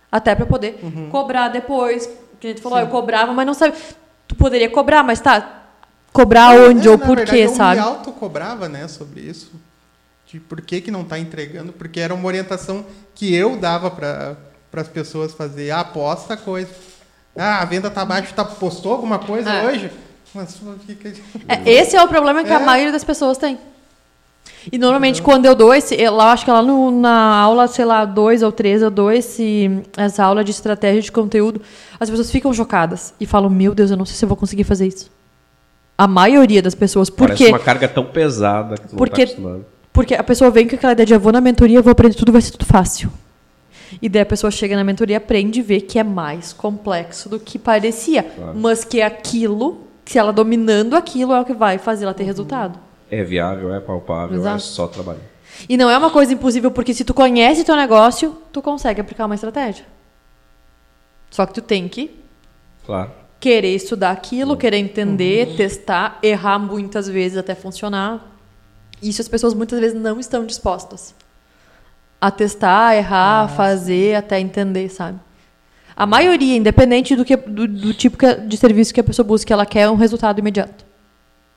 [0.09, 0.79] Até pra poder
[1.11, 2.05] cobrar depois.
[2.39, 3.75] Que nem tu falou, ah, eu cobrava, mas não sabe.
[4.29, 5.65] Tu poderia cobrar, mas tá.
[6.13, 7.81] Cobrar onde É, ou por verdade, quê, eu sabe?
[7.81, 9.51] me autocobrava, né, sobre isso.
[10.25, 14.37] De por que, que não está entregando, porque era uma orientação que eu dava para
[14.71, 15.71] as pessoas fazer.
[15.71, 16.69] Ah, posta coisa.
[17.35, 19.65] Ah, a venda tá baixa, tá, postou alguma coisa É.
[19.65, 19.91] hoje?
[20.35, 21.11] Mas fica.
[21.47, 22.65] É, esse é o problema que a É.
[22.65, 23.57] maioria das pessoas tem.
[24.71, 28.05] E normalmente quando eu dou esse, eu acho que lá no- na aula, sei lá,
[28.05, 31.61] dois ou três, eu dou esse, essa aula de estratégia de conteúdo,
[31.99, 34.63] as pessoas ficam chocadas e falam, meu Deus, eu não sei se eu vou conseguir
[34.63, 35.11] fazer isso.
[35.97, 37.09] A maioria das pessoas.
[37.09, 37.49] Por Parece quê?
[37.49, 39.65] uma carga tão pesada que tu Porque- não tá acostumado.
[39.91, 42.15] Porque a pessoa vem com aquela ideia de eu vou na mentoria, eu vou aprender
[42.15, 43.11] tudo, vai ser tudo fácil.
[44.01, 47.39] E daí a pessoa chega na mentoria, aprende e vê que é mais complexo do
[47.39, 48.23] que parecia.
[48.23, 48.57] Claro.
[48.57, 52.79] Mas que aquilo, se ela dominando aquilo, é o que vai fazer ela ter resultado.
[53.09, 54.61] É viável, é palpável, é Exato.
[54.63, 55.21] só trabalhar.
[55.69, 59.25] E não é uma coisa impossível, porque se tu conhece teu negócio, tu consegue aplicar
[59.25, 59.85] uma estratégia.
[61.29, 62.11] Só que tu tem que
[62.85, 63.11] Claro.
[63.39, 68.31] querer estudar aquilo, querer entender, testar, errar muitas vezes até funcionar.
[69.01, 71.13] Isso as pessoas muitas vezes não estão dispostas
[72.25, 75.19] a testar, errar, fazer, até entender, sabe?
[75.95, 79.53] A maioria, independente do, que, do, do tipo que- de serviço que a pessoa busca,
[79.53, 80.85] ela quer um resultado imediato.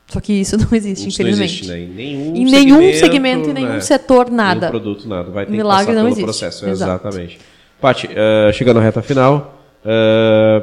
[0.08, 1.52] Só que isso não existe, Isso não infelizmente.
[1.52, 1.78] existe né?
[1.80, 3.80] em nenhum Em nenhum segmento, em nenhum né?
[3.80, 4.68] setor, Nenhum nada.
[4.70, 5.30] produto, nada.
[5.30, 6.24] Vai ter Milagre que passar não existe.
[6.24, 6.66] processo.
[6.68, 7.06] Exato.
[7.06, 7.38] Exatamente.
[7.80, 10.62] Paty, eh, chegando à reta final, eh,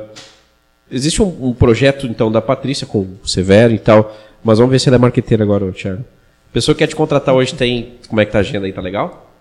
[0.91, 4.79] existe um, um projeto, então, da Patrícia com o Severo e tal, mas vamos ver
[4.79, 6.01] se ela é marqueteira agora, Thiago.
[6.49, 7.93] A pessoa que quer te contratar hoje tem...
[8.07, 8.73] Como é que tá a agenda aí?
[8.73, 9.32] Tá legal?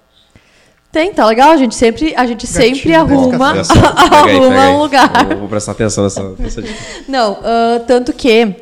[0.93, 1.51] Tem, tá legal.
[1.52, 3.55] A gente sempre, a gente sempre Gatilho da arruma,
[4.12, 5.27] arruma um lugar.
[5.27, 6.78] Vou, vou prestar atenção nessa, nessa dica.
[7.09, 8.55] Não, ah, tanto que,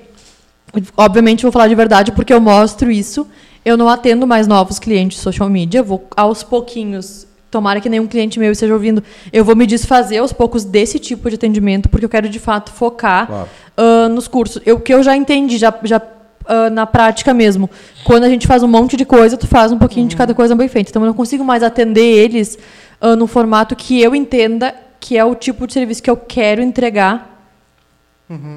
[0.97, 3.27] obviamente, vou falar de verdade porque eu mostro isso.
[3.63, 7.27] Eu não atendo mais novos clientes de social media, vou aos pouquinhos.
[7.51, 9.03] Tomara que nenhum cliente meu esteja ouvindo.
[9.33, 12.71] Eu vou me desfazer aos poucos desse tipo de atendimento, porque eu quero de fato
[12.73, 13.49] focar Claro.
[13.77, 14.63] ah, nos cursos.
[14.65, 16.01] Eu, o que eu já entendi, já, já
[16.47, 17.69] ah, na prática mesmo.
[18.05, 20.55] Quando a gente faz um monte de coisa, tu faz um pouquinho de cada coisa
[20.55, 20.91] bem feita.
[20.91, 22.59] Então eu não consigo mais atender eles
[23.01, 26.61] ah, no formato que eu entenda que é o tipo de serviço que eu quero
[26.63, 27.29] entregar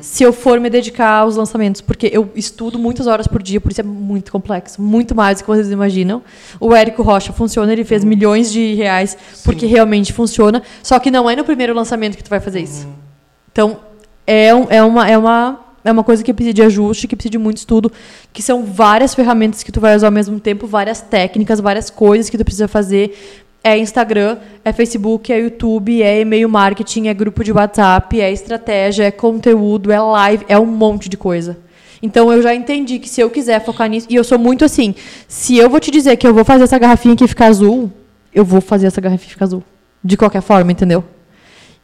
[0.01, 3.71] se eu for me dedicar aos lançamentos, porque eu estudo muitas horas por dia, por
[3.71, 6.21] isso é muito complexo, muito mais do que vocês imaginam.
[6.59, 11.27] O Érico Rocha funciona, ele fez milhões de reais porque realmente funciona, só que não
[11.27, 12.87] é no primeiro lançamento que tu vai fazer isso.
[13.51, 13.77] Então,
[14.27, 17.31] é, um- é, uma, é uma é uma coisa que precisa de ajuste, que precisa
[17.31, 17.91] de muito estudo,
[18.31, 22.29] que são várias ferramentas que tu vai usar ao mesmo tempo, várias técnicas, várias coisas
[22.29, 23.41] que tu precisa fazer.
[23.63, 29.05] É Instagram, é Facebook, é YouTube, é e-mail marketing, é grupo de WhatsApp, é estratégia,
[29.05, 31.57] é conteúdo, é live, é um monte de coisa.
[32.01, 34.93] Então eu já entendi que se eu quiser focar nisso, e eu sou muito assim,
[35.25, 37.89] se eu vou te dizer que eu vou fazer essa garrafinha aqui ficar azul,
[38.33, 39.63] eu vou fazer essa garrafinha ficar azul.
[40.03, 41.01] De qualquer forma, entendeu?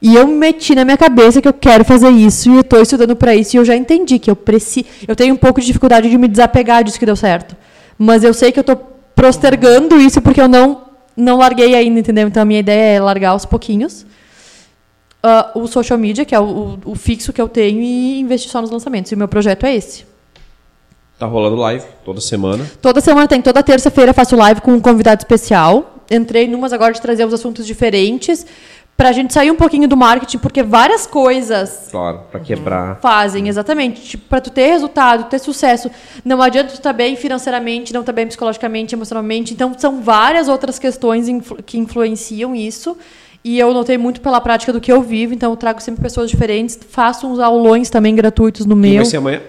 [0.02, 3.16] E eu meti na minha cabeça que eu quero fazer isso e eu estou estudando
[3.16, 6.10] para isso e eu já entendi que eu preciso, eu tenho um pouco de dificuldade
[6.10, 7.56] de me desapegar disso que deu certo.
[7.98, 8.78] Mas eu sei que eu estou
[9.14, 12.28] postergando isso porque eu não não larguei ainda, entendeu?
[12.30, 14.06] Então a minha ideia é largar aos pouquinhos.
[15.22, 18.50] Uh, o social media, que é o, o, o, fixo que eu tenho, e investir
[18.50, 19.12] só nos lançamentos.
[19.12, 20.06] E o meu projeto é esse.
[21.18, 22.66] Tá rolando live toda semana.
[22.82, 23.42] Toda semana tem.
[23.42, 25.98] Toda terça-feira faço live com um convidado especial.
[26.10, 28.46] Entrei numas agora de trazer uns assuntos diferentes
[29.00, 31.88] para a gente sair um pouquinho do marketing, porque várias coisas.
[31.90, 33.00] Claro, para quebrar.
[33.00, 34.02] Fazem, exatamente.
[34.02, 35.90] Tipo, para tu ter resultado, ter sucesso.
[36.26, 39.54] Não adianta tu estar tá bem financeiramente, não estar tá bem psicologicamente, emocionalmente.
[39.54, 42.98] Então, são várias outras questões influ que influenciam isso.
[43.42, 46.30] E eu notei muito pela prática do que eu vivo, então eu trago sempre pessoas
[46.30, 46.78] diferentes.
[46.90, 48.92] Faço uns aulões também gratuitos no meu.
[48.92, 49.42] E vai ser amanhã?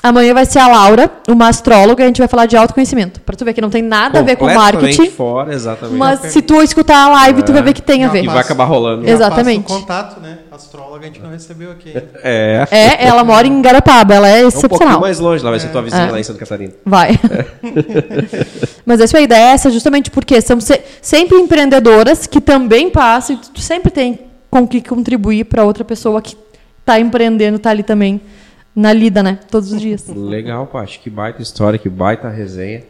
[0.00, 3.20] Amanhã vai ser a Laura, uma astróloga, e a gente vai falar de autoconhecimento.
[3.20, 5.10] Pra tu ver que não tem nada a ver com marketing.
[5.10, 5.98] fora, exatamente.
[5.98, 7.42] Mas se tu escutar a live, é.
[7.42, 8.22] tu vai ver que tem a ver.
[8.22, 9.08] E vai acabar rolando.
[9.08, 9.72] Exatamente.
[9.72, 10.38] Um contato, né?
[10.52, 11.92] Astróloga a gente não recebeu aqui.
[12.22, 12.66] É.
[12.70, 14.62] É, ela mora em Garopaba, ela é excepcional.
[14.62, 16.10] É um pouquinho mais longe, lá vai ser tua vizinha é.
[16.10, 16.72] lá em Santa Catarina.
[16.84, 17.10] Vai.
[17.12, 18.38] É.
[18.86, 22.90] Mas essa é a ideia é essa, justamente porque são se sempre empreendedoras que também
[22.90, 24.20] passam, e tu sempre tem
[24.50, 26.36] com que contribuir para outra pessoa que
[26.80, 28.20] está empreendendo, está ali também
[28.78, 29.40] na lida, né?
[29.50, 30.06] Todos os dias.
[30.06, 31.00] Legal, Paty.
[31.00, 32.84] Que baita história, que baita resenha.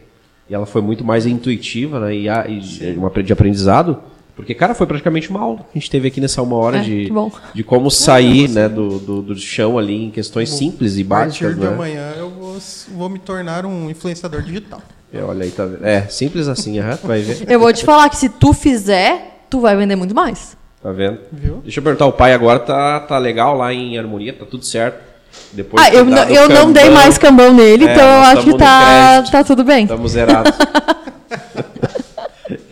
[0.47, 2.15] E ela foi muito mais intuitiva, né?
[2.15, 3.97] E, e uma de aprendizado.
[4.35, 6.81] Porque, cara, foi praticamente uma aula que a gente teve aqui nessa uma hora é,
[6.81, 7.11] de,
[7.53, 11.41] de como sair né, do, do, do, chão ali em questões simples e básicas.
[11.41, 11.73] A partir de né?
[11.73, 12.57] amanhã eu vou,
[12.95, 14.81] vou me tornar um influenciador digital.
[15.11, 15.85] É, olha aí, tá vendo?
[15.85, 17.45] É, simples assim, aham, vai ver.
[17.51, 20.55] Eu vou te falar que se tu fizer, tu vai vender muito mais.
[20.81, 21.17] Tá vendo?
[21.31, 21.57] Viu?
[21.63, 25.08] Deixa eu perguntar, o pai agora tá, tá legal lá em harmonia, tá tudo certo.
[25.53, 28.43] Depois ah, eu, não, eu cambão, não dei mais cambão nele, é, então eu acho
[28.43, 29.83] que tá, tá tudo bem.
[29.83, 30.53] Estamos zerados.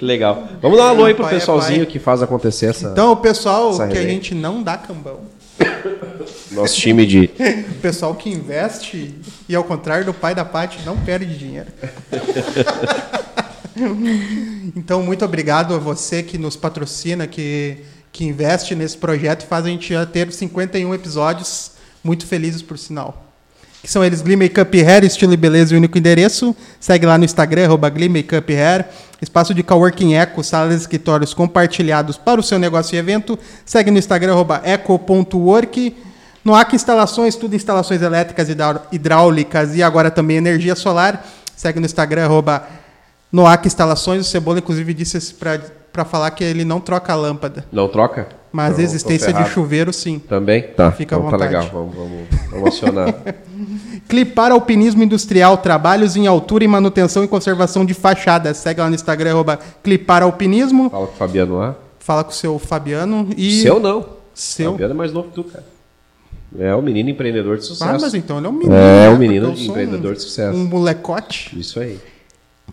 [0.02, 0.48] Legal.
[0.61, 2.89] Vamos dar um alô aí pro pai é pessoalzinho é que faz acontecer essa.
[2.89, 5.22] Então, o pessoal que a gente não dá cambão.
[6.52, 7.30] Nosso time de.
[7.72, 9.15] o pessoal que investe
[9.48, 11.68] e, ao contrário do pai da Paty, não perde dinheiro.
[14.76, 17.77] então, muito obrigado a você que nos patrocina, que,
[18.11, 21.72] que investe nesse projeto e faz a gente já ter 51 episódios
[22.07, 23.25] muito felizes por sinal.
[23.84, 26.55] Que são eles Glee Makeup Hair, estilo e beleza e único endereço.
[26.79, 28.85] Segue lá no Instagram, arroba Makeup Hair.
[29.21, 33.38] Espaço de coworking Eco, salas e escritórios compartilhados para o seu negócio e evento.
[33.65, 35.95] Segue no Instagram, eco.work.
[36.43, 38.55] No AC Instalações, tudo instalações elétricas e
[38.91, 41.25] hidráulicas e agora também energia solar.
[41.55, 42.29] Segue no Instagram,
[43.31, 44.21] Noac Instalações.
[44.21, 47.65] O Cebola, inclusive, disse para falar que ele não troca a lâmpada.
[47.71, 48.29] Não troca?
[48.57, 50.17] Mas então, a existência de chuveiro, sim.
[50.17, 50.63] Também?
[50.63, 50.91] Tá.
[50.91, 51.53] Fica então, à vontade.
[51.53, 53.13] Tá legal, vamos, vamos, vamos acionar.
[54.09, 58.57] Clipar Alpinismo Industrial, trabalhos em altura e manutenção e conservação de fachadas.
[58.57, 60.89] Segue lá no Instagram, arroba Clipar Alpinismo.
[60.89, 61.75] Fala com o Fabiano lá.
[61.99, 63.29] Fala com o seu Fabiano.
[63.38, 63.61] E...
[63.61, 64.03] Seu não.
[64.34, 64.71] Seu.
[64.71, 65.63] Fabiano é mais novo que tu, cara.
[66.57, 67.91] É o menino empreendedor de sucesso.
[67.91, 68.73] Ah, mas então ele é um menino.
[68.73, 69.09] É, né?
[69.11, 70.57] um menino empreendedor um, de sucesso.
[70.57, 71.55] Um molecote.
[71.59, 71.99] Isso aí.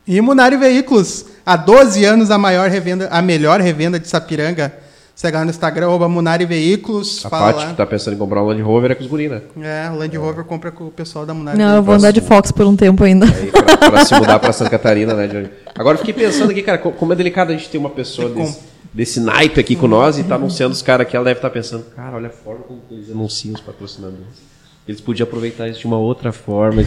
[0.06, 4.82] E Munari Veículos, há 12 anos a maior revenda, a melhor revenda de Sapiranga
[5.14, 7.24] Segue lá no Instagram, arroba Munari Veículos.
[7.24, 9.42] A Paty que tá pensando em comprar um Land Rover é com os guri, né?
[9.60, 10.48] É, o Land Rover é.
[10.48, 13.04] compra com o pessoal da Munari Não, eu vou andar de Fox por um tempo
[13.04, 13.24] ainda.
[13.26, 15.50] Aí, pra, pra, se mudar pra Santa Catarina, né?
[15.72, 18.60] Agora fiquei pensando aqui, cara, como é delicado a gente ter uma pessoa desse,
[18.92, 21.54] desse naipe aqui com nós e tá anunciando os caras aqui, ela deve estar tá
[21.54, 24.54] pensando, cara, olha a forma como eles anunciam os patrocinadores.
[24.86, 26.84] Eles podiam aproveitar isso de uma outra forma.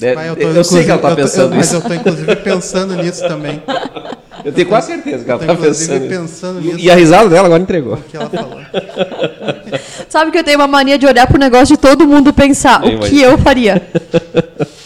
[0.00, 1.74] É, eu, tô, eu sei que ela tá pensando eu, isso.
[1.74, 3.62] Mas eu tô inclusive pensando nisso também.
[4.44, 6.08] Eu tenho quase certeza que ela está pensando.
[6.08, 6.78] pensando nisso.
[6.78, 7.94] E a risada dela agora entregou.
[7.94, 8.60] O que ela falou.
[10.08, 13.00] Sabe que eu tenho uma mania de olhar pro negócio de todo mundo pensar o
[13.00, 13.82] que eu faria.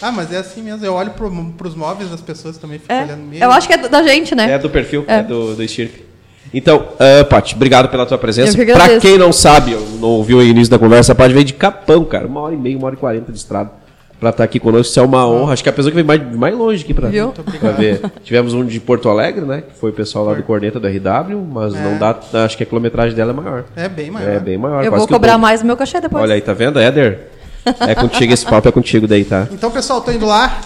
[0.00, 0.84] Ah, mas é assim mesmo.
[0.84, 3.44] Eu olho pro, pros móveis das pessoas também, fico é, olhando mesmo.
[3.44, 4.52] Eu acho que é da gente, né?
[4.52, 5.94] É do perfil, é, é do, do Stirp.
[6.52, 8.56] Então, uh, Paty, obrigado pela tua presença.
[8.56, 12.04] Que pra quem não sabe, não ouviu o início da conversa, pode ver de Capão,
[12.04, 12.26] cara.
[12.26, 13.81] Uma hora e meia, uma hora e quarenta de estrada
[14.22, 14.88] para estar tá aqui conosco.
[14.88, 15.52] Isso é uma honra.
[15.52, 17.08] Acho que a pessoa que veio mais, mais longe aqui para
[17.72, 18.00] ver.
[18.22, 19.64] Tivemos um de Porto Alegre, né?
[19.68, 21.82] Que foi o pessoal lá do Corneta do RW, mas é.
[21.82, 22.16] não dá.
[22.44, 23.64] Acho que a quilometragem dela é maior.
[23.74, 24.30] É bem maior.
[24.30, 24.84] É bem maior.
[24.84, 26.22] Eu vou cobrar mais o meu cachê depois.
[26.22, 27.32] Olha aí, tá vendo, Éder?
[27.80, 29.48] É contigo, esse papo é contigo daí, tá?
[29.50, 30.60] Então, pessoal, tô indo lá.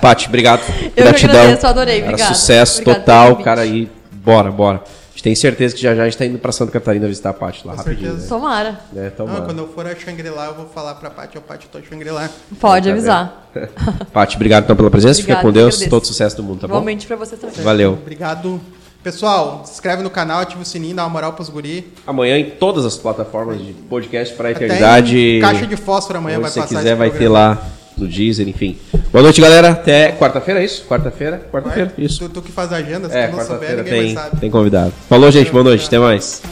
[0.00, 0.62] Pati, obrigado.
[0.96, 1.36] Eu Gratidão.
[1.36, 2.28] Agradeço, adorei, obrigado.
[2.28, 4.82] Sucesso obrigado total, cara aí Bora, bora.
[5.24, 7.66] Tem certeza que já já a gente tá indo pra Santa Catarina visitar a Paty
[7.66, 8.10] lá Com rapidinho.
[8.10, 8.28] certeza.
[8.28, 8.70] Tomara.
[8.92, 9.04] Né?
[9.04, 9.06] Né?
[9.08, 9.40] Ah, Tomara.
[9.46, 11.88] quando eu for a Shangri-La, eu vou falar pra Paty, ó, Paty, eu tô em
[11.90, 12.28] Shangri-La.
[12.60, 13.48] Pode Tá avisar.
[14.12, 15.22] Paty, obrigado então pela presença.
[15.22, 15.64] Fica Obrigada, com Deus.
[15.64, 15.88] eu agradeço.
[15.90, 16.74] Todo sucesso do mundo, tá bom?
[16.74, 17.56] Igualmente pra você também.
[17.64, 17.94] Valeu.
[17.94, 18.60] Obrigado.
[19.02, 21.90] Pessoal, se inscreve no canal, ativa o sininho, dá uma moral pros guri.
[22.06, 25.18] Amanhã em todas as plataformas de podcast para a Até eternidade.
[25.18, 27.38] em caixa de fósforo amanhã Onde vai passar quiser esse vai ter programa.
[27.38, 27.62] lá
[27.96, 28.78] no Deezer, enfim.
[29.12, 29.70] Boa noite, galera.
[29.70, 30.84] Até quarta-feira, é isso?
[30.86, 31.46] Quarta-feira?
[31.50, 32.18] Quarta-feira, isso.
[32.28, 34.26] Tu, tu que faz a agenda, se É, tu não souber, quarta-feira ninguém tem, mais
[34.28, 34.40] sabe.
[34.40, 34.92] tem convidado.
[35.08, 35.50] Falou, gente.
[35.50, 35.86] Boa noite.
[35.86, 36.42] Até mais.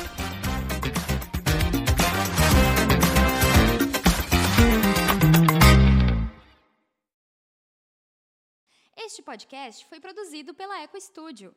[8.96, 11.54] Este podcast foi produzido pela Eco Studio.